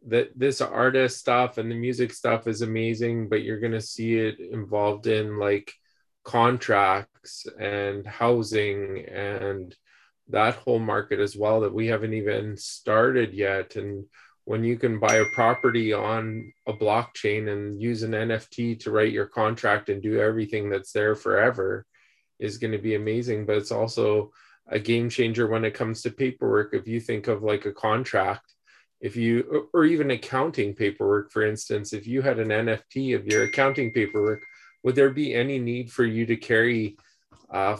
that, 0.07 0.37
this 0.37 0.61
artist 0.61 1.17
stuff 1.17 1.57
and 1.57 1.69
the 1.69 1.75
music 1.75 2.13
stuff 2.13 2.47
is 2.47 2.61
amazing, 2.61 3.29
but 3.29 3.43
you're 3.43 3.59
going 3.59 3.73
to 3.73 3.81
see 3.81 4.15
it 4.15 4.39
involved 4.39 5.07
in 5.07 5.37
like 5.37 5.73
contracts 6.23 7.47
and 7.59 8.05
housing 8.05 9.05
and 9.05 9.75
that 10.29 10.55
whole 10.55 10.79
market 10.79 11.19
as 11.19 11.35
well 11.35 11.61
that 11.61 11.73
we 11.73 11.87
haven't 11.87 12.13
even 12.13 12.55
started 12.55 13.33
yet. 13.33 13.75
And 13.75 14.05
when 14.45 14.63
you 14.63 14.77
can 14.77 14.99
buy 14.99 15.15
a 15.15 15.25
property 15.33 15.93
on 15.93 16.51
a 16.67 16.73
blockchain 16.73 17.51
and 17.51 17.81
use 17.81 18.03
an 18.03 18.11
NFT 18.11 18.79
to 18.81 18.91
write 18.91 19.11
your 19.11 19.25
contract 19.25 19.89
and 19.89 20.01
do 20.01 20.19
everything 20.19 20.69
that's 20.69 20.91
there 20.91 21.15
forever 21.15 21.85
is 22.39 22.57
going 22.57 22.71
to 22.71 22.77
be 22.77 22.95
amazing. 22.95 23.45
But 23.45 23.57
it's 23.57 23.71
also 23.71 24.31
a 24.69 24.79
game 24.79 25.09
changer 25.09 25.47
when 25.47 25.65
it 25.65 25.73
comes 25.73 26.01
to 26.01 26.11
paperwork. 26.11 26.73
If 26.73 26.87
you 26.87 26.99
think 26.99 27.27
of 27.27 27.43
like 27.43 27.65
a 27.65 27.73
contract, 27.73 28.53
if 29.01 29.15
you, 29.15 29.69
or 29.73 29.85
even 29.85 30.11
accounting 30.11 30.73
paperwork, 30.75 31.31
for 31.31 31.45
instance, 31.45 31.93
if 31.93 32.05
you 32.05 32.21
had 32.21 32.39
an 32.39 32.49
NFT 32.49 33.15
of 33.15 33.25
your 33.25 33.43
accounting 33.43 33.91
paperwork, 33.91 34.43
would 34.83 34.95
there 34.95 35.09
be 35.09 35.33
any 35.33 35.59
need 35.59 35.91
for 35.91 36.05
you 36.05 36.25
to 36.25 36.35
carry 36.35 36.97
uh, 37.49 37.77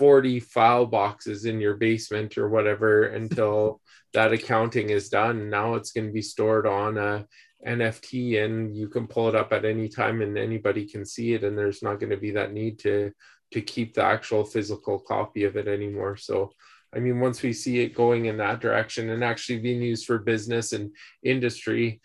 40 0.00 0.40
file 0.40 0.86
boxes 0.86 1.44
in 1.44 1.60
your 1.60 1.74
basement 1.74 2.38
or 2.38 2.48
whatever 2.48 3.08
until 3.08 3.80
that 4.14 4.32
accounting 4.32 4.90
is 4.90 5.08
done. 5.08 5.50
Now 5.50 5.74
it's 5.74 5.92
going 5.92 6.06
to 6.06 6.12
be 6.12 6.22
stored 6.22 6.66
on 6.66 6.96
a 6.96 7.26
NFT 7.66 8.42
and 8.42 8.74
you 8.74 8.88
can 8.88 9.06
pull 9.06 9.28
it 9.28 9.34
up 9.34 9.52
at 9.52 9.64
any 9.64 9.88
time 9.88 10.22
and 10.22 10.38
anybody 10.38 10.86
can 10.86 11.04
see 11.04 11.34
it. 11.34 11.44
And 11.44 11.56
there's 11.56 11.82
not 11.82 12.00
going 12.00 12.10
to 12.10 12.16
be 12.16 12.32
that 12.32 12.52
need 12.52 12.78
to 12.80 13.12
to 13.52 13.60
keep 13.60 13.94
the 13.94 14.02
actual 14.02 14.44
physical 14.44 14.98
copy 14.98 15.44
of 15.44 15.56
it 15.56 15.68
anymore. 15.68 16.16
So 16.16 16.52
I 16.94 16.98
mean, 16.98 17.20
once 17.20 17.42
we 17.42 17.52
see 17.52 17.80
it 17.80 17.94
going 17.94 18.26
in 18.26 18.36
that 18.38 18.60
direction 18.60 19.10
and 19.10 19.22
actually 19.22 19.60
being 19.60 19.82
used 19.82 20.06
for 20.06 20.18
business 20.18 20.72
and 20.72 20.94
industry, 21.22 22.00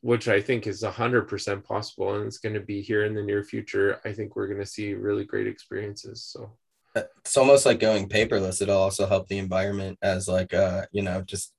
which 0.00 0.28
I 0.28 0.40
think 0.40 0.66
is 0.66 0.82
100% 0.82 1.64
possible 1.64 2.14
and 2.14 2.26
it's 2.26 2.38
going 2.38 2.54
to 2.54 2.60
be 2.60 2.80
here 2.80 3.04
in 3.04 3.14
the 3.14 3.22
near 3.22 3.44
future, 3.44 4.00
I 4.04 4.12
think 4.12 4.34
we're 4.34 4.46
going 4.46 4.60
to 4.60 4.66
see 4.66 4.94
really 4.94 5.24
great 5.24 5.46
experiences. 5.46 6.24
So 6.24 6.52
it's 6.94 7.36
almost 7.36 7.66
like 7.66 7.80
going 7.80 8.08
paperless. 8.08 8.62
It'll 8.62 8.78
also 8.78 9.06
help 9.06 9.28
the 9.28 9.38
environment 9.38 9.98
as 10.00 10.26
like, 10.26 10.54
uh, 10.54 10.86
you 10.92 11.02
know, 11.02 11.20
just 11.22 11.52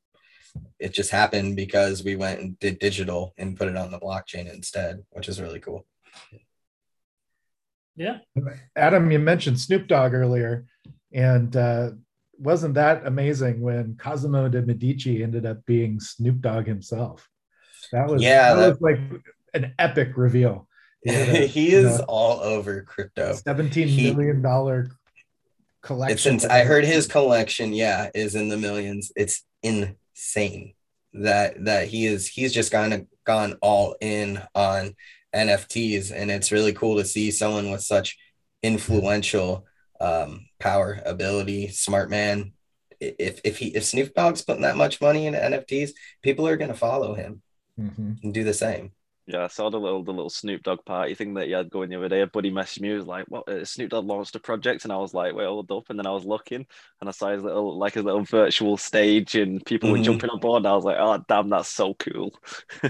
it 0.80 0.94
just 0.94 1.12
happened 1.12 1.56
because 1.56 2.04
we 2.04 2.16
went 2.16 2.40
and 2.40 2.58
did 2.60 2.80
digital 2.80 3.34
and 3.38 3.56
put 3.56 3.68
it 3.68 3.78
on 3.78 3.92
the 3.92 4.00
blockchain 4.00 4.52
instead, 4.52 5.04
which 5.12 5.30
is 5.30 5.40
really 5.40 5.60
cool. 5.60 5.86
Yeah. 8.00 8.20
Adam, 8.78 9.12
you 9.12 9.20
mentioned 9.20 9.60
Snoop 9.60 9.88
Dogg 9.88 10.14
earlier, 10.14 10.66
and 11.14 11.54
uh, 11.56 11.92
wasn't 12.38 12.76
that 12.76 13.06
amazing 13.06 13.60
when 13.60 13.98
Cosimo 13.98 14.48
de 14.48 14.62
Medici 14.62 15.22
ended 15.22 15.46
up 15.46 15.66
being 15.66 16.00
Snoop 16.00 16.40
Dogg 16.40 16.66
himself? 16.66 17.28
That 17.92 18.08
was 18.08 18.24
yeah, 18.24 18.54
that, 18.54 18.62
that, 18.62 18.70
was 18.70 18.82
like 18.82 19.00
an 19.54 19.74
epic 19.78 20.14
reveal. 20.16 20.66
A, 21.06 21.46
he 21.48 21.74
is 21.74 22.00
know, 22.00 22.06
all 22.08 22.40
over 22.40 22.84
crypto. 22.84 23.34
Seventeen 23.34 23.90
he, 23.90 24.12
million 24.12 24.42
dollar 24.42 24.92
collection. 25.82 26.36
It's 26.36 26.46
I 26.46 26.64
heard 26.64 26.86
his 26.86 27.06
collection, 27.06 27.74
yeah, 27.74 28.10
is 28.16 28.34
in 28.34 28.48
the 28.48 28.58
millions. 28.58 29.12
It's 29.18 29.44
insane 29.62 30.74
that 31.14 31.66
that 31.66 31.90
he 31.90 32.06
is 32.06 32.28
he's 32.28 32.54
just 32.54 32.72
kind 32.72 32.94
of 32.94 33.06
gone 33.26 33.58
all 33.62 33.96
in 34.00 34.42
on 34.56 34.96
NFTs, 35.36 36.12
and 36.12 36.32
it's 36.32 36.52
really 36.52 36.74
cool 36.74 36.98
to 36.98 37.06
see 37.06 37.32
someone 37.32 37.72
with 37.72 37.82
such 37.82 38.18
influential 38.64 39.66
um, 40.02 40.48
power, 40.60 41.02
ability, 41.06 41.70
smart 41.70 42.10
man. 42.10 42.54
If 43.00 43.42
if 43.44 43.58
he 43.58 43.68
if 43.68 43.86
Snoop 43.86 44.14
Dogg's 44.14 44.42
putting 44.42 44.64
that 44.64 44.76
much 44.76 45.00
money 45.00 45.26
into 45.26 45.40
NFTs, 45.40 45.92
people 46.22 46.48
are 46.48 46.58
going 46.58 46.72
to 46.72 46.78
follow 46.78 47.14
him 47.14 47.42
mm-hmm. 47.80 48.14
and 48.24 48.34
do 48.34 48.44
the 48.44 48.54
same. 48.54 48.92
Yeah, 49.30 49.44
I 49.44 49.48
saw 49.48 49.70
the 49.70 49.80
little 49.80 50.04
the 50.04 50.12
little 50.12 50.32
Snoop 50.32 50.64
Dogg 50.64 50.84
party 50.86 51.14
thing 51.14 51.36
that 51.36 51.48
you 51.48 51.56
had 51.56 51.70
going 51.70 51.92
the 51.92 51.98
other 51.98 52.10
day. 52.10 52.22
A 52.22 52.26
buddy 52.26 52.50
messaged 52.50 52.82
me, 52.82 52.88
he 52.88 52.96
was 52.96 53.06
like, 53.06 53.26
"What? 53.28 53.48
Uh, 53.48 53.64
Snoop 53.64 53.92
Dogg 53.92 54.08
launched 54.08 54.36
a 54.36 54.40
project," 54.40 54.86
and 54.86 54.92
I 54.92 54.98
was 54.98 55.14
like, 55.14 55.36
"Wait, 55.36 55.46
hold 55.46 55.72
up!" 55.72 55.92
And 55.92 56.00
then 56.00 56.08
I 56.08 56.12
was 56.12 56.26
looking, 56.26 56.66
and 57.00 57.08
I 57.08 57.12
saw 57.12 57.30
his 57.30 57.44
little 57.44 57.78
like 57.78 57.94
his 57.94 58.04
little 58.04 58.24
virtual 58.24 58.76
stage, 58.76 59.36
and 59.36 59.64
people 59.64 59.90
mm-hmm. 59.90 60.00
were 60.00 60.04
jumping 60.04 60.32
on 60.32 60.40
board. 60.40 60.66
I 60.66 60.74
was 60.74 60.84
like, 60.84 60.98
"Oh, 61.00 61.24
damn, 61.28 61.48
that's 61.48 61.70
so 61.70 61.94
cool!" 61.94 62.34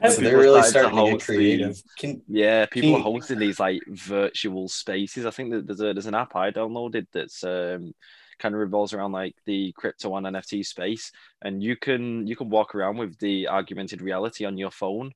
they're 0.00 0.38
really 0.38 0.62
starting 0.62 0.96
to 0.96 1.12
get 1.12 1.22
creative. 1.22 1.82
Can, 1.98 2.22
yeah, 2.28 2.64
people 2.64 2.92
can, 2.92 3.00
are 3.00 3.04
hosting 3.04 3.38
these 3.38 3.60
like 3.60 3.82
virtual 3.86 4.68
spaces. 4.68 5.26
I 5.26 5.32
think 5.32 5.50
that 5.50 5.66
there's 5.66 5.80
a 5.80 5.92
there's 5.92 6.06
an 6.06 6.14
app 6.14 6.34
I 6.34 6.50
downloaded 6.50 7.08
that's 7.12 7.44
um 7.44 7.92
kind 8.38 8.54
of 8.54 8.60
revolves 8.60 8.92
around 8.92 9.12
like 9.12 9.36
the 9.44 9.72
crypto 9.72 10.16
and 10.16 10.26
NFT 10.26 10.64
space, 10.64 11.12
and 11.42 11.62
you 11.62 11.76
can 11.76 12.26
you 12.26 12.36
can 12.36 12.48
walk 12.48 12.74
around 12.74 12.96
with 12.96 13.18
the 13.18 13.48
augmented 13.48 14.00
reality 14.00 14.44
on 14.44 14.56
your 14.56 14.70
phone, 14.70 15.12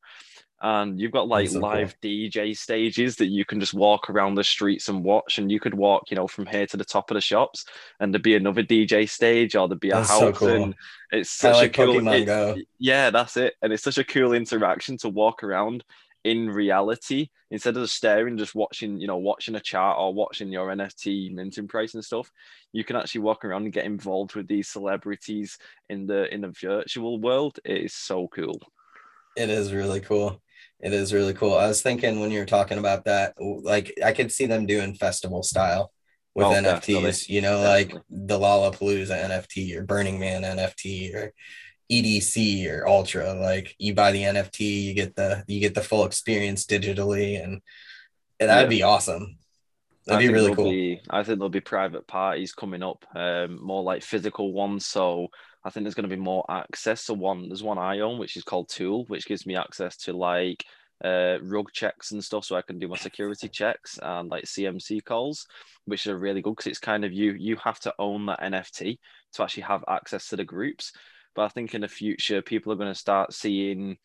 and 0.60 1.00
you've 1.00 1.12
got 1.12 1.28
like 1.28 1.48
so 1.48 1.60
live 1.60 1.94
cool. 2.00 2.10
DJ 2.10 2.56
stages 2.56 3.16
that 3.16 3.26
you 3.26 3.44
can 3.44 3.60
just 3.60 3.74
walk 3.74 4.10
around 4.10 4.34
the 4.34 4.44
streets 4.44 4.88
and 4.88 5.04
watch. 5.04 5.38
And 5.38 5.50
you 5.50 5.60
could 5.60 5.74
walk, 5.74 6.10
you 6.10 6.16
know, 6.16 6.26
from 6.26 6.46
here 6.46 6.66
to 6.66 6.76
the 6.76 6.84
top 6.84 7.10
of 7.10 7.14
the 7.14 7.20
shops, 7.20 7.64
and 8.00 8.12
there'd 8.12 8.22
be 8.22 8.34
another 8.34 8.62
DJ 8.62 9.08
stage, 9.08 9.54
or 9.54 9.68
there'd 9.68 9.80
be 9.80 9.90
a 9.90 9.94
that's 9.94 10.08
house. 10.10 10.20
So 10.20 10.32
cool. 10.32 10.62
And 10.64 10.74
it's 11.12 11.30
such 11.30 11.54
like 11.54 11.78
a 11.78 11.84
cool. 11.84 12.08
It, 12.08 12.66
yeah, 12.78 13.10
that's 13.10 13.36
it. 13.36 13.54
And 13.62 13.72
it's 13.72 13.84
such 13.84 13.98
a 13.98 14.04
cool 14.04 14.32
interaction 14.32 14.96
to 14.98 15.08
walk 15.08 15.42
around 15.44 15.84
in 16.24 16.50
reality 16.50 17.28
instead 17.50 17.76
of 17.76 17.88
staring, 17.88 18.36
just 18.36 18.54
watching, 18.54 19.00
you 19.00 19.06
know, 19.06 19.16
watching 19.16 19.54
a 19.54 19.60
chart 19.60 19.96
or 19.98 20.12
watching 20.12 20.50
your 20.50 20.68
NFT 20.68 21.32
minting 21.32 21.68
price 21.68 21.94
and 21.94 22.04
stuff. 22.04 22.30
You 22.72 22.84
can 22.84 22.96
actually 22.96 23.22
walk 23.22 23.44
around 23.44 23.62
and 23.62 23.72
get 23.72 23.86
involved 23.86 24.34
with 24.34 24.48
these 24.48 24.68
celebrities 24.68 25.58
in 25.88 26.06
the 26.06 26.32
in 26.32 26.42
the 26.42 26.54
virtual 26.60 27.18
world. 27.18 27.58
It 27.64 27.78
is 27.78 27.94
so 27.94 28.28
cool. 28.28 28.60
It 29.36 29.50
is 29.50 29.72
really 29.72 30.00
cool. 30.00 30.42
It 30.80 30.92
is 30.92 31.12
really 31.12 31.34
cool. 31.34 31.54
I 31.54 31.66
was 31.66 31.82
thinking 31.82 32.20
when 32.20 32.30
you 32.30 32.38
were 32.38 32.46
talking 32.46 32.78
about 32.78 33.04
that, 33.06 33.34
like 33.38 33.98
I 34.04 34.12
could 34.12 34.30
see 34.30 34.46
them 34.46 34.66
doing 34.66 34.94
festival 34.94 35.42
style 35.42 35.90
with 36.34 36.46
oh, 36.46 36.50
NFTs, 36.50 36.86
definitely. 36.86 37.34
you 37.34 37.40
know, 37.40 37.62
definitely. 37.62 37.94
like 37.94 38.04
the 38.10 38.38
Lollapalooza 38.38 39.24
NFT 39.24 39.76
or 39.76 39.82
Burning 39.82 40.20
Man 40.20 40.42
NFT 40.42 41.14
or 41.14 41.32
EDC 41.90 42.70
or 42.70 42.86
Ultra. 42.86 43.34
Like 43.34 43.74
you 43.78 43.94
buy 43.94 44.12
the 44.12 44.22
NFT, 44.22 44.84
you 44.84 44.94
get 44.94 45.16
the 45.16 45.44
you 45.48 45.58
get 45.58 45.74
the 45.74 45.82
full 45.82 46.04
experience 46.04 46.64
digitally, 46.64 47.42
and, 47.42 47.60
and 48.38 48.48
that'd 48.50 48.70
yeah. 48.70 48.78
be 48.78 48.82
awesome. 48.84 49.36
That'd 50.06 50.24
I 50.24 50.28
be 50.28 50.32
really 50.32 50.54
cool. 50.54 50.70
Be, 50.70 51.00
I 51.10 51.22
think 51.22 51.38
there'll 51.38 51.50
be 51.50 51.60
private 51.60 52.06
parties 52.06 52.52
coming 52.52 52.82
up, 52.82 53.04
um, 53.14 53.62
more 53.62 53.82
like 53.82 54.02
physical 54.02 54.52
ones. 54.52 54.86
So 54.86 55.28
I 55.64 55.70
think 55.70 55.84
there's 55.84 55.94
going 55.94 56.08
to 56.08 56.16
be 56.16 56.20
more 56.20 56.44
access 56.48 57.06
to 57.06 57.14
one. 57.14 57.48
There's 57.48 57.62
one 57.62 57.78
I 57.78 58.00
own, 58.00 58.18
which 58.18 58.36
is 58.36 58.44
called 58.44 58.68
Tool, 58.68 59.04
which 59.08 59.26
gives 59.26 59.46
me 59.46 59.56
access 59.56 59.96
to 59.98 60.12
like 60.12 60.64
uh, 61.04 61.38
rug 61.42 61.72
checks 61.72 62.12
and 62.12 62.24
stuff, 62.24 62.44
so 62.44 62.56
I 62.56 62.62
can 62.62 62.78
do 62.78 62.88
my 62.88 62.96
security 62.96 63.48
checks 63.52 63.98
and 64.02 64.28
like 64.28 64.44
CMC 64.44 65.04
calls, 65.04 65.46
which 65.84 66.06
are 66.06 66.18
really 66.18 66.42
good 66.42 66.56
because 66.56 66.68
it's 66.68 66.78
kind 66.78 67.04
of 67.04 67.12
you. 67.12 67.32
You 67.32 67.56
have 67.56 67.80
to 67.80 67.94
own 67.98 68.26
that 68.26 68.40
NFT 68.40 68.98
to 69.34 69.42
actually 69.42 69.64
have 69.64 69.84
access 69.88 70.28
to 70.28 70.36
the 70.36 70.44
groups. 70.44 70.92
But 71.34 71.44
I 71.44 71.48
think 71.48 71.74
in 71.74 71.82
the 71.82 71.88
future, 71.88 72.42
people 72.42 72.72
are 72.72 72.76
going 72.76 72.92
to 72.92 72.98
start 72.98 73.32
seeing 73.32 73.98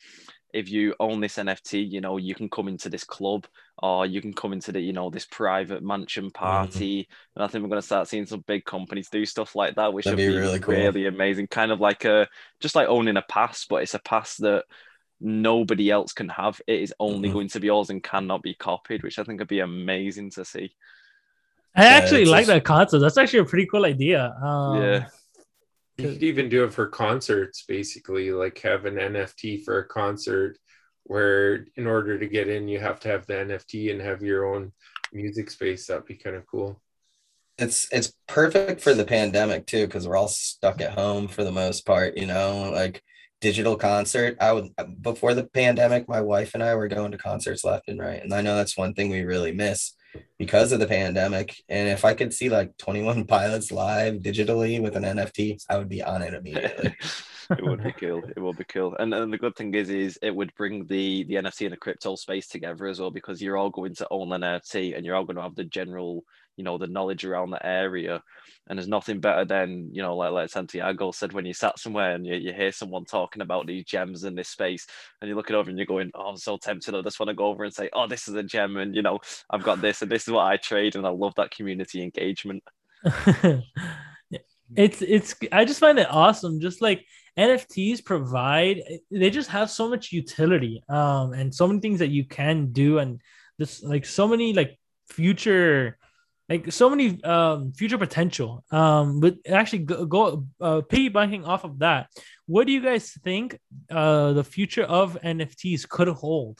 if 0.53 0.69
you 0.69 0.93
own 0.99 1.19
this 1.19 1.37
NFT, 1.37 1.89
you 1.91 1.99
know, 1.99 2.17
you 2.17 2.35
can 2.35 2.49
come 2.49 2.67
into 2.67 2.89
this 2.89 3.03
club 3.03 3.47
or 3.81 4.05
you 4.05 4.21
can 4.21 4.33
come 4.33 4.53
into 4.53 4.71
the, 4.71 4.79
you 4.79 4.93
know, 4.93 5.09
this 5.09 5.25
private 5.25 5.83
mansion 5.83 6.25
mm-hmm. 6.25 6.43
party. 6.43 7.01
Mm-hmm. 7.01 7.13
And 7.35 7.43
I 7.43 7.47
think 7.47 7.63
we're 7.63 7.69
going 7.69 7.81
to 7.81 7.85
start 7.85 8.07
seeing 8.07 8.25
some 8.25 8.43
big 8.45 8.65
companies 8.65 9.09
do 9.09 9.25
stuff 9.25 9.55
like 9.55 9.75
that, 9.75 9.93
which 9.93 10.05
That'd 10.05 10.19
would 10.19 10.25
be, 10.25 10.33
be 10.33 10.37
really, 10.37 10.59
cool. 10.59 10.75
really 10.75 11.07
amazing. 11.07 11.47
Kind 11.47 11.71
of 11.71 11.79
like 11.79 12.05
a, 12.05 12.27
just 12.59 12.75
like 12.75 12.87
owning 12.87 13.17
a 13.17 13.23
pass, 13.23 13.65
but 13.65 13.83
it's 13.83 13.95
a 13.95 13.99
pass 13.99 14.37
that 14.37 14.65
nobody 15.19 15.89
else 15.89 16.13
can 16.13 16.29
have. 16.29 16.61
It 16.67 16.81
is 16.81 16.93
only 16.99 17.29
mm-hmm. 17.29 17.37
going 17.37 17.47
to 17.49 17.59
be 17.59 17.67
yours 17.67 17.89
and 17.89 18.03
cannot 18.03 18.43
be 18.43 18.53
copied, 18.53 19.03
which 19.03 19.17
I 19.17 19.23
think 19.23 19.39
would 19.39 19.47
be 19.47 19.59
amazing 19.59 20.31
to 20.31 20.45
see. 20.45 20.75
I 21.75 21.85
actually 21.85 22.25
like 22.25 22.45
just... 22.45 22.49
that 22.49 22.63
concept. 22.63 23.01
That's 23.01 23.17
actually 23.17 23.39
a 23.39 23.45
pretty 23.45 23.65
cool 23.65 23.85
idea. 23.85 24.35
Um, 24.41 24.81
yeah. 24.81 25.05
You 25.97 26.09
could 26.09 26.23
even 26.23 26.49
do 26.49 26.63
it 26.63 26.73
for 26.73 26.87
concerts, 26.87 27.65
basically, 27.67 28.31
like 28.31 28.59
have 28.59 28.85
an 28.85 28.95
NFT 28.95 29.63
for 29.63 29.79
a 29.79 29.87
concert 29.87 30.57
where 31.05 31.65
in 31.75 31.87
order 31.87 32.17
to 32.17 32.27
get 32.27 32.47
in, 32.47 32.67
you 32.67 32.79
have 32.79 32.99
to 33.01 33.09
have 33.09 33.25
the 33.25 33.33
NFT 33.33 33.91
and 33.91 34.01
have 34.01 34.21
your 34.21 34.53
own 34.53 34.71
music 35.11 35.49
space. 35.49 35.87
That'd 35.87 36.05
be 36.05 36.15
kind 36.15 36.35
of 36.35 36.45
cool. 36.47 36.81
It's 37.57 37.87
it's 37.91 38.13
perfect 38.27 38.81
for 38.81 38.93
the 38.93 39.05
pandemic 39.05 39.67
too, 39.67 39.85
because 39.85 40.07
we're 40.07 40.17
all 40.17 40.27
stuck 40.27 40.81
at 40.81 40.93
home 40.93 41.27
for 41.27 41.43
the 41.43 41.51
most 41.51 41.85
part, 41.85 42.17
you 42.17 42.25
know, 42.25 42.71
like 42.73 43.03
digital 43.41 43.75
concert. 43.75 44.37
I 44.41 44.53
would 44.53 44.69
before 45.01 45.33
the 45.33 45.45
pandemic, 45.45 46.07
my 46.07 46.21
wife 46.21 46.55
and 46.55 46.63
I 46.63 46.75
were 46.75 46.87
going 46.87 47.11
to 47.11 47.17
concerts 47.17 47.63
left 47.63 47.89
and 47.89 47.99
right. 47.99 48.23
And 48.23 48.33
I 48.33 48.41
know 48.41 48.55
that's 48.55 48.77
one 48.77 48.93
thing 48.93 49.09
we 49.09 49.21
really 49.23 49.51
miss 49.51 49.93
because 50.37 50.71
of 50.71 50.79
the 50.79 50.87
pandemic. 50.87 51.55
And 51.69 51.89
if 51.89 52.05
I 52.05 52.13
could 52.13 52.33
see 52.33 52.49
like 52.49 52.77
21 52.77 53.25
pilots 53.27 53.71
live 53.71 54.15
digitally 54.15 54.81
with 54.81 54.95
an 54.95 55.03
NFT, 55.03 55.63
I 55.69 55.77
would 55.77 55.89
be 55.89 56.03
on 56.03 56.21
it 56.21 56.33
immediately. 56.33 56.95
it 57.49 57.63
would 57.63 57.83
be 57.83 57.91
cool. 57.93 58.21
It 58.35 58.39
would 58.39 58.57
be 58.57 58.63
cool. 58.65 58.95
And, 58.97 59.13
and 59.13 59.31
the 59.31 59.37
good 59.37 59.55
thing 59.55 59.73
is, 59.73 59.89
is 59.89 60.19
it 60.21 60.35
would 60.35 60.53
bring 60.55 60.85
the 60.85 61.23
the 61.25 61.35
NFT 61.35 61.65
and 61.65 61.73
the 61.73 61.77
crypto 61.77 62.15
space 62.15 62.47
together 62.47 62.87
as 62.87 62.99
well 62.99 63.11
because 63.11 63.41
you're 63.41 63.57
all 63.57 63.69
going 63.69 63.95
to 63.95 64.07
own 64.11 64.31
an 64.33 64.41
NFT 64.41 64.95
and 64.95 65.05
you're 65.05 65.15
all 65.15 65.25
going 65.25 65.37
to 65.37 65.43
have 65.43 65.55
the 65.55 65.63
general 65.63 66.23
you 66.57 66.63
know 66.63 66.77
the 66.77 66.87
knowledge 66.87 67.25
around 67.25 67.51
the 67.51 67.65
area. 67.65 68.21
And 68.67 68.79
there's 68.79 68.87
nothing 68.87 69.19
better 69.19 69.43
than 69.43 69.89
you 69.91 70.01
know 70.01 70.15
like 70.15 70.31
like 70.31 70.49
santiago 70.49 71.11
said 71.11 71.33
when 71.33 71.45
you 71.45 71.53
sat 71.53 71.77
somewhere 71.77 72.15
and 72.15 72.25
you, 72.25 72.35
you 72.35 72.53
hear 72.53 72.71
someone 72.71 73.03
talking 73.03 73.41
about 73.41 73.67
these 73.67 73.83
gems 73.83 74.23
in 74.23 74.35
this 74.35 74.47
space 74.47 74.87
and 75.19 75.27
you're 75.27 75.35
looking 75.35 75.57
over 75.57 75.69
and 75.69 75.77
you're 75.77 75.85
going 75.85 76.11
oh 76.15 76.27
i'm 76.27 76.37
so 76.37 76.57
tempted. 76.57 76.95
I 76.95 77.01
just 77.01 77.19
want 77.19 77.27
to 77.27 77.33
go 77.33 77.47
over 77.47 77.65
and 77.65 77.73
say 77.73 77.89
oh 77.91 78.07
this 78.07 78.29
is 78.29 78.35
a 78.35 78.43
gem 78.43 78.77
and 78.77 78.95
you 78.95 79.01
know 79.01 79.19
i've 79.49 79.63
got 79.63 79.81
this 79.81 80.01
and 80.01 80.09
this 80.09 80.27
is 80.27 80.33
what 80.33 80.45
i 80.45 80.55
trade 80.55 80.95
and 80.95 81.05
i 81.05 81.09
love 81.09 81.33
that 81.35 81.51
community 81.51 82.01
engagement. 82.01 82.63
It's 84.75 85.01
it's 85.01 85.35
i 85.51 85.65
just 85.65 85.79
find 85.79 85.99
it 85.99 86.07
awesome. 86.09 86.59
Just 86.59 86.81
like 86.81 87.05
nfts 87.37 88.03
provide 88.05 88.81
they 89.09 89.29
just 89.31 89.49
have 89.49 89.69
so 89.69 89.89
much 89.89 90.11
utility 90.11 90.83
um 90.87 91.33
and 91.33 91.53
so 91.53 91.65
many 91.65 91.79
things 91.79 91.97
that 91.97 92.09
you 92.09 92.23
can 92.23 92.71
do 92.71 92.99
and 92.99 93.19
just 93.59 93.83
like 93.83 94.05
so 94.05 94.27
many 94.27 94.53
like 94.53 94.77
future 95.09 95.97
like 96.49 96.71
so 96.71 96.89
many 96.89 97.23
um, 97.23 97.71
future 97.73 97.97
potential. 97.97 98.63
Um, 98.71 99.19
but 99.19 99.37
actually, 99.47 99.79
go, 99.79 100.05
go 100.05 100.45
uh, 100.59 100.81
piggybacking 100.81 101.47
off 101.47 101.63
of 101.63 101.79
that, 101.79 102.07
what 102.45 102.67
do 102.67 102.73
you 102.73 102.81
guys 102.81 103.11
think 103.23 103.59
uh, 103.89 104.33
the 104.33 104.43
future 104.43 104.83
of 104.83 105.17
NFTs 105.23 105.87
could 105.87 106.09
hold? 106.09 106.59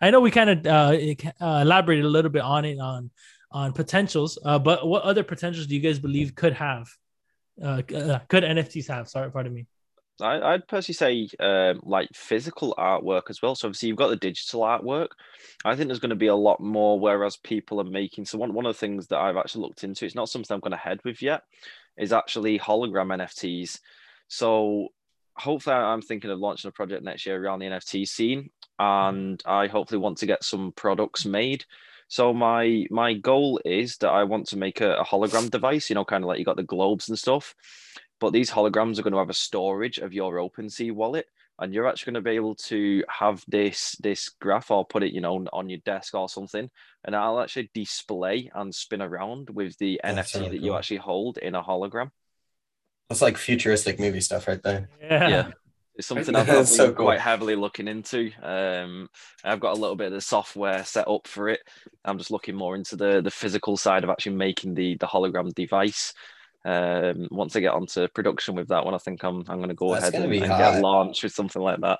I 0.00 0.10
know 0.10 0.20
we 0.20 0.30
kind 0.30 0.50
of 0.50 0.66
uh, 0.66 0.96
uh, 1.40 1.60
elaborated 1.60 2.04
a 2.04 2.08
little 2.08 2.30
bit 2.30 2.42
on 2.42 2.64
it 2.64 2.78
on 2.78 3.10
on 3.52 3.72
potentials, 3.72 4.38
uh, 4.44 4.58
but 4.58 4.86
what 4.86 5.02
other 5.02 5.24
potentials 5.24 5.66
do 5.66 5.74
you 5.74 5.80
guys 5.80 5.98
believe 5.98 6.34
could 6.34 6.54
have? 6.54 6.88
Uh, 7.62 7.82
uh 7.94 8.18
could 8.28 8.44
NFTs 8.44 8.88
have? 8.88 9.08
Sorry, 9.08 9.30
pardon 9.30 9.52
me. 9.52 9.66
I, 10.20 10.54
I'd 10.54 10.68
personally 10.68 10.94
say 10.94 11.36
um, 11.40 11.80
like 11.82 12.08
physical 12.14 12.74
artwork 12.78 13.30
as 13.30 13.42
well. 13.42 13.54
So 13.54 13.68
obviously 13.68 13.88
you've 13.88 13.98
got 13.98 14.08
the 14.08 14.16
digital 14.16 14.60
artwork. 14.60 15.08
I 15.64 15.74
think 15.74 15.88
there's 15.88 16.00
going 16.00 16.10
to 16.10 16.16
be 16.16 16.28
a 16.28 16.34
lot 16.34 16.60
more. 16.60 16.98
Whereas 16.98 17.36
people 17.36 17.80
are 17.80 17.84
making 17.84 18.26
so 18.26 18.38
one 18.38 18.54
one 18.54 18.66
of 18.66 18.74
the 18.74 18.78
things 18.78 19.08
that 19.08 19.18
I've 19.18 19.36
actually 19.36 19.62
looked 19.62 19.84
into. 19.84 20.04
It's 20.04 20.14
not 20.14 20.28
something 20.28 20.54
I'm 20.54 20.60
going 20.60 20.72
to 20.72 20.76
head 20.76 21.00
with 21.04 21.22
yet. 21.22 21.42
Is 21.96 22.12
actually 22.12 22.58
hologram 22.58 23.14
NFTs. 23.14 23.80
So 24.28 24.88
hopefully 25.36 25.76
I'm 25.76 26.02
thinking 26.02 26.30
of 26.30 26.38
launching 26.38 26.68
a 26.68 26.72
project 26.72 27.02
next 27.02 27.26
year 27.26 27.42
around 27.42 27.58
the 27.58 27.66
NFT 27.66 28.08
scene, 28.08 28.50
and 28.78 29.42
I 29.44 29.66
hopefully 29.66 29.98
want 29.98 30.18
to 30.18 30.26
get 30.26 30.44
some 30.44 30.72
products 30.72 31.26
made. 31.26 31.64
So 32.08 32.32
my 32.32 32.86
my 32.90 33.14
goal 33.14 33.60
is 33.64 33.98
that 33.98 34.10
I 34.10 34.24
want 34.24 34.48
to 34.48 34.58
make 34.58 34.80
a, 34.80 34.96
a 34.96 35.04
hologram 35.04 35.50
device. 35.50 35.90
You 35.90 35.94
know, 35.94 36.04
kind 36.04 36.24
of 36.24 36.28
like 36.28 36.38
you 36.38 36.44
got 36.44 36.56
the 36.56 36.62
globes 36.62 37.08
and 37.08 37.18
stuff 37.18 37.54
but 38.20 38.32
these 38.32 38.50
holograms 38.50 38.98
are 38.98 39.02
going 39.02 39.12
to 39.12 39.18
have 39.18 39.30
a 39.30 39.34
storage 39.34 39.98
of 39.98 40.12
your 40.12 40.34
OpenSea 40.34 40.92
wallet, 40.92 41.26
and 41.58 41.74
you're 41.74 41.88
actually 41.88 42.12
going 42.12 42.22
to 42.22 42.30
be 42.30 42.36
able 42.36 42.54
to 42.54 43.02
have 43.08 43.42
this 43.48 43.96
this 44.00 44.28
graph 44.28 44.70
or 44.70 44.84
put 44.84 45.02
it, 45.02 45.12
you 45.12 45.20
know, 45.20 45.46
on 45.52 45.68
your 45.68 45.80
desk 45.84 46.14
or 46.14 46.28
something, 46.28 46.70
and 47.04 47.16
I'll 47.16 47.40
actually 47.40 47.70
display 47.74 48.50
and 48.54 48.74
spin 48.74 49.02
around 49.02 49.50
with 49.50 49.76
the 49.78 50.00
That's 50.02 50.32
NFT 50.32 50.40
really 50.40 50.58
that 50.58 50.64
you 50.64 50.74
actually 50.74 50.98
hold 50.98 51.38
in 51.38 51.54
a 51.54 51.62
hologram. 51.62 52.10
It's 53.10 53.22
like 53.22 53.36
futuristic 53.36 53.98
movie 53.98 54.20
stuff 54.20 54.46
right 54.46 54.62
there. 54.62 54.88
Yeah. 55.02 55.28
Yeah. 55.28 55.50
It's 55.96 56.06
something 56.06 56.34
I've 56.34 56.46
been 56.46 56.54
that's 56.56 56.74
so 56.74 56.92
cool. 56.92 57.06
quite 57.06 57.20
heavily 57.20 57.56
looking 57.56 57.88
into. 57.88 58.30
Um, 58.42 59.10
I've 59.44 59.60
got 59.60 59.76
a 59.76 59.80
little 59.80 59.96
bit 59.96 60.06
of 60.06 60.12
the 60.12 60.20
software 60.20 60.84
set 60.84 61.08
up 61.08 61.26
for 61.26 61.48
it. 61.48 61.60
I'm 62.04 62.18
just 62.18 62.30
looking 62.30 62.54
more 62.54 62.74
into 62.74 62.96
the 62.96 63.20
the 63.20 63.30
physical 63.30 63.76
side 63.76 64.04
of 64.04 64.10
actually 64.10 64.36
making 64.36 64.74
the 64.74 64.96
the 64.96 65.06
hologram 65.06 65.52
device. 65.54 66.14
Um, 66.64 67.28
once 67.30 67.56
I 67.56 67.60
get 67.60 67.72
onto 67.72 68.06
production 68.08 68.54
with 68.54 68.68
that 68.68 68.84
one, 68.84 68.94
I 68.94 68.98
think 68.98 69.22
I'm 69.24 69.44
I'm 69.48 69.56
going 69.58 69.68
to 69.70 69.74
go 69.74 69.92
That's 69.92 70.02
ahead 70.08 70.12
gonna 70.14 70.24
and, 70.34 70.44
and 70.44 70.58
get 70.58 70.80
launched 70.82 71.22
with 71.22 71.32
something 71.32 71.62
like 71.62 71.80
that. 71.80 71.98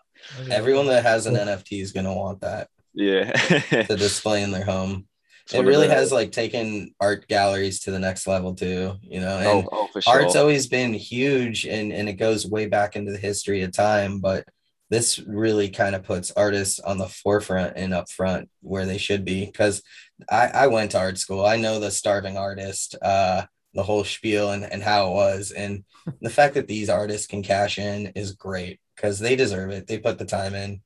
Everyone 0.50 0.86
that 0.88 1.02
has 1.04 1.26
an 1.26 1.34
NFT 1.36 1.80
is 1.80 1.92
gonna 1.92 2.12
want 2.14 2.42
that 2.42 2.68
Yeah, 2.94 3.30
to 3.32 3.96
display 3.96 4.42
in 4.42 4.50
their 4.50 4.64
home. 4.64 5.06
It's 5.44 5.54
It 5.54 5.62
really 5.64 5.86
the- 5.88 5.94
has 5.94 6.12
like 6.12 6.30
taken 6.30 6.94
art 7.00 7.26
galleries 7.26 7.80
to 7.80 7.90
the 7.90 7.98
next 7.98 8.26
level 8.26 8.54
too, 8.54 8.96
you 9.02 9.20
know. 9.20 9.38
Oh, 9.42 9.58
And 9.60 9.68
oh, 9.72 9.86
for 9.88 10.02
sure. 10.02 10.12
art's 10.12 10.36
always 10.36 10.66
been 10.66 10.92
huge 10.92 11.64
and, 11.66 11.92
and 11.92 12.08
it 12.08 12.14
goes 12.14 12.46
way 12.46 12.66
back 12.66 12.96
into 12.96 13.12
the 13.12 13.18
history 13.18 13.62
of 13.62 13.72
time, 13.72 14.20
but 14.20 14.44
this 14.90 15.18
really 15.20 15.70
kind 15.70 15.94
of 15.94 16.02
puts 16.02 16.32
artists 16.32 16.80
on 16.80 16.98
the 16.98 17.08
forefront 17.08 17.74
and 17.76 17.94
up 17.94 18.10
front 18.10 18.50
where 18.60 18.84
they 18.86 18.98
should 18.98 19.24
be. 19.24 19.46
Because 19.46 19.82
I, 20.30 20.48
I 20.48 20.66
went 20.66 20.90
to 20.90 20.98
art 20.98 21.16
school. 21.16 21.46
I 21.46 21.56
know 21.56 21.80
the 21.80 21.90
starving 21.90 22.36
artist, 22.36 22.96
uh, 23.00 23.42
the 23.74 23.82
whole 23.82 24.04
spiel 24.04 24.50
and, 24.52 24.64
and 24.64 24.82
how 24.82 25.08
it 25.08 25.14
was. 25.14 25.50
And 25.52 25.84
the 26.20 26.30
fact 26.30 26.54
that 26.54 26.66
these 26.68 26.88
artists 26.88 27.26
can 27.26 27.42
cash 27.42 27.78
in 27.78 28.06
is 28.16 28.32
great 28.32 28.80
because 28.96 29.18
they 29.18 29.36
deserve 29.36 29.70
it. 29.70 29.86
They 29.86 29.98
put 29.98 30.18
the 30.18 30.24
time 30.24 30.54
in 30.54 30.80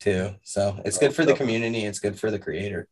too. 0.00 0.34
So 0.42 0.80
it's 0.84 0.98
good 0.98 1.14
for 1.14 1.24
the 1.24 1.34
community. 1.34 1.84
It's 1.84 2.00
good 2.00 2.18
for 2.18 2.30
the 2.30 2.38
creator. 2.38 2.88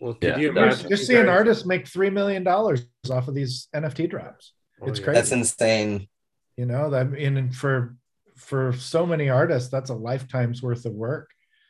Well, 0.00 0.14
could 0.14 0.24
Yeah. 0.30 0.36
you 0.36 0.42
You're, 0.52 0.56
imagine? 0.66 0.88
you're 0.88 0.98
you 0.98 1.04
seeing 1.04 1.26
guys- 1.26 1.28
artists 1.36 1.66
make 1.66 1.86
three 1.86 2.10
million 2.10 2.42
dollars 2.42 2.86
off 3.10 3.28
of 3.28 3.34
these 3.34 3.68
NFT 3.74 4.08
drops. 4.08 4.52
Oh, 4.80 4.86
It's 4.86 4.98
yeah. 4.98 5.04
crazy. 5.04 5.14
That's 5.20 5.32
insane. 5.32 6.08
You 6.56 6.66
know 6.66 6.90
that 6.90 7.06
and 7.08 7.54
for 7.54 7.96
for 8.36 8.72
so 8.72 9.04
many 9.04 9.28
artists, 9.28 9.68
that's 9.68 9.90
a 9.90 9.94
lifetime's 9.94 10.62
worth 10.62 10.86
of 10.86 10.92
work. 10.94 11.28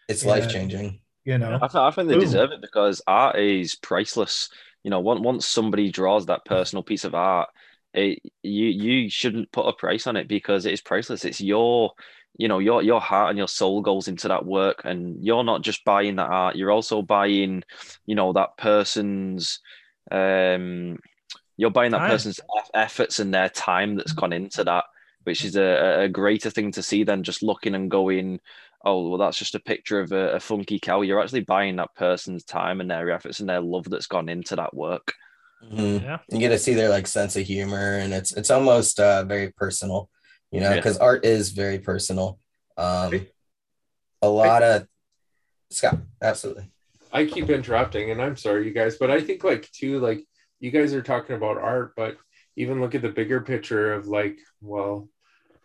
It's 0.08 0.24
life 0.24 0.48
changing. 0.48 1.00
You 1.24 1.36
know, 1.38 1.56
I, 1.56 1.66
th- 1.66 1.74
I 1.74 1.90
think 1.90 2.08
they 2.08 2.14
Boom. 2.14 2.22
deserve 2.24 2.52
it 2.52 2.61
because 2.61 3.02
art 3.06 3.38
is 3.38 3.74
priceless. 3.74 4.48
You 4.83 4.91
know, 4.91 5.01
once 5.01 5.20
once 5.20 5.47
somebody 5.47 5.91
draws 5.91 6.26
that 6.26 6.45
personal 6.45 6.83
piece 6.83 7.05
of 7.05 7.14
art, 7.14 7.49
it, 7.93 8.20
you 8.43 8.66
you 8.66 9.11
shouldn't 9.11 9.53
put 9.53 9.66
a 9.66 9.72
price 9.72 10.07
on 10.07 10.16
it 10.16 10.28
because 10.28 10.66
it 10.66 10.72
is 10.72 10.81
priceless. 10.81 11.24
It's 11.24 11.41
your 11.41 11.93
you 12.37 12.49
know 12.49 12.59
your 12.59 12.83
your 12.83 13.01
heart 13.01 13.31
and 13.31 13.39
your 13.39 13.49
soul 13.49 13.83
goes 13.83 14.09
into 14.09 14.28
that 14.28 14.47
work, 14.47 14.83
and 14.85 15.22
you're 15.24 15.45
not 15.45 15.62
just 15.62 15.85
buying 15.85 16.16
that 16.16 16.31
art. 16.31 16.57
You're 16.57 16.70
also 16.70 17.03
buying, 17.03 17.62
you 18.07 18.14
know, 18.14 18.33
that 18.33 18.57
person's. 18.57 19.61
Um, 20.11 20.99
you're 21.57 21.70
buying 21.70 21.91
that 21.91 21.99
Time. 21.99 22.11
person's 22.11 22.41
efforts 22.72 23.18
and 23.18 23.35
their 23.35 23.51
time 23.51 23.95
that's 23.95 24.14
gone 24.14 24.33
into 24.33 24.64
that, 24.64 24.85
which 25.24 25.45
is 25.45 25.57
a, 25.57 26.05
a 26.05 26.09
greater 26.09 26.49
thing 26.49 26.72
to 26.72 26.83
see 26.83 27.05
than 27.05 27.22
just 27.22 27.43
looking 27.43 27.74
and 27.74 27.91
going, 27.91 28.41
oh 28.85 29.09
well 29.09 29.18
that's 29.18 29.39
just 29.39 29.55
a 29.55 29.61
picture 29.61 30.01
of 30.01 30.12
a, 30.12 30.33
a 30.33 30.41
funky 30.41 30.78
cow 30.78 31.03
you're 31.03 31.20
actually 31.20 31.41
buying 31.41 31.76
that 31.76 31.95
person's 31.97 32.45
time 32.45 32.81
and 32.81 32.91
their 32.91 33.11
efforts 33.11 33.41
and 33.41 33.49
their 33.49 33.61
love 33.61 33.89
that's 33.91 34.07
gone 34.07 34.28
into 34.28 34.57
that 34.57 34.74
work 34.74 35.12
Mhm. 35.70 36.03
Yeah. 36.03 36.18
You 36.31 36.39
get 36.39 36.49
to 36.49 36.59
see 36.59 36.72
their 36.72 36.89
like 36.89 37.07
sense 37.07 37.37
of 37.37 37.45
humor, 37.45 37.99
and 37.99 38.14
it's 38.14 38.33
it's 38.33 38.51
almost 38.51 38.99
uh, 38.99 39.24
very 39.24 39.53
personal, 39.53 40.09
you 40.51 40.59
know, 40.61 40.70
Yeah. 40.70 40.76
because 40.76 40.97
art 40.97 41.26
is 41.26 41.51
very 41.51 41.78
personal. 41.78 42.39
Um, 42.78 43.26
a 44.22 44.28
lot 44.31 44.62
of 44.62 44.87
Scott, 45.70 45.99
absolutely. 46.22 46.70
I 47.12 47.26
keep 47.26 47.51
interrupting, 47.51 48.11
and 48.11 48.22
I'm 48.22 48.37
sorry, 48.37 48.66
you 48.66 48.72
guys, 48.72 48.97
but 48.97 49.11
I 49.11 49.20
think 49.20 49.45
like 49.45 49.70
too, 49.70 50.01
like 50.01 50.24
you 50.61 50.70
guys 50.70 50.95
are 50.95 51.03
talking 51.03 51.37
about 51.37 51.59
art, 51.59 51.93
but 51.95 52.16
even 52.57 52.81
look 52.81 52.95
at 52.95 53.03
the 53.03 53.11
bigger 53.11 53.43
picture 53.43 53.93
of 53.93 54.07
like, 54.07 54.39
well, 54.62 55.11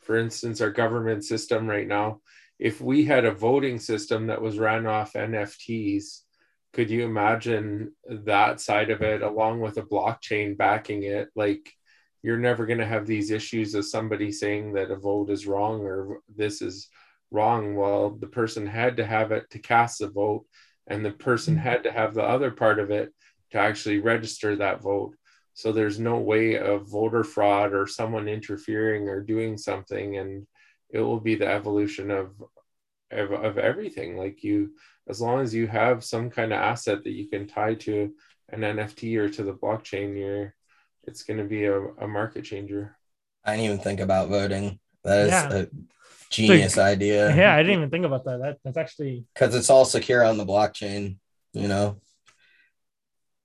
for 0.02 0.18
instance, 0.18 0.60
our 0.60 0.72
government 0.72 1.24
system 1.24 1.68
right 1.68 1.88
now. 1.88 2.20
If 2.60 2.82
we 2.82 3.06
had 3.06 3.26
a 3.26 3.32
voting 3.32 3.80
system 3.80 4.28
that 4.28 4.42
was 4.42 4.58
ran 4.58 4.86
off 4.86 5.14
NFTs, 5.14 6.22
could 6.74 6.90
you 6.90 7.06
imagine 7.06 7.94
that 8.10 8.62
side 8.62 8.90
of 8.90 9.02
it 9.02 9.22
along 9.22 9.62
with 9.62 9.78
a 9.78 9.82
blockchain 9.84 10.58
backing 10.58 11.04
it? 11.04 11.30
Like, 11.36 11.72
you're 12.22 12.38
never 12.38 12.66
going 12.66 12.80
to 12.80 12.86
have 12.86 13.06
these 13.06 13.30
issues 13.30 13.76
of 13.76 13.86
somebody 13.86 14.32
saying 14.32 14.74
that 14.74 14.92
a 14.92 14.96
vote 14.96 15.30
is 15.30 15.46
wrong 15.46 15.82
or 15.82 16.22
this 16.36 16.62
is 16.62 16.90
wrong. 17.30 17.76
Well, 17.76 18.12
the 18.12 18.28
person 18.28 18.66
had 18.66 18.98
to 18.98 19.06
have 19.06 19.32
it 19.32 19.50
to 19.52 19.60
cast 19.60 20.00
the 20.00 20.08
vote 20.08 20.46
and 20.88 21.06
the 21.06 21.12
person 21.12 21.56
mm-hmm. 21.56 21.64
had 21.64 21.84
to 21.84 21.92
have 21.92 22.14
the 22.14 22.24
other 22.24 22.52
part 22.52 22.80
of 22.80 22.92
it 22.92 23.14
to 23.52 23.58
actually 23.58 24.00
register 24.00 24.56
that 24.56 24.82
vote. 24.82 25.16
So 25.54 25.72
there's 25.72 26.00
no 26.00 26.18
way 26.18 26.58
of 26.58 26.90
voter 26.90 27.24
fraud 27.24 27.74
or 27.74 27.88
someone 27.88 28.28
interfering 28.28 29.08
or 29.08 29.22
doing 29.22 29.58
something, 29.58 30.18
and 30.18 30.46
it 30.96 31.02
will 31.02 31.20
be 31.20 31.36
the 31.36 31.48
evolution 31.60 32.10
of 32.12 32.28
of, 33.12 33.32
of 33.32 33.58
everything. 33.58 34.18
Like 34.18 34.44
you, 34.44 34.58
as 35.08 35.20
long 35.22 35.42
as 35.42 35.54
you 35.54 35.68
have 35.68 36.04
some 36.04 36.30
kind 36.30 36.52
of 36.54 36.60
asset 36.72 37.04
that 37.04 37.12
you 37.20 37.28
can 37.28 37.48
tie 37.48 37.76
to 37.86 38.14
an 38.50 38.62
NFT 38.62 39.18
or 39.18 39.30
to 39.30 39.44
the 39.44 39.54
blockchain, 39.54 40.18
you're 40.18 40.54
it's 41.08 41.24
going 41.24 41.38
to 41.38 41.44
be 41.56 41.66
a, 41.66 41.80
a 42.06 42.08
market 42.08 42.44
changer. 42.46 42.98
I 43.44 43.52
didn't 43.56 43.66
even 43.66 43.80
think 43.80 44.00
about 44.00 44.30
voting. 44.30 44.80
That 45.04 45.20
is 45.28 45.32
Yeah. 45.32 45.54
a 45.54 45.68
genius 46.32 46.78
idea. 46.80 47.36
Yeah, 47.36 47.54
I 47.54 47.62
didn't 47.62 47.78
even 47.80 47.90
think 47.92 48.06
about 48.06 48.24
that. 48.26 48.40
That 48.42 48.58
that's 48.64 48.78
actually 48.78 49.26
because 49.34 49.54
it's 49.54 49.70
all 49.70 49.86
secure 49.86 50.24
on 50.24 50.38
the 50.38 50.46
blockchain. 50.46 51.18
You 51.54 51.68
know, 51.68 52.02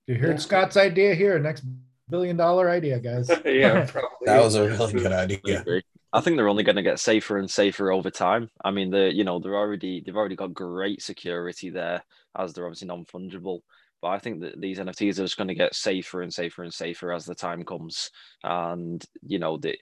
you 0.06 0.14
heard 0.14 0.38
Yeah. 0.38 0.46
Scott's 0.46 0.76
idea 0.76 1.14
here. 1.14 1.38
Next 1.38 1.64
billion 2.08 2.36
dollar 2.36 2.70
idea, 2.70 2.98
guys. 2.98 3.28
yeah, 3.44 3.84
probably. 3.94 4.26
that 4.26 4.42
was 4.42 4.54
a 4.54 4.68
really 4.68 4.92
good 4.94 5.12
idea. 5.12 5.64
I 6.12 6.20
think 6.20 6.36
they're 6.36 6.48
only 6.48 6.64
going 6.64 6.76
to 6.76 6.82
get 6.82 6.98
safer 6.98 7.38
and 7.38 7.50
safer 7.50 7.92
over 7.92 8.10
time. 8.10 8.50
I 8.64 8.70
mean, 8.70 8.90
the 8.90 9.12
you 9.12 9.24
know 9.24 9.38
they're 9.38 9.56
already 9.56 10.02
they've 10.04 10.16
already 10.16 10.36
got 10.36 10.54
great 10.54 11.02
security 11.02 11.70
there 11.70 12.02
as 12.36 12.52
they're 12.52 12.66
obviously 12.66 12.88
non 12.88 13.04
fungible. 13.04 13.60
But 14.02 14.08
I 14.08 14.18
think 14.18 14.40
that 14.40 14.60
these 14.60 14.78
NFTs 14.78 15.18
are 15.18 15.24
just 15.24 15.36
going 15.36 15.48
to 15.48 15.54
get 15.54 15.74
safer 15.74 16.22
and 16.22 16.32
safer 16.32 16.62
and 16.62 16.72
safer 16.72 17.12
as 17.12 17.26
the 17.26 17.34
time 17.34 17.64
comes. 17.64 18.10
And 18.42 19.04
you 19.22 19.38
know, 19.38 19.56
the, 19.56 19.76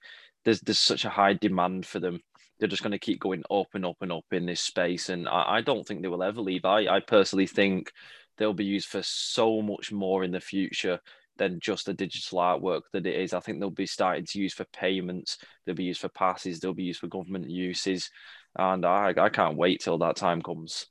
there's 0.44 0.60
there's 0.60 0.78
such 0.78 1.04
a 1.04 1.10
high 1.10 1.34
demand 1.34 1.86
for 1.86 2.00
them. 2.00 2.20
They're 2.58 2.68
just 2.68 2.82
going 2.82 2.92
to 2.92 2.98
keep 2.98 3.20
going 3.20 3.44
up 3.50 3.68
and 3.74 3.86
up 3.86 3.96
and 4.00 4.12
up 4.12 4.24
in 4.32 4.44
this 4.44 4.60
space. 4.60 5.08
And 5.08 5.28
I, 5.28 5.58
I 5.58 5.60
don't 5.60 5.86
think 5.86 6.02
they 6.02 6.08
will 6.08 6.24
ever 6.24 6.40
leave. 6.40 6.64
I, 6.64 6.88
I 6.88 7.00
personally 7.00 7.46
think 7.46 7.92
they'll 8.36 8.52
be 8.52 8.64
used 8.64 8.88
for 8.88 9.02
so 9.02 9.62
much 9.62 9.92
more 9.92 10.24
in 10.24 10.32
the 10.32 10.40
future 10.40 11.00
than 11.38 11.60
just 11.60 11.86
the 11.86 11.94
digital 11.94 12.38
artwork 12.38 12.82
that 12.92 13.06
it 13.06 13.14
is. 13.14 13.32
I 13.32 13.40
think 13.40 13.60
they'll 13.60 13.70
be 13.70 13.86
starting 13.86 14.26
to 14.26 14.38
use 14.38 14.52
for 14.52 14.66
payments. 14.72 15.38
They'll 15.64 15.74
be 15.74 15.84
used 15.84 16.00
for 16.00 16.08
passes. 16.08 16.60
They'll 16.60 16.74
be 16.74 16.84
used 16.84 17.00
for 17.00 17.06
government 17.06 17.48
uses, 17.48 18.10
and 18.56 18.84
I 18.84 19.14
I 19.16 19.28
can't 19.28 19.56
wait 19.56 19.80
till 19.80 19.98
that 19.98 20.16
time 20.16 20.42
comes. 20.42 20.86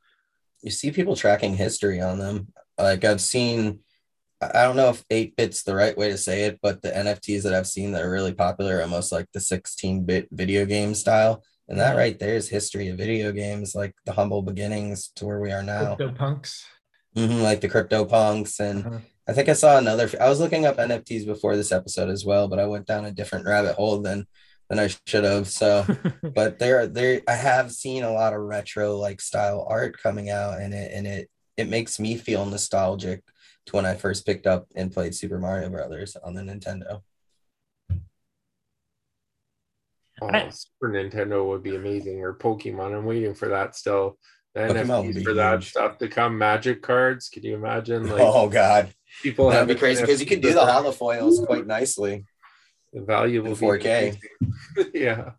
You 0.64 0.72
see 0.72 0.92
people 0.92 1.16
tracking 1.16 1.56
history 1.56 2.02
on 2.02 2.18
them. 2.18 2.48
Like 2.78 3.04
I've 3.04 3.22
seen, 3.22 3.82
I 4.42 4.50
I 4.60 4.64
don't 4.64 4.76
know 4.76 4.90
if 4.90 5.04
eight 5.10 5.36
bit's 5.36 5.64
the 5.64 5.76
right 5.76 5.96
way 5.98 6.10
to 6.10 6.18
say 6.18 6.46
it, 6.46 6.60
but 6.62 6.82
the 6.82 6.90
NFTs 6.90 7.44
that 7.44 7.54
I've 7.54 7.68
seen 7.68 7.92
that 7.92 8.02
are 8.04 8.10
really 8.12 8.34
popular, 8.34 8.78
are 8.78 8.82
almost 8.82 9.12
like 9.12 9.28
the 9.34 9.40
16 9.40 10.06
bit 10.06 10.28
video 10.32 10.66
game 10.66 10.96
style. 10.96 11.44
And 11.70 11.80
that 11.80 11.96
Mhm. 11.96 12.00
right 12.00 12.18
there 12.18 12.36
is 12.36 12.48
history 12.48 12.88
of 12.88 12.98
video 12.98 13.32
games, 13.34 13.76
like 13.76 13.94
the 14.06 14.14
humble 14.14 14.42
beginnings 14.42 15.10
to 15.18 15.26
where 15.26 15.42
we 15.42 15.52
are 15.52 15.64
now. 15.64 15.96
Crypto 15.96 16.16
punks. 16.16 16.66
Mhm, 17.16 17.42
like 17.44 17.62
the 17.62 17.68
crypto 17.68 18.06
punks 18.06 18.60
and 18.60 18.86
Uh-huh. 18.86 19.00
I 19.28 19.34
think 19.34 19.50
I 19.50 19.54
saw 19.54 19.78
another. 19.78 20.10
I 20.22 20.30
was 20.30 20.40
looking 20.40 20.66
up 20.66 20.78
NFTs 20.78 21.26
before 21.26 21.56
this 21.58 21.72
episode 21.72 22.10
as 22.10 22.24
well, 22.26 22.48
but 22.48 22.60
I 22.60 22.66
went 22.66 22.86
down 22.86 23.06
a 23.06 23.12
different 23.12 23.46
rabbit 23.46 23.76
hole 23.76 24.00
than 24.00 24.26
than 24.70 24.80
I 24.80 24.90
should 25.06 25.24
have. 25.24 25.48
So, 25.48 25.86
but 26.36 26.60
there, 26.60 26.88
there, 26.88 27.22
I 27.28 27.34
have 27.34 27.72
seen 27.72 28.04
a 28.04 28.12
lot 28.12 28.34
of 28.34 28.42
retro 28.42 28.96
like 28.98 29.20
style 29.20 29.66
art 29.70 30.02
coming 30.02 30.30
out, 30.30 30.60
and 30.62 30.74
it 30.74 30.92
and 30.94 31.06
it 31.06 31.30
it 31.58 31.68
makes 31.68 32.00
me 32.00 32.16
feel 32.16 32.46
nostalgic 32.46 33.24
to 33.66 33.76
when 33.76 33.86
I 33.86 33.96
first 33.96 34.26
picked 34.26 34.48
up 34.48 34.68
and 34.76 34.94
played 34.94 35.14
Super 35.14 35.40
Mario 35.40 35.70
Brothers 35.70 36.16
on 36.16 36.34
the 36.34 36.42
Nintendo. 36.42 37.02
Oh, 40.22 40.30
I- 40.30 40.50
Super 40.50 40.94
Nintendo 40.94 41.46
would 41.48 41.64
be 41.64 41.76
amazing, 41.76 42.22
or 42.22 42.34
Pokemon. 42.34 42.98
I'm 42.98 43.06
waiting 43.06 43.34
for 43.34 43.50
that 43.50 43.76
still. 43.76 44.18
The 44.56 44.62
NFTs 44.62 45.24
for 45.24 45.34
that 45.36 45.62
stuff 45.64 45.98
to 46.00 46.08
come. 46.08 46.38
Magic 46.38 46.82
cards. 46.82 47.30
Could 47.30 47.44
you 47.44 47.56
imagine? 47.56 48.10
Like 48.10 48.22
oh 48.22 48.50
God, 48.50 48.92
people 49.22 49.50
that'd 49.50 49.68
be 49.68 49.76
crazy 49.76 50.02
because 50.02 50.20
you 50.20 50.28
can 50.28 50.42
do 50.42 50.54
the 50.54 50.62
holofoils 50.62 51.46
quite 51.46 51.66
nicely. 51.66 52.26
The 52.94 53.02
value 53.02 53.42
in 53.42 53.50
will 53.50 53.56
4K. 53.56 54.18
Yeah. 54.94 55.32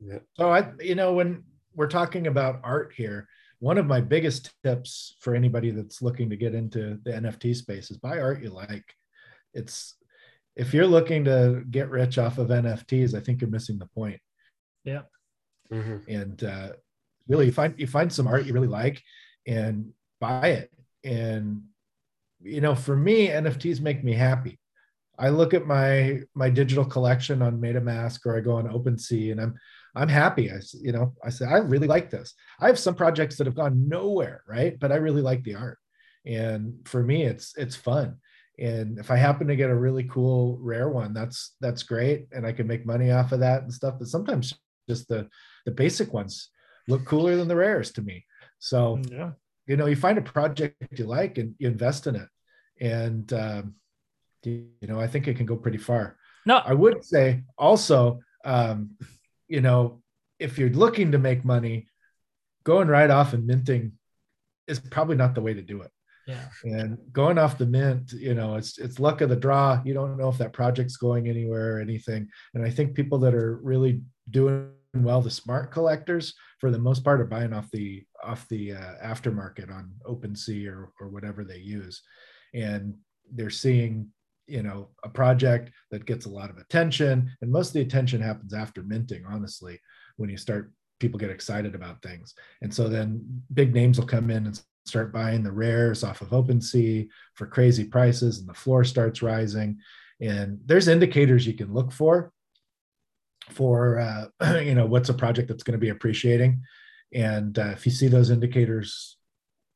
Yeah. 0.00 0.18
So 0.34 0.50
I, 0.50 0.72
you 0.80 0.94
know, 0.94 1.14
when 1.14 1.44
we're 1.74 1.88
talking 1.88 2.26
about 2.26 2.60
art 2.62 2.92
here, 2.96 3.28
one 3.60 3.78
of 3.78 3.86
my 3.86 4.00
biggest 4.00 4.52
tips 4.62 5.16
for 5.20 5.34
anybody 5.34 5.70
that's 5.70 6.02
looking 6.02 6.28
to 6.30 6.36
get 6.36 6.54
into 6.54 6.98
the 7.04 7.12
NFT 7.12 7.56
space 7.56 7.90
is 7.90 7.96
buy 7.96 8.18
art 8.18 8.42
you 8.42 8.50
like. 8.50 8.84
It's 9.54 9.94
if 10.56 10.74
you're 10.74 10.86
looking 10.86 11.24
to 11.24 11.64
get 11.70 11.90
rich 11.90 12.18
off 12.18 12.38
of 12.38 12.48
NFTs, 12.48 13.14
I 13.14 13.20
think 13.20 13.40
you're 13.40 13.50
missing 13.50 13.78
the 13.78 13.86
point. 13.86 14.20
Mhm. 15.72 16.06
And 16.08 16.44
uh, 16.44 16.72
really, 17.26 17.46
you 17.46 17.52
find 17.52 17.74
you 17.78 17.86
find 17.86 18.12
some 18.12 18.26
art 18.26 18.44
you 18.44 18.52
really 18.52 18.68
like, 18.68 19.02
and 19.46 19.92
buy 20.20 20.48
it. 20.48 20.70
And 21.02 21.62
you 22.44 22.60
know, 22.60 22.74
for 22.74 22.96
me, 22.96 23.28
NFTs 23.28 23.80
make 23.80 24.04
me 24.04 24.12
happy. 24.12 24.58
I 25.18 25.28
look 25.30 25.54
at 25.54 25.66
my 25.66 26.20
my 26.34 26.50
digital 26.50 26.84
collection 26.84 27.40
on 27.42 27.60
MetaMask 27.60 28.26
or 28.26 28.36
I 28.36 28.40
go 28.40 28.52
on 28.56 28.68
OpenSea, 28.68 29.32
and 29.32 29.40
I'm 29.40 29.54
I'm 29.94 30.08
happy. 30.08 30.50
I, 30.50 30.56
you 30.72 30.92
know, 30.92 31.14
I 31.24 31.30
say 31.30 31.46
I 31.46 31.58
really 31.58 31.86
like 31.86 32.10
this. 32.10 32.34
I 32.60 32.66
have 32.66 32.78
some 32.78 32.94
projects 32.94 33.36
that 33.36 33.46
have 33.46 33.54
gone 33.54 33.88
nowhere, 33.88 34.42
right? 34.48 34.78
But 34.78 34.92
I 34.92 34.96
really 34.96 35.22
like 35.22 35.42
the 35.44 35.54
art, 35.54 35.78
and 36.26 36.74
for 36.84 37.02
me, 37.02 37.22
it's 37.24 37.56
it's 37.56 37.76
fun. 37.76 38.16
And 38.58 38.98
if 38.98 39.10
I 39.10 39.16
happen 39.16 39.48
to 39.48 39.56
get 39.56 39.70
a 39.70 39.74
really 39.74 40.04
cool 40.04 40.58
rare 40.60 40.88
one, 40.88 41.12
that's 41.14 41.54
that's 41.60 41.82
great, 41.84 42.26
and 42.32 42.46
I 42.46 42.52
can 42.52 42.66
make 42.66 42.86
money 42.86 43.10
off 43.10 43.32
of 43.32 43.40
that 43.40 43.62
and 43.62 43.72
stuff. 43.72 43.94
But 43.98 44.08
sometimes 44.08 44.54
just 44.88 45.08
the 45.08 45.28
the 45.64 45.70
basic 45.72 46.12
ones 46.12 46.50
look 46.88 47.04
cooler 47.04 47.36
than 47.36 47.48
the 47.48 47.56
rares 47.56 47.92
to 47.92 48.02
me. 48.02 48.24
So 48.58 49.00
Yeah. 49.10 49.32
you 49.66 49.76
know, 49.76 49.86
you 49.86 49.96
find 49.96 50.18
a 50.18 50.22
project 50.22 50.76
you 50.98 51.06
like 51.06 51.38
and 51.38 51.54
you 51.58 51.68
invest 51.68 52.06
in 52.06 52.16
it, 52.16 52.28
and 52.80 53.32
um, 53.32 53.74
you, 54.42 54.68
know, 54.82 55.00
I 55.00 55.06
think 55.06 55.28
it 55.28 55.36
can 55.36 55.46
go 55.46 55.56
pretty 55.56 55.78
far. 55.78 56.16
No, 56.46 56.58
I 56.58 56.74
would 56.74 57.04
say 57.04 57.42
also, 57.56 58.20
um, 58.44 58.90
you 59.48 59.60
know, 59.60 60.02
if 60.38 60.58
you're 60.58 60.70
looking 60.70 61.12
to 61.12 61.18
make 61.18 61.44
money, 61.44 61.86
going 62.64 62.88
right 62.88 63.10
off 63.10 63.32
and 63.32 63.46
minting 63.46 63.92
is 64.66 64.78
probably 64.78 65.16
not 65.16 65.34
the 65.34 65.40
way 65.40 65.54
to 65.54 65.62
do 65.62 65.82
it. 65.82 65.90
yeah. 66.26 66.48
And 66.64 66.98
going 67.12 67.38
off 67.38 67.58
the 67.58 67.66
mint, 67.66 68.12
you 68.12 68.34
know, 68.34 68.56
it's 68.56 68.78
it's 68.78 68.98
luck 68.98 69.20
of 69.20 69.28
the 69.28 69.36
draw. 69.36 69.80
You 69.84 69.94
don't 69.94 70.16
know 70.16 70.28
if 70.28 70.38
that 70.38 70.54
project's 70.54 70.96
going 70.96 71.28
anywhere 71.28 71.76
or 71.76 71.80
anything. 71.80 72.28
And 72.54 72.64
I 72.64 72.70
think 72.70 72.94
people 72.94 73.18
that 73.20 73.34
are 73.34 73.58
really 73.62 74.02
doing 74.30 74.70
well, 74.94 75.20
the 75.20 75.30
smart 75.30 75.70
collectors, 75.70 76.34
for 76.60 76.70
the 76.70 76.78
most 76.78 77.04
part, 77.04 77.20
are 77.20 77.26
buying 77.26 77.52
off 77.52 77.70
the 77.70 78.04
off 78.22 78.48
the 78.48 78.72
uh, 78.72 78.94
aftermarket 79.04 79.70
on 79.70 79.92
OpenSea 80.06 80.68
or 80.68 80.92
or 81.00 81.08
whatever 81.08 81.44
they 81.44 81.58
use, 81.58 82.02
and 82.54 82.94
they're 83.32 83.50
seeing 83.50 84.08
you 84.46 84.62
know 84.62 84.88
a 85.04 85.08
project 85.08 85.70
that 85.90 86.06
gets 86.06 86.26
a 86.26 86.30
lot 86.30 86.50
of 86.50 86.58
attention, 86.58 87.30
and 87.40 87.50
most 87.50 87.68
of 87.68 87.74
the 87.74 87.80
attention 87.80 88.20
happens 88.20 88.54
after 88.54 88.82
minting. 88.82 89.24
Honestly, 89.28 89.80
when 90.16 90.30
you 90.30 90.36
start, 90.36 90.72
people 91.00 91.18
get 91.18 91.30
excited 91.30 91.74
about 91.74 92.02
things, 92.02 92.34
and 92.62 92.72
so 92.72 92.88
then 92.88 93.42
big 93.52 93.74
names 93.74 93.98
will 93.98 94.06
come 94.06 94.30
in 94.30 94.46
and 94.46 94.60
start 94.86 95.12
buying 95.12 95.42
the 95.42 95.52
rares 95.52 96.04
off 96.04 96.20
of 96.20 96.28
OpenSea 96.28 97.08
for 97.34 97.46
crazy 97.46 97.84
prices, 97.84 98.38
and 98.38 98.48
the 98.48 98.54
floor 98.54 98.84
starts 98.84 99.22
rising. 99.22 99.78
And 100.20 100.60
there's 100.64 100.88
indicators 100.88 101.46
you 101.46 101.54
can 101.54 101.72
look 101.72 101.90
for 101.90 102.32
for 103.50 103.98
uh, 103.98 104.60
you 104.60 104.74
know 104.74 104.86
what's 104.86 105.08
a 105.08 105.14
project 105.14 105.48
that's 105.48 105.62
going 105.62 105.78
to 105.78 105.84
be 105.84 105.90
appreciating, 105.90 106.62
and 107.12 107.58
uh, 107.58 107.72
if 107.72 107.86
you 107.86 107.92
see 107.92 108.08
those 108.08 108.30
indicators 108.30 109.16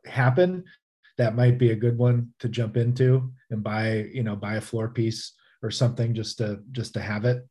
happen, 0.04 0.64
that 1.18 1.36
might 1.36 1.58
be 1.58 1.72
a 1.72 1.76
good 1.76 1.98
one 1.98 2.32
to 2.38 2.48
jump 2.48 2.76
into 2.76 3.30
and 3.50 3.62
buy 3.62 4.08
you 4.12 4.22
know 4.22 4.36
buy 4.36 4.54
a 4.54 4.60
floor 4.60 4.88
piece 4.88 5.32
or 5.62 5.70
something 5.70 6.14
just 6.14 6.38
to 6.38 6.60
just 6.72 6.94
to 6.94 7.00
have 7.00 7.24
it. 7.24 7.46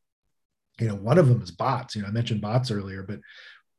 You 0.80 0.88
know, 0.88 0.94
one 0.94 1.18
of 1.18 1.28
them 1.28 1.42
is 1.42 1.50
bots. 1.50 1.94
You 1.94 2.02
know, 2.02 2.08
I 2.08 2.12
mentioned 2.12 2.40
bots 2.40 2.70
earlier, 2.70 3.02
but 3.02 3.20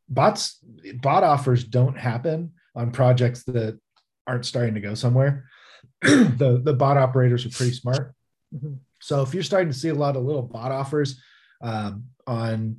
bots 0.07 0.59
bot 1.01 1.23
offers 1.23 1.63
don't 1.63 1.97
happen 1.97 2.53
on 2.75 2.91
projects 2.91 3.43
that 3.43 3.79
aren't 4.27 4.45
starting 4.45 4.75
to 4.75 4.81
go 4.81 4.93
somewhere. 4.93 5.49
the 6.01 6.61
the 6.63 6.73
bot 6.73 6.97
operators 6.97 7.45
are 7.45 7.49
pretty 7.49 7.73
smart. 7.73 8.13
Mhm. 8.55 8.79
So 9.01 9.21
if 9.21 9.33
you're 9.33 9.43
starting 9.43 9.71
to 9.71 9.77
see 9.77 9.89
a 9.89 9.95
lot 9.95 10.15
of 10.15 10.23
little 10.23 10.41
bot 10.41 10.71
offers 10.71 11.21
um, 11.61 12.05
on 12.27 12.77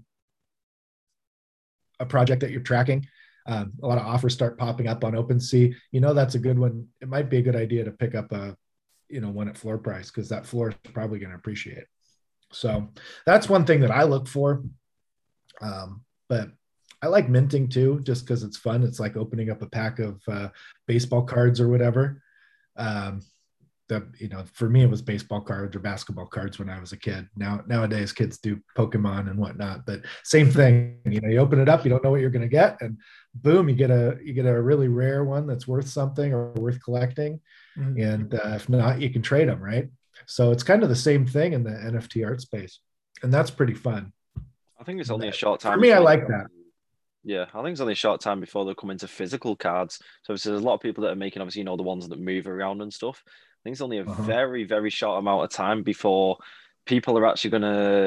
a 1.99 2.07
project 2.07 2.43
that 2.43 2.51
you're 2.51 2.61
tracking, 2.61 3.07
um, 3.47 3.73
a 3.83 3.87
lot 3.87 3.99
of 3.99 4.07
offers 4.07 4.35
start 4.35 4.59
popping 4.59 4.89
up 4.89 5.05
on 5.05 5.13
OpenSea. 5.13 5.75
You 5.93 6.01
know 6.01 6.15
that's 6.15 6.35
a 6.35 6.39
good 6.39 6.59
one. 6.59 6.87
It 7.01 7.09
might 7.09 7.31
be 7.31 7.39
a 7.39 7.43
good 7.43 7.57
idea 7.57 7.85
to 7.85 7.91
pick 7.91 8.15
up 8.15 8.33
a, 8.33 8.57
you 9.09 9.21
know, 9.21 9.31
one 9.31 9.49
at 9.49 9.59
floor 9.59 9.79
price 9.79 10.11
because 10.11 10.29
that 10.29 10.47
floor 10.47 10.71
is 10.71 10.93
probably 10.93 11.19
going 11.19 11.31
to 11.31 11.37
appreciate. 11.37 11.85
So 12.53 12.89
that's 13.27 13.49
one 13.49 13.65
thing 13.65 13.81
that 13.81 13.91
I 13.91 14.05
look 14.05 14.29
for. 14.29 14.63
Um, 15.61 16.03
but 16.29 16.49
I 17.03 17.07
like 17.07 17.29
minting 17.29 17.69
too, 17.69 18.01
just 18.03 18.25
because 18.25 18.43
it's 18.43 18.57
fun. 18.57 18.83
It's 18.83 19.01
like 19.01 19.17
opening 19.17 19.51
up 19.51 19.63
a 19.63 19.69
pack 19.69 19.99
of 19.99 20.21
uh, 20.29 20.49
baseball 20.87 21.23
cards 21.23 21.61
or 21.61 21.69
whatever. 21.69 22.23
Um, 22.77 23.23
the 23.89 24.07
you 24.19 24.29
know, 24.29 24.45
for 24.55 24.71
me, 24.71 24.83
it 24.83 24.91
was 24.91 25.03
baseball 25.03 25.41
cards 25.41 25.75
or 25.75 25.81
basketball 25.81 26.27
cards 26.27 26.59
when 26.59 26.71
I 26.71 26.79
was 26.79 26.93
a 26.93 26.97
kid. 26.97 27.29
Now 27.37 27.63
nowadays, 27.67 28.13
kids 28.13 28.39
do 28.39 28.61
Pokemon 28.77 29.29
and 29.29 29.39
whatnot, 29.39 29.85
but 29.85 30.03
same 30.25 30.51
thing. 30.51 30.99
You 31.05 31.21
know, 31.21 31.29
you 31.29 31.39
open 31.39 31.61
it 31.61 31.69
up, 31.69 31.85
you 31.85 31.91
don't 31.91 32.03
know 32.05 32.11
what 32.11 32.21
you're 32.21 32.31
going 32.31 32.43
to 32.43 32.49
get, 32.49 32.81
and 32.81 32.97
boom, 33.35 33.69
you 33.69 33.75
get 33.75 33.91
a 33.91 34.19
you 34.23 34.33
get 34.33 34.47
a 34.47 34.61
really 34.61 34.89
rare 34.89 35.25
one 35.25 35.47
that's 35.47 35.69
worth 35.69 35.89
something 35.89 36.33
or 36.33 36.53
worth 36.53 36.83
collecting. 36.83 37.41
Mhm. 37.79 38.15
And 38.15 38.35
uh, 38.35 38.53
if 38.55 38.69
not, 38.69 39.01
you 39.01 39.11
can 39.11 39.23
trade 39.23 39.49
them, 39.49 39.61
right? 39.63 39.89
So 40.27 40.51
it's 40.51 40.63
kind 40.63 40.83
of 40.83 40.89
the 40.89 40.97
same 40.97 41.27
thing 41.27 41.53
in 41.53 41.63
the 41.65 41.71
NFT 41.71 42.27
art 42.27 42.41
space, 42.41 42.81
and 43.23 43.33
that's 43.33 43.51
pretty 43.51 43.75
fun. 43.75 44.13
I 44.79 44.85
think 44.85 45.01
it's 45.01 45.11
only 45.11 45.29
a 45.29 45.33
short 45.33 45.61
time. 45.61 45.75
For 45.75 45.81
me, 45.81 45.93
I 45.93 45.99
like 45.99 46.27
that. 46.29 46.47
Yeah, 47.23 47.47
I 47.53 47.63
think 47.63 47.73
it's 47.73 47.81
only 47.83 47.93
a 47.93 47.97
short 47.97 48.21
time 48.23 48.41
before 48.41 48.65
they'll 48.65 48.75
come 48.75 48.91
into 48.91 49.07
physical 49.07 49.55
cards. 49.55 49.99
So 50.23 50.33
there's 50.33 50.47
a 50.47 50.53
lot 50.65 50.75
of 50.75 50.81
people 50.81 51.03
that 51.05 51.11
are 51.11 51.17
making, 51.17 51.43
obviously, 51.43 51.61
you 51.61 51.65
know, 51.67 51.77
the 51.77 51.83
ones 51.83 52.09
that 52.09 52.19
move 52.19 52.47
around 52.47 52.81
and 52.81 52.91
stuff. 52.93 53.23
I 53.27 53.61
think 53.63 53.75
it's 53.75 53.83
only 53.83 53.99
a 53.99 54.05
Uh-huh. 54.05 54.23
very, 54.23 54.65
very 54.65 54.89
short 54.89 55.19
amount 55.19 55.45
of 55.45 55.51
time 55.51 55.83
before 55.83 56.39
people 56.87 57.19
are 57.19 57.27
actually 57.27 57.51
going 57.51 57.63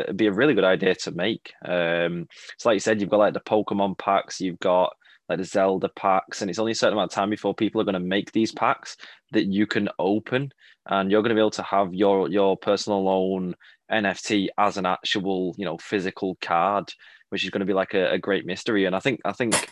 to 0.07 0.13
be 0.15 0.25
a 0.25 0.31
really 0.33 0.55
good 0.55 0.63
idea 0.63 0.95
to 0.95 1.11
make. 1.11 1.53
Um, 1.63 2.27
it's 2.55 2.65
like 2.65 2.73
you 2.73 2.79
said, 2.79 3.01
you've 3.01 3.11
got 3.11 3.19
like 3.19 3.35
the 3.35 3.39
Pokemon 3.39 3.99
packs, 3.99 4.41
you've 4.41 4.59
got 4.59 4.95
like 5.29 5.37
the 5.37 5.45
Zelda 5.45 5.89
packs, 5.89 6.41
and 6.41 6.49
it's 6.49 6.59
only 6.59 6.73
a 6.73 6.75
certain 6.75 6.93
amount 6.93 7.11
of 7.11 7.15
time 7.15 7.29
before 7.29 7.53
people 7.53 7.79
are 7.81 7.85
going 7.85 7.93
to 7.93 7.99
make 7.99 8.31
these 8.31 8.51
packs 8.51 8.97
that 9.31 9.45
you 9.45 9.65
can 9.67 9.89
open, 9.99 10.51
and 10.87 11.09
you're 11.09 11.21
going 11.21 11.29
to 11.29 11.35
be 11.35 11.41
able 11.41 11.51
to 11.51 11.63
have 11.63 11.93
your 11.93 12.29
your 12.29 12.57
personal 12.57 13.07
own 13.07 13.55
NFT 13.91 14.49
as 14.57 14.77
an 14.77 14.85
actual, 14.85 15.55
you 15.57 15.65
know, 15.65 15.77
physical 15.77 16.37
card 16.41 16.91
which 17.33 17.43
is 17.43 17.49
going 17.49 17.61
to 17.61 17.65
be 17.65 17.73
like 17.73 17.95
a, 17.95 18.11
a 18.11 18.19
great 18.19 18.45
mystery. 18.45 18.85
And 18.85 18.95
I 18.95 18.99
think 18.99 19.19
I 19.25 19.31
think 19.31 19.67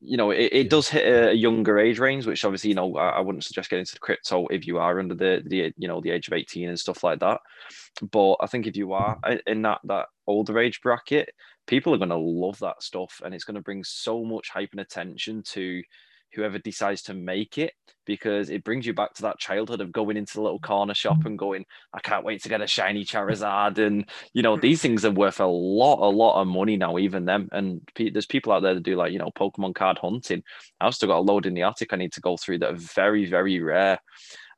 you 0.00 0.16
know 0.16 0.30
it, 0.30 0.50
it 0.52 0.70
does 0.70 0.88
hit 0.88 1.30
a 1.30 1.34
younger 1.34 1.76
age 1.76 1.98
range, 1.98 2.24
which 2.24 2.44
obviously 2.44 2.70
you 2.70 2.76
know 2.76 2.96
I, 2.96 3.08
I 3.08 3.20
wouldn't 3.20 3.42
suggest 3.42 3.68
getting 3.68 3.80
into 3.80 3.98
crypto 3.98 4.46
if 4.46 4.64
you 4.64 4.78
are 4.78 5.00
under 5.00 5.16
the 5.16 5.42
the 5.44 5.72
you 5.76 5.88
know 5.88 6.00
the 6.00 6.12
age 6.12 6.28
of 6.28 6.34
eighteen 6.34 6.68
and 6.68 6.78
stuff 6.78 7.02
like 7.02 7.18
that. 7.18 7.40
But 8.12 8.36
I 8.40 8.46
think 8.46 8.68
if 8.68 8.76
you 8.76 8.92
are 8.92 9.18
uh, 9.24 9.38
in 9.44 9.62
that 9.62 9.80
that 9.84 10.06
older 10.28 10.56
age 10.60 10.80
bracket, 10.82 11.30
people 11.68 11.94
are 11.94 11.98
going 11.98 12.08
to 12.08 12.16
love 12.16 12.58
that 12.58 12.82
stuff, 12.82 13.20
and 13.24 13.32
it's 13.32 13.44
going 13.44 13.54
to 13.54 13.60
bring 13.60 13.84
so 13.84 14.24
much 14.24 14.50
hype 14.50 14.70
and 14.72 14.80
attention 14.80 15.42
to 15.44 15.80
whoever 16.34 16.58
decides 16.58 17.02
to 17.02 17.14
make 17.14 17.56
it 17.56 17.72
because 18.04 18.50
it 18.50 18.64
brings 18.64 18.86
you 18.86 18.92
back 18.92 19.14
to 19.14 19.22
that 19.22 19.38
childhood 19.38 19.80
of 19.80 19.92
going 19.92 20.16
into 20.16 20.34
the 20.34 20.42
little 20.42 20.58
corner 20.58 20.94
shop 20.94 21.24
and 21.24 21.38
going, 21.38 21.64
I 21.92 22.00
can't 22.00 22.24
wait 22.24 22.42
to 22.42 22.48
get 22.48 22.60
a 22.60 22.66
shiny 22.66 23.04
Charizard. 23.04 23.78
And, 23.78 24.06
you 24.34 24.42
know, 24.42 24.56
these 24.56 24.80
things 24.82 25.04
are 25.04 25.10
worth 25.10 25.40
a 25.40 25.46
lot, 25.46 26.06
a 26.06 26.10
lot 26.10 26.40
of 26.40 26.46
money 26.46 26.76
now, 26.76 26.98
even 26.98 27.24
them. 27.24 27.48
And 27.52 27.80
there's 27.96 28.26
people 28.26 28.52
out 28.52 28.62
there 28.62 28.74
that 28.74 28.82
do 28.82 28.96
like, 28.96 29.12
you 29.12 29.18
know, 29.18 29.30
Pokemon 29.38 29.74
card 29.74 29.98
hunting. 29.98 30.42
I've 30.80 30.94
still 30.94 31.08
got 31.08 31.18
a 31.18 31.20
load 31.20 31.46
in 31.46 31.54
the 31.54 31.62
attic 31.62 31.92
I 31.92 31.96
need 31.96 32.12
to 32.14 32.20
go 32.20 32.36
through 32.36 32.58
that 32.58 32.72
are 32.72 32.76
very, 32.76 33.24
very 33.26 33.60
rare. 33.60 33.98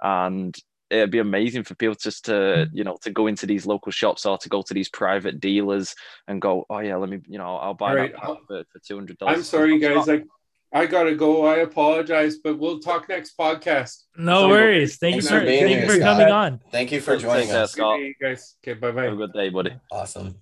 And 0.01 0.57
it'd 0.91 1.11
be 1.11 1.19
amazing 1.19 1.63
for 1.63 1.75
people 1.75 1.95
just 1.95 2.25
to, 2.27 2.67
hmm. 2.69 2.77
you 2.77 2.85
know, 2.85 2.99
to 3.03 3.11
go 3.11 3.27
into 3.27 3.47
these 3.47 3.67
local 3.67 3.93
shops 3.93 4.27
or 4.27 4.39
to 4.39 4.49
go 4.49 4.63
to 4.63 4.75
these 4.75 4.89
private 4.89 5.41
dealers 5.41 5.95
and 6.29 6.43
go, 6.43 6.67
oh, 6.69 6.81
yeah, 6.81 6.97
let 6.97 7.09
me, 7.09 7.21
you 7.27 7.39
know, 7.39 7.57
I'll 7.57 7.75
buy 7.75 7.91
All 7.91 7.97
right, 7.97 8.13
that 8.13 8.21
pack 8.21 8.29
oh, 8.29 8.39
for, 8.47 8.65
for 8.73 8.79
$200. 8.81 9.17
I'm 9.27 9.43
sorry, 9.43 9.79
guys. 9.79 10.07
like 10.07 10.27
I 10.73 10.87
gotta 10.87 11.17
go. 11.17 11.47
I 11.47 11.57
apologize, 11.57 12.37
but 12.37 12.59
we'll 12.59 12.79
talk 12.79 13.09
next 13.09 13.37
podcast. 13.37 14.05
No 14.17 14.43
Sorry. 14.43 14.51
worries. 14.53 14.99
Thank 14.99 15.17
you 15.17 15.23
Thanks 15.23 15.35
for 15.35 15.41
for 15.41 15.47
thank 15.47 15.63
you 15.63 15.79
here, 15.79 15.89
for 15.89 15.99
coming 15.99 16.29
on. 16.29 16.61
Thank 16.71 16.93
you 16.93 17.01
for 17.01 17.15
Take 17.15 17.23
joining 17.23 17.49
care, 17.49 17.63
us. 17.65 17.73
Scott. 17.73 17.95
Okay, 17.95 18.15
guys. 18.21 18.55
Okay, 18.63 18.79
bye 18.79 18.93
bye. 18.93 19.05
Have 19.05 19.15
a 19.15 19.17
good 19.17 19.33
day, 19.33 19.49
buddy. 19.49 19.75
Awesome. 19.91 20.37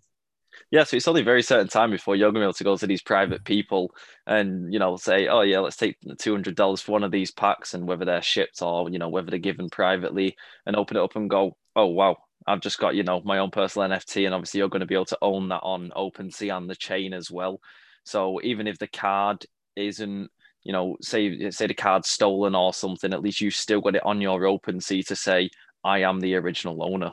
Yeah, 0.70 0.84
so 0.84 0.96
it's 0.96 1.08
only 1.08 1.22
a 1.22 1.24
very 1.24 1.42
certain 1.42 1.68
time 1.68 1.90
before 1.90 2.14
you're 2.14 2.30
going 2.30 2.34
to 2.34 2.40
be 2.40 2.44
able 2.44 2.52
to 2.52 2.64
go 2.64 2.76
to 2.76 2.86
these 2.86 3.00
private 3.00 3.42
people 3.44 3.90
and 4.26 4.72
you 4.72 4.78
know 4.78 4.96
say, 4.96 5.26
oh 5.26 5.40
yeah, 5.40 5.60
let's 5.60 5.76
take 5.76 5.96
two 6.18 6.32
hundred 6.32 6.56
dollars 6.56 6.82
for 6.82 6.92
one 6.92 7.04
of 7.04 7.10
these 7.10 7.30
packs, 7.30 7.74
and 7.74 7.88
whether 7.88 8.04
they're 8.04 8.22
shipped 8.22 8.60
or 8.60 8.90
you 8.90 8.98
know 8.98 9.08
whether 9.08 9.30
they're 9.30 9.38
given 9.38 9.70
privately, 9.70 10.36
and 10.66 10.76
open 10.76 10.96
it 10.96 11.02
up 11.02 11.16
and 11.16 11.30
go, 11.30 11.56
oh 11.74 11.86
wow, 11.86 12.16
I've 12.46 12.60
just 12.60 12.78
got 12.78 12.94
you 12.94 13.02
know 13.02 13.22
my 13.24 13.38
own 13.38 13.50
personal 13.50 13.88
NFT, 13.88 14.26
and 14.26 14.34
obviously 14.34 14.58
you're 14.58 14.68
going 14.68 14.80
to 14.80 14.86
be 14.86 14.94
able 14.94 15.06
to 15.06 15.18
own 15.22 15.48
that 15.48 15.62
on 15.62 15.90
OpenSea 15.96 16.56
and 16.56 16.68
the 16.68 16.76
chain 16.76 17.14
as 17.14 17.30
well. 17.30 17.60
So 18.04 18.40
even 18.42 18.66
if 18.66 18.78
the 18.78 18.88
card 18.88 19.46
isn't 19.74 20.30
you 20.64 20.72
know, 20.72 20.96
say 21.00 21.50
say 21.50 21.66
the 21.66 21.72
card's 21.72 22.10
stolen 22.10 22.54
or 22.54 22.74
something, 22.74 23.14
at 23.14 23.22
least 23.22 23.40
you 23.40 23.50
still 23.50 23.80
got 23.80 23.96
it 23.96 24.04
on 24.04 24.20
your 24.20 24.40
OpenSea 24.40 25.06
to 25.06 25.16
say, 25.16 25.48
I 25.82 26.00
am 26.00 26.20
the 26.20 26.34
original 26.34 26.82
owner. 26.82 27.12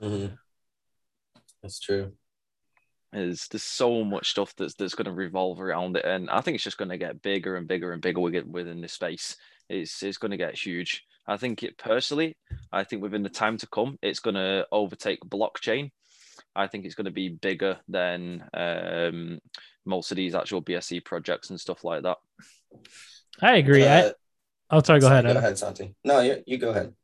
Mm-hmm. 0.00 0.34
That's 1.62 1.78
true. 1.78 2.12
There's, 3.12 3.48
there's 3.48 3.62
so 3.62 4.04
much 4.04 4.30
stuff 4.30 4.54
that's 4.56 4.74
that's 4.74 4.94
going 4.94 5.06
to 5.06 5.12
revolve 5.12 5.60
around 5.60 5.96
it, 5.96 6.04
and 6.04 6.30
I 6.30 6.40
think 6.40 6.54
it's 6.54 6.64
just 6.64 6.78
going 6.78 6.90
to 6.90 6.98
get 6.98 7.22
bigger 7.22 7.56
and 7.56 7.66
bigger 7.66 7.92
and 7.92 8.00
bigger 8.00 8.20
within 8.20 8.80
this 8.80 8.92
space. 8.92 9.36
It's 9.68 10.02
it's 10.02 10.18
going 10.18 10.30
to 10.30 10.36
get 10.36 10.56
huge. 10.56 11.04
I 11.26 11.36
think 11.36 11.62
it 11.62 11.76
personally. 11.78 12.36
I 12.72 12.84
think 12.84 13.02
within 13.02 13.22
the 13.22 13.28
time 13.28 13.56
to 13.58 13.66
come, 13.68 13.98
it's 14.02 14.20
going 14.20 14.34
to 14.34 14.66
overtake 14.72 15.20
blockchain. 15.24 15.90
I 16.54 16.66
think 16.66 16.84
it's 16.84 16.94
going 16.94 17.04
to 17.06 17.10
be 17.10 17.28
bigger 17.28 17.78
than 17.88 18.44
um, 18.54 19.38
most 19.84 20.10
of 20.10 20.16
these 20.16 20.34
actual 20.34 20.62
BSC 20.62 21.04
projects 21.04 21.50
and 21.50 21.60
stuff 21.60 21.84
like 21.84 22.02
that. 22.02 22.16
I 23.40 23.56
agree. 23.56 23.84
Uh, 23.84 24.08
I, 24.08 24.12
oh, 24.70 24.82
sorry. 24.82 25.00
Go 25.00 25.06
ahead. 25.06 25.24
Go 25.24 25.36
ahead, 25.36 25.58
Santi. 25.58 25.94
No, 26.04 26.20
you, 26.20 26.42
you 26.46 26.58
go 26.58 26.70
ahead. 26.70 26.94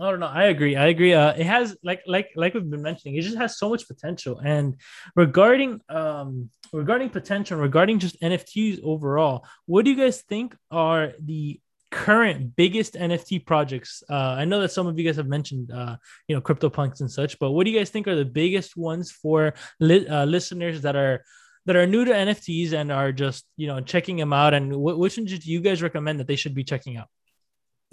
I 0.00 0.10
don't 0.10 0.20
know. 0.20 0.26
I 0.26 0.44
agree. 0.44 0.74
I 0.74 0.86
agree. 0.86 1.12
Uh, 1.12 1.32
it 1.34 1.44
has 1.44 1.76
like 1.84 2.02
like 2.06 2.30
like 2.34 2.54
we've 2.54 2.68
been 2.68 2.82
mentioning, 2.82 3.16
it 3.16 3.22
just 3.22 3.36
has 3.36 3.58
so 3.58 3.68
much 3.68 3.86
potential. 3.86 4.40
And 4.42 4.76
regarding 5.14 5.80
um 5.90 6.48
regarding 6.72 7.10
potential, 7.10 7.58
regarding 7.58 7.98
just 7.98 8.18
NFTs 8.22 8.80
overall, 8.82 9.44
what 9.66 9.84
do 9.84 9.90
you 9.90 9.96
guys 9.96 10.22
think 10.22 10.56
are 10.70 11.12
the 11.22 11.60
current 11.90 12.56
biggest 12.56 12.94
NFT 12.94 13.44
projects? 13.44 14.02
Uh, 14.08 14.14
I 14.40 14.46
know 14.46 14.62
that 14.62 14.72
some 14.72 14.86
of 14.86 14.98
you 14.98 15.04
guys 15.04 15.16
have 15.16 15.28
mentioned 15.28 15.70
uh, 15.70 15.96
you 16.26 16.34
know, 16.34 16.40
CryptoPunks 16.40 17.00
and 17.00 17.10
such, 17.10 17.38
but 17.38 17.50
what 17.50 17.64
do 17.64 17.70
you 17.70 17.78
guys 17.78 17.90
think 17.90 18.08
are 18.08 18.16
the 18.16 18.24
biggest 18.24 18.78
ones 18.78 19.12
for 19.12 19.52
li- 19.78 20.08
uh, 20.08 20.24
listeners 20.24 20.80
that 20.82 20.96
are 20.96 21.22
that 21.66 21.76
are 21.76 21.86
new 21.86 22.06
to 22.06 22.12
NFTs 22.12 22.72
and 22.72 22.90
are 22.90 23.12
just 23.12 23.44
you 23.58 23.66
know 23.66 23.82
checking 23.82 24.16
them 24.16 24.32
out? 24.32 24.54
And 24.54 24.72
wh- 24.72 24.98
which 24.98 25.18
ones 25.18 25.38
do 25.38 25.50
you 25.52 25.60
guys 25.60 25.82
recommend 25.82 26.18
that 26.18 26.26
they 26.26 26.36
should 26.36 26.54
be 26.54 26.64
checking 26.64 26.96
out? 26.96 27.08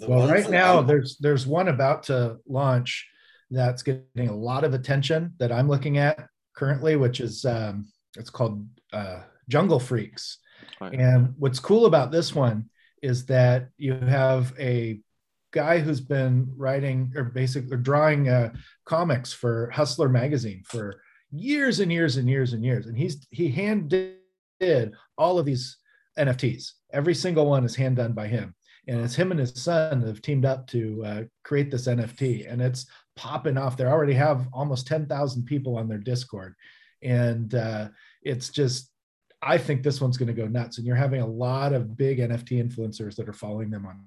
Well, 0.06 0.28
right 0.28 0.50
now 0.50 0.82
there's 0.82 1.16
there's 1.18 1.46
one 1.46 1.68
about 1.68 2.04
to 2.04 2.38
launch 2.46 3.08
that's 3.50 3.82
getting 3.82 4.28
a 4.28 4.36
lot 4.36 4.64
of 4.64 4.74
attention 4.74 5.34
that 5.38 5.52
I'm 5.52 5.68
looking 5.68 5.98
at 5.98 6.28
currently, 6.56 6.96
which 6.96 7.20
is 7.20 7.44
um, 7.44 7.90
it's 8.16 8.30
called 8.30 8.66
uh, 8.92 9.20
Jungle 9.48 9.80
Freaks. 9.80 10.38
Right. 10.80 10.94
And 10.94 11.34
what's 11.38 11.58
cool 11.58 11.86
about 11.86 12.12
this 12.12 12.34
one 12.34 12.70
is 13.02 13.26
that 13.26 13.68
you 13.76 13.94
have 13.94 14.52
a 14.58 15.00
guy 15.52 15.80
who's 15.80 16.00
been 16.00 16.52
writing 16.56 17.12
or 17.16 17.24
basically 17.24 17.76
drawing 17.78 18.28
uh, 18.28 18.52
comics 18.84 19.32
for 19.32 19.70
Hustler 19.70 20.08
magazine 20.08 20.62
for 20.64 21.02
years 21.32 21.80
and 21.80 21.90
years 21.90 22.16
and 22.16 22.28
years 22.28 22.52
and 22.52 22.64
years, 22.64 22.86
and 22.86 22.96
he's 22.96 23.26
he 23.30 23.50
hand 23.50 23.88
did 24.60 24.92
all 25.18 25.38
of 25.38 25.46
these 25.46 25.78
NFTs. 26.18 26.72
Every 26.92 27.14
single 27.14 27.46
one 27.46 27.64
is 27.64 27.74
hand 27.74 27.96
done 27.96 28.12
by 28.12 28.28
him 28.28 28.54
and 28.88 29.00
it's 29.00 29.14
him 29.14 29.30
and 29.30 29.40
his 29.40 29.52
son 29.62 30.02
have 30.02 30.22
teamed 30.22 30.44
up 30.44 30.66
to 30.68 31.02
uh, 31.04 31.22
create 31.44 31.70
this 31.70 31.86
NFT, 31.86 32.50
and 32.50 32.60
it's 32.60 32.86
popping 33.16 33.58
off. 33.58 33.76
They 33.76 33.84
already 33.84 34.14
have 34.14 34.48
almost 34.52 34.86
ten 34.86 35.06
thousand 35.06 35.44
people 35.44 35.76
on 35.76 35.88
their 35.88 35.98
Discord, 35.98 36.54
and 37.02 37.54
uh, 37.54 37.88
it's 38.22 38.48
just. 38.50 38.88
I 39.42 39.56
think 39.56 39.82
this 39.82 40.02
one's 40.02 40.18
going 40.18 40.26
to 40.26 40.34
go 40.34 40.46
nuts, 40.46 40.76
and 40.76 40.86
you're 40.86 40.96
having 40.96 41.22
a 41.22 41.26
lot 41.26 41.72
of 41.72 41.96
big 41.96 42.18
NFT 42.18 42.62
influencers 42.62 43.16
that 43.16 43.26
are 43.26 43.32
following 43.32 43.70
them 43.70 43.86
on 43.86 44.04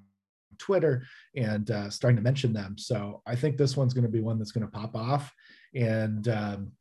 Twitter 0.58 1.04
and 1.34 1.68
uh, 1.72 1.90
starting 1.90 2.16
to 2.16 2.22
mention 2.22 2.52
them. 2.52 2.78
So 2.78 3.20
I 3.26 3.34
think 3.34 3.56
this 3.56 3.76
one's 3.76 3.94
going 3.94 4.04
to 4.04 4.10
be 4.10 4.20
one 4.20 4.38
that's 4.38 4.52
going 4.52 4.64
to 4.64 4.70
pop 4.70 4.94
off, 4.94 5.32
and 5.74 6.28
um, 6.28 6.72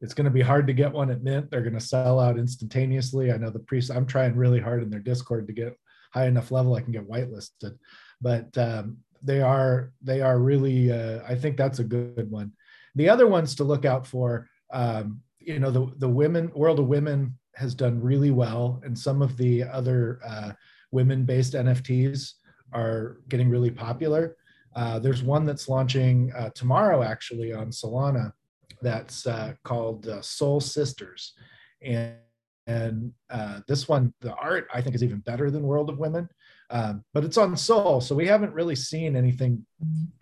it's 0.00 0.14
going 0.14 0.26
to 0.26 0.30
be 0.30 0.40
hard 0.40 0.66
to 0.66 0.72
get 0.72 0.92
one 0.92 1.10
at 1.10 1.22
Mint. 1.22 1.50
They're 1.50 1.62
going 1.62 1.74
to 1.74 1.80
sell 1.80 2.18
out 2.18 2.38
instantaneously. 2.38 3.32
I 3.32 3.36
know 3.36 3.50
the 3.50 3.58
pre. 3.58 3.82
I'm 3.94 4.06
trying 4.06 4.36
really 4.36 4.60
hard 4.60 4.82
in 4.82 4.90
their 4.90 5.00
Discord 5.00 5.46
to 5.46 5.52
get 5.52 5.76
high 6.10 6.26
enough 6.26 6.50
level 6.50 6.74
I 6.74 6.80
can 6.80 6.92
get 6.92 7.08
whitelisted. 7.08 7.78
But 8.20 8.56
um, 8.58 8.98
they 9.22 9.40
are 9.40 9.92
they 10.02 10.20
are 10.20 10.38
really 10.38 10.92
uh, 10.92 11.20
I 11.26 11.34
think 11.34 11.56
that's 11.56 11.78
a 11.78 11.84
good 11.84 12.30
one. 12.30 12.52
The 12.94 13.08
other 13.08 13.26
ones 13.26 13.54
to 13.56 13.64
look 13.64 13.84
out 13.84 14.06
for, 14.06 14.48
um, 14.72 15.20
you 15.38 15.58
know, 15.58 15.70
the 15.70 15.86
the 15.98 16.08
women 16.08 16.50
World 16.54 16.78
of 16.78 16.86
Women 16.86 17.38
has 17.54 17.74
done 17.74 18.00
really 18.00 18.30
well, 18.30 18.80
and 18.84 18.98
some 18.98 19.22
of 19.22 19.36
the 19.36 19.64
other 19.64 20.20
uh, 20.26 20.52
women-based 20.92 21.54
NFTs 21.54 22.32
are 22.72 23.18
getting 23.28 23.48
really 23.48 23.70
popular. 23.70 24.36
Uh, 24.74 24.98
there's 24.98 25.22
one 25.22 25.44
that's 25.44 25.68
launching 25.68 26.32
uh, 26.36 26.50
tomorrow 26.54 27.02
actually 27.02 27.52
on 27.52 27.70
Solana 27.70 28.32
that's 28.82 29.26
uh, 29.26 29.52
called 29.64 30.08
uh, 30.08 30.22
Soul 30.22 30.60
Sisters, 30.60 31.34
and 31.82 32.14
and 32.70 33.12
uh, 33.30 33.60
this 33.66 33.88
one, 33.88 34.14
the 34.20 34.32
art, 34.34 34.68
I 34.72 34.80
think, 34.80 34.94
is 34.94 35.02
even 35.02 35.18
better 35.18 35.50
than 35.50 35.64
World 35.64 35.90
of 35.90 35.98
Women. 35.98 36.28
Um, 36.70 37.04
but 37.12 37.24
it's 37.24 37.36
on 37.36 37.56
Sol, 37.56 38.00
so 38.00 38.14
we 38.14 38.28
haven't 38.28 38.54
really 38.54 38.76
seen 38.76 39.16
anything 39.16 39.66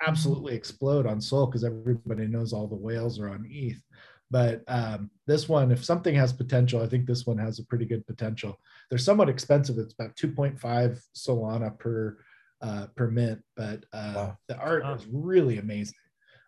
absolutely 0.07 0.55
explode 0.55 1.07
on 1.07 1.21
Sol 1.21 1.45
because 1.47 1.63
everybody 1.63 2.27
knows 2.27 2.55
all 2.55 2.67
the 2.67 2.75
whales 2.75 3.21
are 3.21 3.29
on 3.29 3.47
ETH. 3.51 3.83
But 4.31 4.63
um, 4.67 5.11
this 5.27 5.47
one, 5.47 5.71
if 5.71 5.85
something 5.85 6.15
has 6.15 6.33
potential, 6.33 6.83
I 6.83 6.87
think 6.87 7.07
this 7.07 7.27
one 7.27 7.37
has 7.37 7.59
a 7.59 7.67
pretty 7.67 7.85
good 7.85 8.07
potential. 8.07 8.59
They're 8.89 8.99
somewhat 8.99 9.29
expensive. 9.29 9.77
It's 9.77 9.93
about 9.93 10.17
2.5 10.17 11.01
Solana 11.15 11.79
per 11.79 12.17
uh, 12.61 12.87
per 12.97 13.09
mint, 13.09 13.41
but 13.57 13.85
uh, 13.93 14.13
wow. 14.17 14.39
the 14.49 14.57
art 14.57 14.83
wow. 14.83 14.95
is 14.95 15.07
really 15.13 15.59
amazing. 15.59 15.95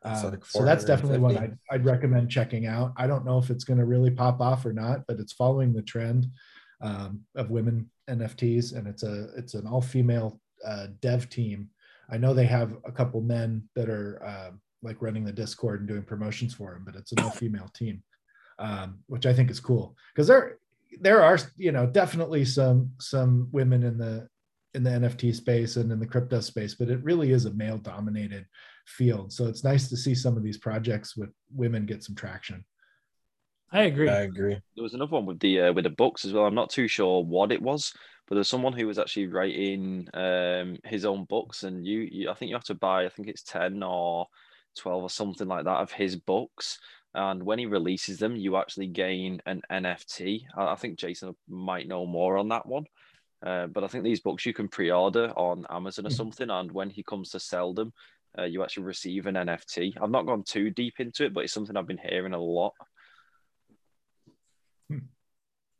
Um, 0.02 0.30
like 0.30 0.46
so 0.46 0.64
that's 0.64 0.84
definitely 0.84 1.18
one 1.18 1.36
I'd, 1.36 1.58
I'd, 1.70 1.84
recommend 1.84 2.30
checking 2.30 2.66
out. 2.66 2.92
I 2.96 3.06
don't 3.06 3.24
know 3.24 3.38
if 3.38 3.50
it's 3.50 3.64
going 3.64 3.78
to 3.78 3.84
really 3.84 4.10
pop 4.10 4.40
off 4.40 4.64
or 4.64 4.72
not, 4.72 5.06
but 5.06 5.20
it's 5.20 5.34
following 5.34 5.74
the 5.74 5.82
trend 5.82 6.26
um, 6.80 7.20
of 7.34 7.50
women 7.50 7.90
NFTs, 8.08 8.74
and 8.74 8.86
it's 8.86 9.02
a 9.02 9.28
it's 9.36 9.54
an 9.54 9.66
all 9.66 9.82
female 9.82 10.40
uh, 10.66 10.86
dev 11.00 11.28
team. 11.28 11.68
I 12.10 12.16
know 12.16 12.32
they 12.32 12.46
have 12.46 12.76
a 12.84 12.92
couple 12.92 13.20
men 13.20 13.68
that 13.74 13.90
are 13.90 14.24
uh, 14.24 14.50
like 14.82 15.02
running 15.02 15.24
the 15.24 15.32
Discord 15.32 15.80
and 15.80 15.88
doing 15.88 16.02
promotions 16.02 16.54
for 16.54 16.72
them, 16.72 16.82
but 16.84 16.96
it's 16.96 17.12
an 17.12 17.20
all 17.20 17.30
female 17.30 17.70
team, 17.74 18.02
um, 18.58 19.00
which 19.06 19.26
I 19.26 19.34
think 19.34 19.50
is 19.50 19.60
cool 19.60 19.96
because 20.14 20.26
there 20.26 20.58
there 21.00 21.22
are 21.22 21.38
you 21.56 21.72
know 21.72 21.86
definitely 21.86 22.46
some 22.46 22.90
some 22.98 23.48
women 23.52 23.82
in 23.82 23.98
the 23.98 24.28
in 24.74 24.82
the 24.82 24.90
NFT 24.90 25.34
space 25.34 25.76
and 25.76 25.90
in 25.90 25.98
the 25.98 26.06
crypto 26.06 26.40
space, 26.40 26.74
but 26.74 26.88
it 26.88 27.02
really 27.02 27.32
is 27.32 27.44
a 27.44 27.54
male 27.54 27.78
dominated 27.78 28.46
field. 28.86 29.32
So 29.32 29.46
it's 29.46 29.64
nice 29.64 29.88
to 29.88 29.96
see 29.96 30.14
some 30.14 30.36
of 30.36 30.42
these 30.42 30.58
projects 30.58 31.16
with 31.16 31.30
women 31.54 31.86
get 31.86 32.02
some 32.02 32.14
traction. 32.14 32.64
I 33.72 33.82
agree. 33.82 34.08
I 34.08 34.22
agree. 34.22 34.58
There 34.74 34.82
was 34.82 34.94
another 34.94 35.12
one 35.12 35.26
with 35.26 35.38
the 35.38 35.60
uh, 35.60 35.72
with 35.72 35.84
the 35.84 35.90
books 35.90 36.24
as 36.24 36.32
well. 36.32 36.44
I'm 36.44 36.54
not 36.54 36.70
too 36.70 36.88
sure 36.88 37.22
what 37.22 37.52
it 37.52 37.62
was, 37.62 37.92
but 38.26 38.34
there's 38.34 38.48
someone 38.48 38.72
who 38.72 38.86
was 38.86 38.98
actually 38.98 39.28
writing 39.28 40.08
um, 40.12 40.76
his 40.84 41.04
own 41.04 41.24
books, 41.24 41.62
and 41.62 41.86
you, 41.86 42.00
you, 42.10 42.30
I 42.30 42.34
think 42.34 42.48
you 42.48 42.56
have 42.56 42.64
to 42.64 42.74
buy, 42.74 43.04
I 43.04 43.08
think 43.08 43.28
it's 43.28 43.44
ten 43.44 43.82
or 43.84 44.26
twelve 44.76 45.04
or 45.04 45.10
something 45.10 45.46
like 45.46 45.64
that 45.64 45.80
of 45.82 45.92
his 45.92 46.16
books. 46.16 46.78
And 47.14 47.42
when 47.42 47.58
he 47.58 47.66
releases 47.66 48.18
them, 48.18 48.36
you 48.36 48.56
actually 48.56 48.86
gain 48.86 49.40
an 49.46 49.62
NFT. 49.70 50.42
I, 50.56 50.72
I 50.72 50.74
think 50.74 50.98
Jason 50.98 51.34
might 51.48 51.88
know 51.88 52.06
more 52.06 52.38
on 52.38 52.48
that 52.48 52.66
one. 52.66 52.84
Uh, 53.44 53.66
but 53.66 53.84
I 53.84 53.86
think 53.86 54.04
these 54.04 54.20
books 54.20 54.44
you 54.44 54.52
can 54.52 54.68
pre-order 54.68 55.32
on 55.36 55.66
Amazon 55.70 56.06
or 56.06 56.10
hmm. 56.10 56.14
something, 56.14 56.50
and 56.50 56.70
when 56.72 56.90
he 56.90 57.02
comes 57.02 57.30
to 57.30 57.40
sell 57.40 57.72
them, 57.72 57.92
uh, 58.38 58.44
you 58.44 58.62
actually 58.62 58.84
receive 58.84 59.26
an 59.26 59.34
NFT. 59.34 59.94
I've 60.00 60.10
not 60.10 60.26
gone 60.26 60.44
too 60.44 60.70
deep 60.70 60.94
into 60.98 61.24
it, 61.24 61.34
but 61.34 61.44
it's 61.44 61.52
something 61.52 61.76
I've 61.76 61.86
been 61.86 61.98
hearing 61.98 62.34
a 62.34 62.38
lot. 62.38 62.72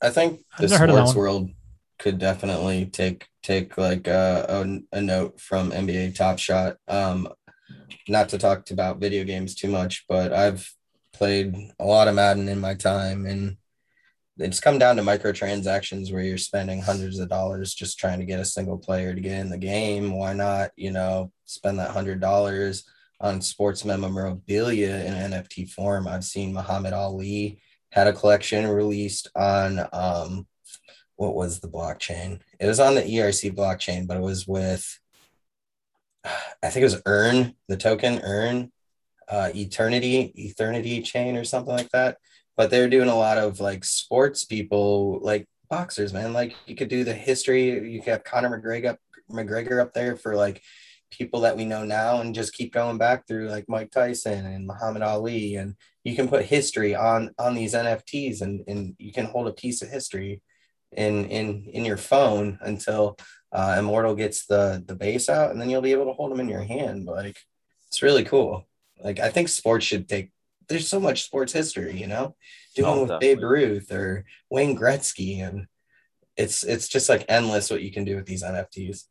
I 0.03 0.11
think 0.11 0.41
the 0.59 0.69
sports 0.69 1.15
world 1.15 1.51
could 1.99 2.19
definitely 2.19 2.87
take 2.87 3.27
take 3.43 3.77
like 3.77 4.09
a, 4.09 4.47
a, 4.49 4.97
a, 4.97 5.03
note 5.03 5.39
from 5.39 5.71
NBA 5.71 6.15
Top 6.15 6.39
Shot. 6.39 6.77
Um, 6.89 7.29
not 8.09 8.31
to 8.31 8.39
talk 8.39 8.71
about 8.71 9.01
video 9.01 9.25
games 9.25 9.55
too 9.55 9.69
much, 9.69 10.07
but 10.09 10.33
I've 10.33 10.73
played 11.13 11.55
a 11.79 11.85
lot 11.85 12.09
of 12.09 12.15
Madden 12.15 12.49
in 12.49 12.61
my 12.61 12.75
time, 12.75 13.27
and 13.27 13.59
it's 14.39 14.61
come 14.61 14.79
down 14.79 14.97
to 14.97 15.03
microtransactions 15.03 16.11
where 16.13 16.23
you're 16.23 16.39
spending 16.39 16.81
hundreds 16.81 17.19
of 17.19 17.29
dollars 17.29 17.75
just 17.75 17.99
trying 17.99 18.21
to 18.21 18.25
get 18.25 18.41
a 18.41 18.45
single 18.45 18.79
player 18.79 19.15
to 19.15 19.21
get 19.21 19.39
in 19.39 19.51
the 19.51 19.59
game. 19.59 20.13
Why 20.13 20.33
not, 20.33 20.71
you 20.77 20.93
know, 20.93 21.31
spend 21.51 21.79
that 21.79 21.91
hundred 21.91 22.21
dollars 22.21 22.85
on 23.21 23.41
sports 23.41 23.85
memorabilia 23.85 25.05
in 25.05 25.33
NFT 25.33 25.71
form? 25.71 26.09
I've 26.09 26.25
seen 26.25 26.53
Muhammad 26.53 26.93
Ali 26.93 27.61
had 27.91 28.07
a 28.07 28.13
collection 28.13 28.69
released 28.69 29.29
on 29.35 29.81
um, 29.93 30.47
what 31.17 31.35
was 31.35 31.61
the 31.61 31.69
blockchain? 31.69 32.41
It 32.59 32.67
was 32.67 32.81
on 32.81 32.95
the 32.95 33.03
ERC 33.03 33.55
blockchain, 33.55 34.07
but 34.07 34.17
it 34.17 34.23
was 34.23 34.47
with 34.47 34.99
I 36.25 36.69
think 36.69 36.83
it 36.83 36.85
was 36.85 37.03
Earn, 37.07 37.55
the 37.69 37.77
token 37.77 38.21
Earn, 38.23 38.71
uh, 39.29 39.51
Ethernity, 39.55 40.33
Ethernity 40.37 41.03
chain 41.03 41.37
or 41.37 41.45
something 41.45 41.75
like 41.75 41.91
that 41.91 42.19
but 42.61 42.69
they're 42.69 42.91
doing 42.91 43.09
a 43.09 43.17
lot 43.17 43.39
of 43.39 43.59
like 43.59 43.87
sports 43.87 44.45
people, 44.45 45.19
like 45.23 45.49
boxers, 45.71 46.13
man. 46.13 46.35
Like 46.35 46.55
you 46.67 46.77
could 46.77 46.91
do 46.91 47.05
the 47.05 47.15
history. 47.15 47.91
You 47.91 48.03
could 48.03 48.11
have 48.11 48.25
Conor 48.25 48.61
McGregor, 48.61 48.99
McGregor 49.31 49.81
up 49.81 49.95
there 49.95 50.15
for 50.15 50.37
like 50.37 50.61
people 51.11 51.41
that 51.41 51.57
we 51.57 51.65
know 51.65 51.85
now 51.85 52.21
and 52.21 52.35
just 52.35 52.53
keep 52.55 52.73
going 52.73 52.99
back 52.99 53.27
through 53.27 53.49
like 53.49 53.69
Mike 53.69 53.91
Tyson 53.91 54.47
and 54.47 54.67
Muhammad 54.67 55.03
Ali 55.03 55.57
and 55.57 55.75
you 56.05 56.15
can 56.15 56.29
put 56.29 56.45
history 56.45 56.95
on 56.95 57.31
on 57.39 57.55
these 57.55 57.75
NFTs 57.75 58.41
and 58.43 58.63
and 58.69 58.95
you 58.99 59.13
can 59.13 59.27
hold 59.27 59.49
a 59.49 59.53
piece 59.53 59.83
of 59.83 59.89
history 59.89 60.43
in 60.97 61.25
in 61.27 61.65
in 61.73 61.85
your 61.85 61.97
phone 61.97 62.59
until 62.63 63.17
uh, 63.53 63.77
Immortal 63.79 64.15
gets 64.15 64.47
the 64.47 64.83
the 64.87 64.95
base 64.95 65.29
out 65.29 65.51
and 65.51 65.61
then 65.61 65.69
you'll 65.71 65.83
be 65.83 65.93
able 65.93 66.07
to 66.07 66.13
hold 66.13 66.31
them 66.33 66.41
in 66.41 66.49
your 66.49 66.63
hand. 66.63 67.05
Like 67.07 67.37
it's 67.89 68.03
really 68.03 68.25
cool. 68.25 68.69
Like 69.03 69.19
I 69.21 69.31
think 69.31 69.49
sports 69.49 69.85
should 69.87 70.09
take 70.09 70.31
there's 70.69 70.89
so 70.89 71.01
much 71.01 71.25
sports 71.25 71.53
history 71.53 71.99
you 71.99 72.07
know? 72.07 72.37
Doing 72.77 72.89
Oh, 72.89 73.01
with 73.01 73.09
definitely. 73.11 73.35
Babe 73.35 73.43
Ruth 73.45 73.93
or 73.93 74.25
Wayne 74.51 74.77
Gretzky 74.79 75.43
and 75.47 75.67
it's 76.37 76.63
it's 76.63 76.89
just 76.89 77.09
like 77.09 77.25
endless 77.29 77.71
what 77.71 77.83
you 77.83 77.91
can 77.93 78.05
do 78.05 78.17
with 78.17 78.27
these 78.27 78.43
NFTs 78.45 79.05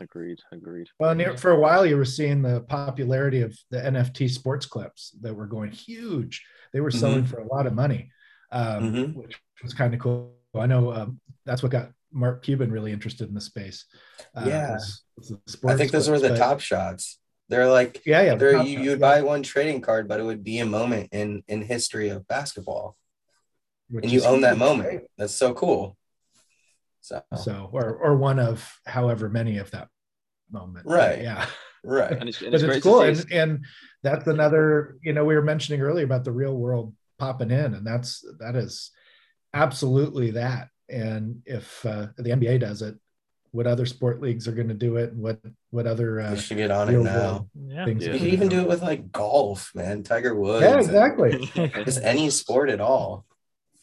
Agreed. 0.00 0.38
Agreed. 0.52 0.88
Well, 0.98 1.14
near, 1.14 1.36
for 1.36 1.50
a 1.50 1.58
while, 1.60 1.84
you 1.84 1.96
were 1.96 2.04
seeing 2.04 2.42
the 2.42 2.62
popularity 2.62 3.42
of 3.42 3.56
the 3.70 3.78
NFT 3.78 4.28
sports 4.30 4.66
clips 4.66 5.10
that 5.20 5.34
were 5.34 5.46
going 5.46 5.70
huge. 5.72 6.44
They 6.72 6.80
were 6.80 6.90
selling 6.90 7.24
for 7.24 7.38
a 7.40 7.46
lot 7.46 7.66
of 7.66 7.74
money, 7.74 8.10
um, 8.50 8.92
Mhm. 8.94 9.14
which 9.14 9.40
was 9.62 9.74
kind 9.74 9.92
of 9.94 10.00
cool. 10.00 10.34
I 10.54 10.66
know 10.66 10.92
um, 10.92 11.20
that's 11.44 11.62
what 11.62 11.72
got 11.72 11.92
Mark 12.12 12.42
Cuban 12.42 12.72
really 12.72 12.92
interested 12.92 13.28
in 13.28 13.34
the 13.34 13.40
space. 13.40 13.84
Uh, 14.34 14.44
Yeah. 14.46 14.72
was- 14.74 15.02
was 15.16 15.36
I 15.66 15.76
think 15.76 15.92
those 15.92 16.08
were 16.08 16.18
the 16.18 16.36
top 16.36 16.60
shots 16.60 17.18
they're 17.50 17.68
like 17.68 18.00
Yeah, 18.06 18.22
yeah. 18.22 18.30
the 18.34 18.38
There, 18.38 18.52
top 18.54 18.66
you 18.66 18.78
you'd 18.80 18.90
yeah, 19.00 19.08
buy 19.08 19.22
one 19.22 19.42
trading 19.42 19.80
card, 19.80 20.06
but 20.08 20.20
it 20.20 20.22
would 20.22 20.44
be 20.44 20.60
a 20.60 20.66
moment 20.66 21.08
in 21.12 21.42
in 21.48 21.62
history 21.62 22.08
of 22.08 22.26
basketball, 22.28 22.96
which 23.88 24.04
and 24.04 24.12
you 24.12 24.22
own 24.24 24.42
that 24.42 24.56
moment. 24.56 25.04
That's 25.18 25.34
so 25.34 25.52
cool. 25.52 25.96
So 27.00 27.22
So, 27.36 27.68
or 27.72 27.94
or 27.94 28.16
one 28.16 28.38
of 28.38 28.68
however 28.86 29.28
many 29.28 29.58
of 29.58 29.70
that 29.72 29.88
moment. 30.50 30.86
Right. 30.86 31.22
Yeah. 31.22 31.46
right, 31.84 32.12
And 32.12 32.28
it's, 32.28 32.42
and 32.42 32.52
but 32.52 32.62
it's, 32.62 32.76
it's, 32.76 32.84
cool 32.84 33.02
and, 33.02 33.24
and 33.32 33.64
that's 34.02 34.26
another 34.26 34.98
you 35.02 35.12
know 35.14 35.24
we 35.24 35.34
were 35.34 35.42
mentioning 35.42 35.80
earlier 35.80 36.04
about 36.04 36.24
the 36.24 36.32
real 36.32 36.54
world 36.54 36.94
popping 37.18 37.50
in 37.50 37.74
and 37.74 37.86
that's 37.86 38.22
that 38.38 38.54
is 38.54 38.90
absolutely 39.54 40.32
that 40.32 40.68
and 40.90 41.42
if 41.46 41.84
uh, 41.86 42.08
the 42.18 42.30
nba 42.30 42.60
does 42.60 42.82
it 42.82 42.96
what 43.52 43.66
other 43.66 43.86
sport 43.86 44.20
leagues 44.20 44.46
are 44.46 44.52
going 44.52 44.68
to 44.68 44.74
do 44.74 44.96
it 44.96 45.12
and 45.12 45.20
what 45.22 45.40
what 45.70 45.86
other 45.86 46.16
we 46.16 46.22
uh, 46.22 46.36
should 46.36 46.56
get 46.56 46.70
on 46.70 46.88
it 46.88 46.98
now. 46.98 47.48
Yeah. 47.54 47.84
things 47.84 48.04
Yeah. 48.04 48.10
You 48.10 48.14
are 48.14 48.18
could 48.18 48.28
even 48.28 48.48
do. 48.48 48.56
do 48.56 48.62
it 48.62 48.68
with 48.68 48.82
like 48.82 49.10
golf, 49.10 49.72
man. 49.74 50.02
Tiger 50.02 50.34
Woods. 50.34 50.62
yeah 50.64 50.78
exactly 50.78 51.50
Just 51.84 52.02
any 52.02 52.30
sport 52.30 52.70
at 52.70 52.80
all. 52.80 53.24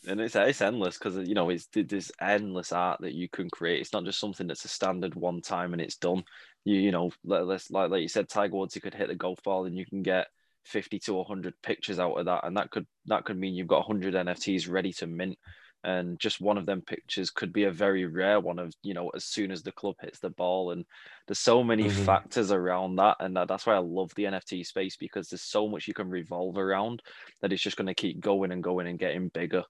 And 0.08 0.22
it's 0.22 0.36
it's 0.36 0.62
endless 0.62 0.98
because 0.98 1.28
you 1.28 1.36
know 1.36 1.50
it's 1.50 1.68
this 1.74 2.12
endless 2.22 2.72
art 2.72 3.00
that 3.02 3.14
you 3.14 3.30
can 3.30 3.50
create. 3.50 3.82
It's 3.82 3.94
not 3.94 4.06
just 4.06 4.20
something 4.20 4.48
that's 4.48 4.66
a 4.66 4.70
standard 4.70 5.16
one 5.16 5.42
time 5.42 5.74
and 5.74 5.82
it's 5.82 5.98
done. 5.98 6.24
You 6.66 6.76
you 6.76 6.92
know, 6.92 7.12
let, 7.24 7.46
let's 7.46 7.72
like 7.72 7.92
like 7.92 8.02
you 8.02 8.08
said, 8.08 8.30
Tiger 8.30 8.56
Woods, 8.56 8.76
you 8.76 8.82
could 8.82 8.94
hit 8.96 9.08
the 9.10 9.16
golf 9.16 9.40
ball 9.44 9.66
and 9.66 9.78
you 9.78 9.86
can 9.86 10.02
get 10.04 10.28
fifty 10.66 11.00
to 11.00 11.24
hundred 11.24 11.54
pictures 11.64 12.00
out 12.00 12.14
of 12.16 12.26
that, 12.26 12.46
and 12.46 12.58
that 12.58 12.72
could 12.72 12.86
that 13.08 13.26
could 13.26 13.38
mean 13.38 13.56
you've 13.56 13.68
got 13.68 13.86
hundred 13.86 14.16
NFTs 14.16 14.68
ready 14.68 14.94
to 14.94 15.08
mint. 15.08 15.38
And 15.84 16.20
just 16.20 16.42
one 16.42 16.58
of 16.58 16.66
them 16.66 16.82
pictures 16.82 17.30
could 17.30 17.54
be 17.54 17.64
a 17.66 17.72
very 17.72 18.06
rare 18.06 18.40
one 18.40 18.60
of 18.60 18.74
you 18.84 18.94
know 18.94 19.10
as 19.10 19.26
soon 19.26 19.52
as 19.52 19.64
the 19.64 19.72
club 19.72 19.96
hits 20.02 20.20
the 20.20 20.32
ball, 20.32 20.72
and 20.72 20.86
there's 21.28 21.40
so 21.40 21.64
many 21.64 21.86
Mhm. 21.86 22.06
factors 22.06 22.52
around 22.52 22.96
that, 22.98 23.18
and 23.20 23.36
that, 23.38 23.48
that's 23.48 23.66
why 23.66 23.76
I 23.76 23.80
love 23.80 24.12
the 24.16 24.26
NFT 24.26 24.66
space 24.66 24.98
because 24.98 25.30
there's 25.30 25.44
so 25.44 25.68
much 25.68 25.88
you 25.88 25.94
can 25.94 26.10
revolve 26.10 26.58
around 26.58 27.02
that 27.42 27.54
it's 27.54 27.62
just 27.62 27.78
going 27.78 27.88
to 27.88 27.94
keep 27.94 28.20
going 28.20 28.52
and 28.52 28.64
going 28.64 28.88
and 28.88 29.00
getting 29.00 29.30
bigger. 29.30 29.64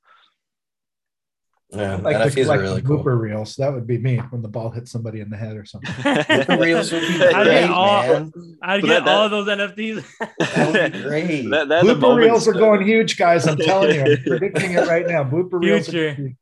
Yeah, 1.69 1.97
like 1.97 2.15
NFTs 2.15 2.33
the, 2.35 2.43
like 2.45 2.59
are 2.59 2.63
really 2.63 2.81
cool. 2.81 3.03
blooper 3.03 3.19
reels 3.19 3.55
that 3.57 3.73
would 3.73 3.85
be 3.85 3.97
me 3.97 4.17
when 4.29 4.41
the 4.41 4.47
ball 4.47 4.69
hits 4.71 4.89
somebody 4.89 5.19
in 5.19 5.29
the 5.29 5.35
head 5.35 5.57
or 5.57 5.65
something 5.65 5.91
The 6.03 6.57
reels 6.61 6.93
would 6.93 7.01
be 7.01 7.21
I'd 7.25 7.43
get 7.43 7.69
all, 7.69 8.03
man. 8.03 8.31
I'd 8.61 8.81
get 8.83 8.87
that- 8.87 9.05
that- 9.05 9.13
all 9.17 9.25
of 9.25 9.31
those 9.31 9.47
NFTs. 9.49 10.05
That 10.39 10.71
would 10.71 10.93
be 10.93 11.01
great. 11.01 11.41
They're- 11.49 11.65
they're 11.65 11.83
the 11.83 11.93
blooper 11.95 11.99
moments 12.01 12.25
reels 12.25 12.47
are 12.47 12.53
going 12.53 12.85
huge 12.87 13.17
guys 13.17 13.45
i'm 13.47 13.57
telling 13.57 13.95
you 13.95 14.01
i'm 14.01 14.23
predicting 14.25 14.71
it 14.73 14.87
right 14.87 15.05
now 15.07 15.23
blooper 15.25 15.61
reels 15.61 15.89
are 15.89 15.91
Future. 16.15 16.35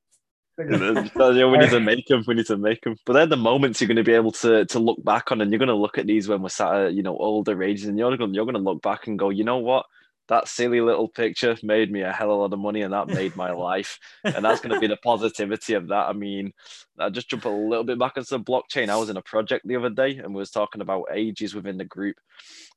gonna 0.58 1.34
Yeah, 1.38 1.46
we 1.50 1.58
need 1.58 1.70
to 1.72 1.80
make 1.80 2.06
them. 2.08 2.24
We 2.28 2.36
need 2.36 2.46
to 2.46 2.58
make 2.58 2.82
them. 2.84 2.96
But 3.06 3.14
they're 3.14 3.26
the 3.26 3.36
moments 3.36 3.82
you're 3.82 3.88
going 3.88 3.98
to 3.98 4.04
be 4.04 4.14
able 4.14 4.32
to 4.34 4.66
to 4.66 4.80
look 4.80 5.04
back 5.04 5.32
on, 5.32 5.42
and 5.42 5.52
you're 5.52 5.60
going 5.60 5.68
to 5.70 5.74
look 5.76 5.98
at 5.98 6.06
these 6.08 6.28
when 6.30 6.42
we're 6.42 6.50
sat 6.50 6.74
at 6.76 6.94
you 6.94 7.04
know 7.04 7.18
older 7.18 7.62
ages, 7.64 7.88
and 7.88 7.98
you're 7.98 8.16
going 8.16 8.34
you're 8.34 8.46
going 8.46 8.56
to 8.56 8.62
look 8.62 8.82
back 8.82 9.08
and 9.08 9.20
go, 9.20 9.30
you 9.32 9.44
know 9.44 9.58
what, 9.58 9.86
that 10.28 10.48
silly 10.48 10.82
little 10.82 11.08
picture 11.08 11.56
made 11.62 11.92
me 11.92 12.02
a 12.02 12.12
hell 12.12 12.32
of 12.32 12.38
a 12.38 12.42
lot 12.42 12.54
of 12.54 12.60
money, 12.60 12.82
and 12.82 12.94
that 12.94 13.08
made 13.08 13.36
my 13.36 13.52
life, 13.72 14.00
and 14.24 14.44
that's 14.44 14.62
going 14.62 14.74
to 14.74 14.80
be 14.80 14.88
the 14.88 14.98
positivity 14.98 15.74
of 15.74 15.88
that. 15.90 16.08
I 16.08 16.14
mean, 16.14 16.54
I 17.00 17.10
just 17.10 17.30
jump 17.30 17.46
a 17.46 17.50
little 17.50 17.84
bit 17.84 18.00
back 18.00 18.18
into 18.18 18.38
the 18.38 18.40
blockchain. 18.40 18.90
I 18.90 18.98
was 18.98 19.10
in 19.10 19.18
a 19.18 19.22
project 19.22 19.68
the 19.68 19.76
other 19.76 19.90
day, 19.90 20.18
and 20.18 20.34
we 20.34 20.40
was 20.40 20.52
talking 20.52 20.82
about 20.82 21.10
ages 21.14 21.54
within 21.54 21.78
the 21.78 21.86
group, 21.86 22.18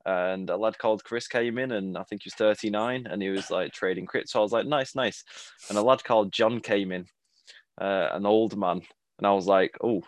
and 0.04 0.48
a 0.50 0.56
lad 0.56 0.78
called 0.78 1.04
Chris 1.04 1.26
came 1.26 1.58
in, 1.58 1.72
and 1.72 1.96
I 1.96 2.02
think 2.04 2.22
he 2.22 2.28
was 2.28 2.34
39, 2.34 3.06
and 3.06 3.22
he 3.22 3.30
was 3.30 3.50
like 3.50 3.72
trading 3.72 4.06
crypto. 4.06 4.38
I 4.40 4.42
was 4.42 4.52
like, 4.52 4.66
nice, 4.66 4.94
nice, 4.94 5.24
and 5.68 5.78
a 5.78 5.82
lad 5.82 6.04
called 6.04 6.32
John 6.32 6.60
came 6.60 6.92
in 6.92 7.06
uh, 7.80 8.08
an 8.12 8.26
old 8.26 8.56
man, 8.56 8.82
and 9.18 9.26
I 9.26 9.32
was 9.32 9.46
like, 9.46 9.76
"Oh, 9.82 10.02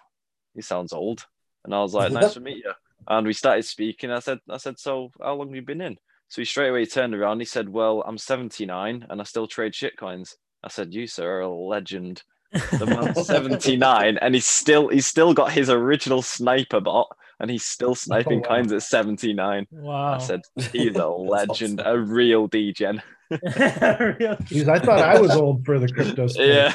he 0.55 0.63
sounds 0.63 0.93
old," 0.93 1.25
and 1.65 1.75
I 1.75 1.81
was 1.81 1.95
like, 1.95 2.13
"Nice 2.13 2.35
to 2.35 2.41
meet 2.41 2.59
you." 2.65 2.73
And 3.09 3.27
we 3.27 3.33
started 3.33 3.65
speaking. 3.65 4.11
I 4.11 4.19
said, 4.19 4.41
"I 4.49 4.59
said, 4.59 4.79
so 4.79 5.11
how 5.21 5.35
long 5.35 5.49
have 5.49 5.57
you 5.57 5.63
been 5.63 5.81
in?" 5.81 5.97
So 6.31 6.41
he 6.41 6.47
straight 6.47 6.69
away 6.69 6.87
turned 6.87 7.15
around. 7.15 7.41
He 7.41 7.45
said, 7.45 7.69
"Well, 7.69 8.05
I'm 8.07 8.17
79 8.17 9.05
and 9.11 9.21
I 9.21 9.25
still 9.25 9.49
trade 9.49 9.73
shitcoins." 9.73 10.37
I 10.63 10.69
said, 10.69 10.95
"You 10.95 11.07
sir 11.07 11.29
are 11.29 11.41
a 11.41 11.51
legend." 11.51 12.23
The 12.53 12.87
man's 12.87 13.27
79 13.27 14.19
and 14.19 14.35
he's 14.35 14.47
still 14.47 14.89
he's 14.89 15.07
still 15.07 15.35
got 15.35 15.53
his 15.53 15.71
original 15.71 16.21
sniper 16.21 16.81
bot 16.81 17.07
and 17.39 17.49
he's 17.51 17.65
still 17.65 17.91
oh, 17.91 17.95
sniping 17.95 18.41
wow. 18.41 18.49
coins 18.49 18.73
at 18.73 18.83
79. 18.83 19.67
Wow. 19.71 20.15
I 20.15 20.19
said, 20.19 20.43
"He's 20.73 20.97
a 20.97 21.09
legend, 21.09 21.81
awesome. 21.81 21.93
a 21.93 21.99
real 21.99 22.47
degen." 22.47 23.03
Real- 23.31 24.37
Jeez, 24.51 24.69
i 24.69 24.79
thought 24.79 24.99
i 25.01 25.19
was 25.21 25.31
old 25.33 25.65
for 25.65 25.79
the 25.79 25.89
crypto 25.89 26.27
space. 26.27 26.75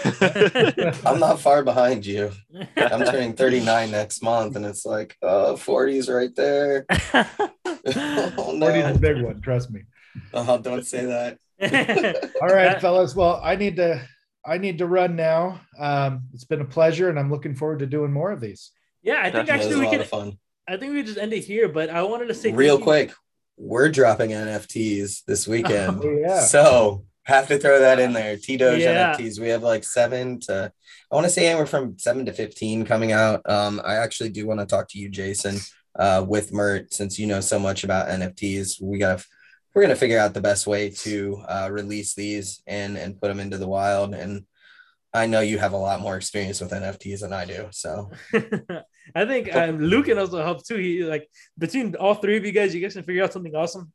Yeah. 0.77 0.95
I'm 1.05 1.19
not 1.19 1.39
far 1.41 1.63
behind 1.63 2.05
you. 2.05 2.31
I'm 2.77 3.03
turning 3.05 3.33
39 3.33 3.91
next 3.91 4.21
month, 4.23 4.55
and 4.55 4.65
it's 4.65 4.85
like, 4.85 5.17
uh, 5.21 5.53
40s 5.53 6.13
right 6.13 6.33
there. 6.35 6.85
oh 7.97 8.55
40 8.59 8.79
is 8.79 8.95
a 8.95 8.99
big 8.99 9.21
one 9.21 9.41
trust 9.41 9.71
me 9.71 9.81
Oh, 10.33 10.57
don't 10.57 10.85
say 10.85 11.05
that. 11.05 11.39
All 12.41 12.47
right, 12.47 12.79
fellas. 12.79 13.15
Well, 13.15 13.39
I 13.43 13.55
need 13.57 13.75
to 13.77 14.01
I 14.45 14.57
need 14.57 14.77
to 14.77 14.85
run 14.87 15.15
now. 15.17 15.59
Um, 15.77 16.23
it's 16.33 16.45
been 16.45 16.61
a 16.61 16.65
pleasure, 16.65 17.09
and 17.09 17.17
I'm 17.19 17.29
looking 17.31 17.55
forward 17.55 17.79
to 17.79 17.85
doing 17.85 18.13
more 18.13 18.31
of 18.31 18.39
these. 18.39 18.71
yeah, 19.03 19.19
I 19.21 19.23
think 19.31 19.47
Definitely. 19.47 19.53
Actually 19.65 19.79
we 19.79 19.85
lot 19.87 19.91
can. 19.97 20.03
fun. 20.05 20.37
I 20.69 20.77
think 20.77 20.93
we 20.93 21.03
just 21.03 21.17
end 21.17 21.33
it 21.33 21.43
here. 21.43 21.67
But 21.67 21.89
I 21.89 22.03
wanted 22.03 22.27
to 22.27 22.33
say 22.33 22.51
Real 22.53 22.75
thank 22.77 22.79
you- 22.79 22.85
quick, 22.85 23.11
we're 23.57 23.89
dropping 23.89 24.31
NFTs 24.31 25.23
this 25.25 25.47
weekend. 25.53 26.01
Oh, 26.03 26.17
yeah. 26.19 26.41
So 26.41 27.05
have 27.23 27.47
to 27.47 27.57
throw 27.57 27.79
that 27.79 27.99
in 27.99 28.13
there. 28.13 28.37
T-Doge 28.37 28.81
Yeah. 28.81 29.15
NFTs. 29.15 29.39
We 29.39 29.49
have 29.49 29.63
like 29.63 29.83
seven 29.83 30.39
to 30.41 30.71
I 31.11 31.15
want 31.15 31.25
to 31.25 31.31
say 31.31 31.47
anywhere 31.47 31.65
from 31.65 31.97
seven 31.97 32.25
to 32.25 32.33
fifteen 32.33 32.85
coming 32.85 33.11
out. 33.11 33.41
Um, 33.49 33.81
I 33.83 33.95
actually 33.95 34.29
do 34.29 34.45
want 34.47 34.59
to 34.59 34.65
talk 34.65 34.87
to 34.89 34.99
you, 34.99 35.09
Jason, 35.09 35.57
uh, 35.97 36.25
with 36.27 36.51
Mert, 36.51 36.93
since 36.93 37.17
you 37.19 37.27
know 37.27 37.41
so 37.41 37.59
much 37.59 37.83
about 37.83 38.09
NFTs. 38.09 38.81
We 38.81 38.97
gotta 38.97 39.23
we're 39.73 39.81
gonna 39.81 39.95
figure 39.95 40.19
out 40.19 40.33
the 40.33 40.41
best 40.41 40.67
way 40.67 40.89
to 40.89 41.43
uh, 41.47 41.69
release 41.71 42.15
these 42.15 42.61
and 42.67 42.97
and 42.97 43.19
put 43.19 43.27
them 43.27 43.39
into 43.39 43.57
the 43.57 43.67
wild. 43.67 44.13
And 44.15 44.45
I 45.15 45.25
know 45.27 45.39
you 45.39 45.57
have 45.57 45.73
a 45.73 45.77
lot 45.77 46.01
more 46.01 46.17
experience 46.17 46.59
with 46.61 46.71
NFTs 46.71 47.21
than 47.21 47.33
I 47.33 47.45
do. 47.45 47.67
So 47.71 48.11
I 49.15 49.25
think 49.25 49.55
um, 49.55 49.79
Luke 49.79 50.05
can 50.05 50.17
also 50.17 50.43
help 50.43 50.65
too. 50.65 50.75
He 50.75 51.03
like 51.03 51.29
between 51.57 51.95
all 51.95 52.15
three 52.15 52.37
of 52.37 52.45
you 52.45 52.51
guys, 52.51 52.75
you 52.75 52.81
guys 52.81 52.93
can 52.93 53.03
figure 53.03 53.23
out 53.23 53.33
something 53.33 53.55
awesome. 53.55 53.91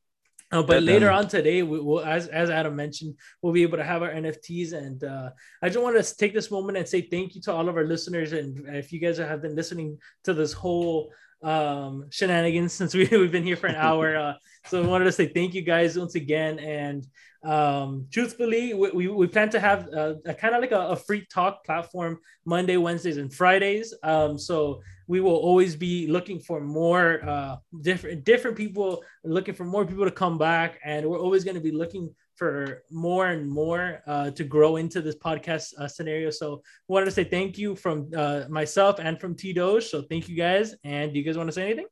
Uh, 0.53 0.63
but 0.63 0.83
later 0.83 1.11
on 1.11 1.29
today, 1.29 1.63
we 1.63 1.79
will, 1.79 2.01
as 2.05 2.27
as 2.27 2.51
Adam 2.51 2.75
mentioned, 2.75 3.15
we'll 3.41 3.53
be 3.53 3.63
able 3.63 3.79
to 3.79 3.85
have 3.85 4.03
our 4.03 4.11
NFTs. 4.11 4.73
And 4.73 5.05
uh, 5.05 5.31
I 5.63 5.69
just 5.69 5.81
want 5.81 6.03
to 6.03 6.17
take 6.17 6.35
this 6.35 6.51
moment 6.51 6.77
and 6.77 6.89
say 6.89 7.03
thank 7.03 7.37
you 7.37 7.41
to 7.43 7.53
all 7.53 7.69
of 7.69 7.77
our 7.77 7.85
listeners. 7.85 8.33
And 8.33 8.67
if 8.75 8.93
you 8.93 8.99
guys 8.99 9.19
have 9.19 9.43
been 9.43 9.55
listening 9.55 9.99
to 10.25 10.35
this 10.35 10.53
whole 10.53 11.13
um, 11.43 12.07
shenanigans 12.11 12.73
since 12.73 12.95
we, 12.95 13.07
we've 13.13 13.33
been 13.33 13.45
here 13.45 13.57
for 13.57 13.67
an 13.67 13.77
hour, 13.77 14.17
uh, 14.25 14.35
so 14.67 14.83
I 14.83 14.87
wanted 14.87 15.07
to 15.07 15.13
say 15.13 15.27
thank 15.27 15.55
you 15.55 15.63
guys 15.63 15.99
once 15.99 16.15
again. 16.15 16.59
And 16.59 17.07
um, 17.45 18.07
truthfully, 18.13 18.75
we, 18.75 18.91
we, 18.91 19.09
we 19.09 19.27
plan 19.27 19.49
to 19.51 19.61
have 19.61 19.89
uh, 19.95 20.15
a, 20.27 20.35
kind 20.35 20.55
of 20.55 20.61
like 20.61 20.73
a, 20.73 20.89
a 20.89 20.97
free 20.97 21.27
talk 21.33 21.65
platform 21.65 22.19
Monday, 22.45 22.77
Wednesdays, 22.77 23.17
and 23.17 23.33
Fridays. 23.33 23.95
Um, 24.03 24.39
so 24.39 24.83
we 25.07 25.21
will 25.21 25.37
always 25.37 25.75
be 25.75 26.07
looking 26.07 26.39
for 26.39 26.61
more 26.61 27.25
uh, 27.27 27.57
different 27.81 28.25
different 28.25 28.57
people, 28.57 29.03
looking 29.25 29.55
for 29.55 29.65
more 29.65 29.87
people 29.87 30.05
to 30.05 30.11
come 30.11 30.39
back, 30.39 30.79
and 30.85 31.09
we're 31.09 31.19
always 31.19 31.45
going 31.45 31.57
to 31.57 31.61
be 31.61 31.73
looking 31.73 32.15
for 32.41 32.83
more 32.91 33.27
and 33.27 33.47
more 33.47 34.01
uh, 34.07 34.31
to 34.31 34.45
grow 34.45 34.77
into 34.77 35.03
this 35.03 35.15
podcast 35.15 35.75
uh, 35.79 35.87
scenario. 35.87 36.31
So 36.31 36.63
wanted 36.89 37.05
to 37.05 37.11
say 37.11 37.23
thank 37.23 37.59
you 37.59 37.77
from 37.77 38.09
uh, 38.17 38.45
myself 38.49 38.99
and 38.99 39.21
from 39.21 39.35
T-Doge. 39.35 39.85
So 39.85 40.01
thank 40.01 40.27
you 40.27 40.37
guys. 40.37 40.75
And 40.83 41.13
do 41.13 41.19
you 41.19 41.25
guys 41.25 41.37
want 41.37 41.49
to 41.49 41.53
say 41.53 41.67
anything? 41.67 41.85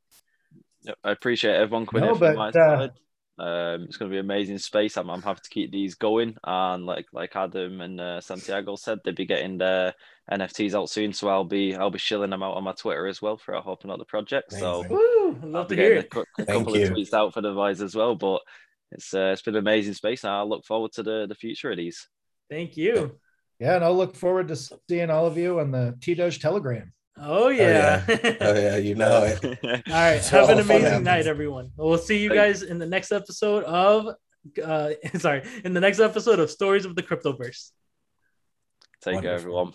Yep, 0.85 0.97
I 1.03 1.11
appreciate 1.11 1.53
everyone 1.53 1.85
coming 1.85 2.05
No, 2.05 2.13
in 2.13 2.17
from 2.17 2.35
my 2.35 2.49
uh, 2.49 2.51
side. 2.51 2.91
Um, 3.37 3.83
it's 3.83 3.97
going 3.97 4.09
to 4.09 4.15
be 4.15 4.19
amazing 4.19 4.57
space. 4.57 4.97
I'm, 4.97 5.11
I'm 5.11 5.21
happy 5.21 5.41
to 5.43 5.49
keep 5.51 5.71
these 5.71 5.93
going. 5.93 6.35
And 6.43 6.83
like 6.83 7.05
like 7.13 7.35
Adam 7.35 7.79
and 7.81 8.01
uh, 8.01 8.19
Santiago 8.19 8.75
said, 8.75 8.97
they'll 9.05 9.13
be 9.13 9.27
getting 9.27 9.59
their 9.59 9.93
NFTs 10.31 10.73
out 10.73 10.89
soon. 10.89 11.13
So 11.13 11.29
I'll 11.29 11.43
be 11.45 11.75
I'll 11.75 11.91
be 11.91 11.99
shilling 11.99 12.31
them 12.31 12.41
out 12.41 12.57
on 12.57 12.63
my 12.63 12.73
Twitter 12.73 13.05
as 13.05 13.21
well 13.21 13.37
for 13.37 13.53
helping 13.61 13.91
out 13.91 13.99
the 13.99 14.05
project. 14.05 14.53
So 14.53 14.79
Amazing. 14.79 14.97
Woo! 14.97 15.39
I'll 15.43 15.49
Love 15.51 15.67
be 15.69 15.75
to 15.75 15.81
hear 15.81 16.01
getting 16.01 16.23
a 16.37 16.41
a 16.41 16.45
couple 16.47 16.75
you. 16.75 16.87
of 16.87 16.89
tweets 16.89 17.13
out 17.13 17.35
for 17.35 17.41
the 17.41 17.53
Vise 17.53 17.83
as 17.83 17.95
well. 17.95 18.15
But 18.15 18.41
it's 18.91 19.13
uh, 19.13 19.31
it's 19.33 19.41
been 19.41 19.55
an 19.55 19.59
amazing 19.59 19.93
space. 19.93 20.25
I 20.25 20.41
look 20.41 20.65
forward 20.65 20.91
to 20.93 21.03
the 21.03 21.25
the 21.27 21.35
future 21.35 21.71
of 21.71 21.77
these. 21.77 22.07
Thank 22.49 22.77
you. 22.77 23.19
Yeah, 23.59 23.75
and 23.75 23.83
I'll 23.83 23.95
look 23.95 24.15
forward 24.15 24.47
to 24.47 24.55
seeing 24.55 25.09
all 25.09 25.25
of 25.25 25.37
you 25.37 25.59
on 25.59 25.71
the 25.71 25.95
T-Doge 26.01 26.39
Telegram. 26.39 26.93
Oh 27.21 27.49
yeah. 27.49 28.05
Oh 28.41 28.55
yeah, 28.55 28.77
you 28.77 28.95
know 28.95 29.23
it. 29.23 29.43
All 29.63 29.71
right. 29.73 29.83
That's 29.85 30.31
where 30.31 30.41
Have 30.41 30.49
an 30.49 30.57
all 30.57 30.63
the 30.63 30.63
fun 30.63 30.77
amazing 30.81 31.03
night, 31.03 31.27
everyone. 31.27 31.71
We'll 31.75 31.97
see 31.97 32.17
you 32.19 32.29
guys 32.29 32.63
in 32.63 32.79
the 32.79 32.85
next 32.85 33.11
episode 33.11 33.65
of 33.65 34.15
uh 34.63 34.91
sorry, 35.17 35.43
in 35.65 35.73
the 35.73 35.81
next 35.81 35.99
episode 35.99 36.39
of 36.39 36.49
Stories 36.49 36.85
of 36.85 36.95
the 36.95 37.03
Cryptoverse. 37.03 37.71
Take 39.01 39.21
care, 39.21 39.33
everyone. 39.33 39.73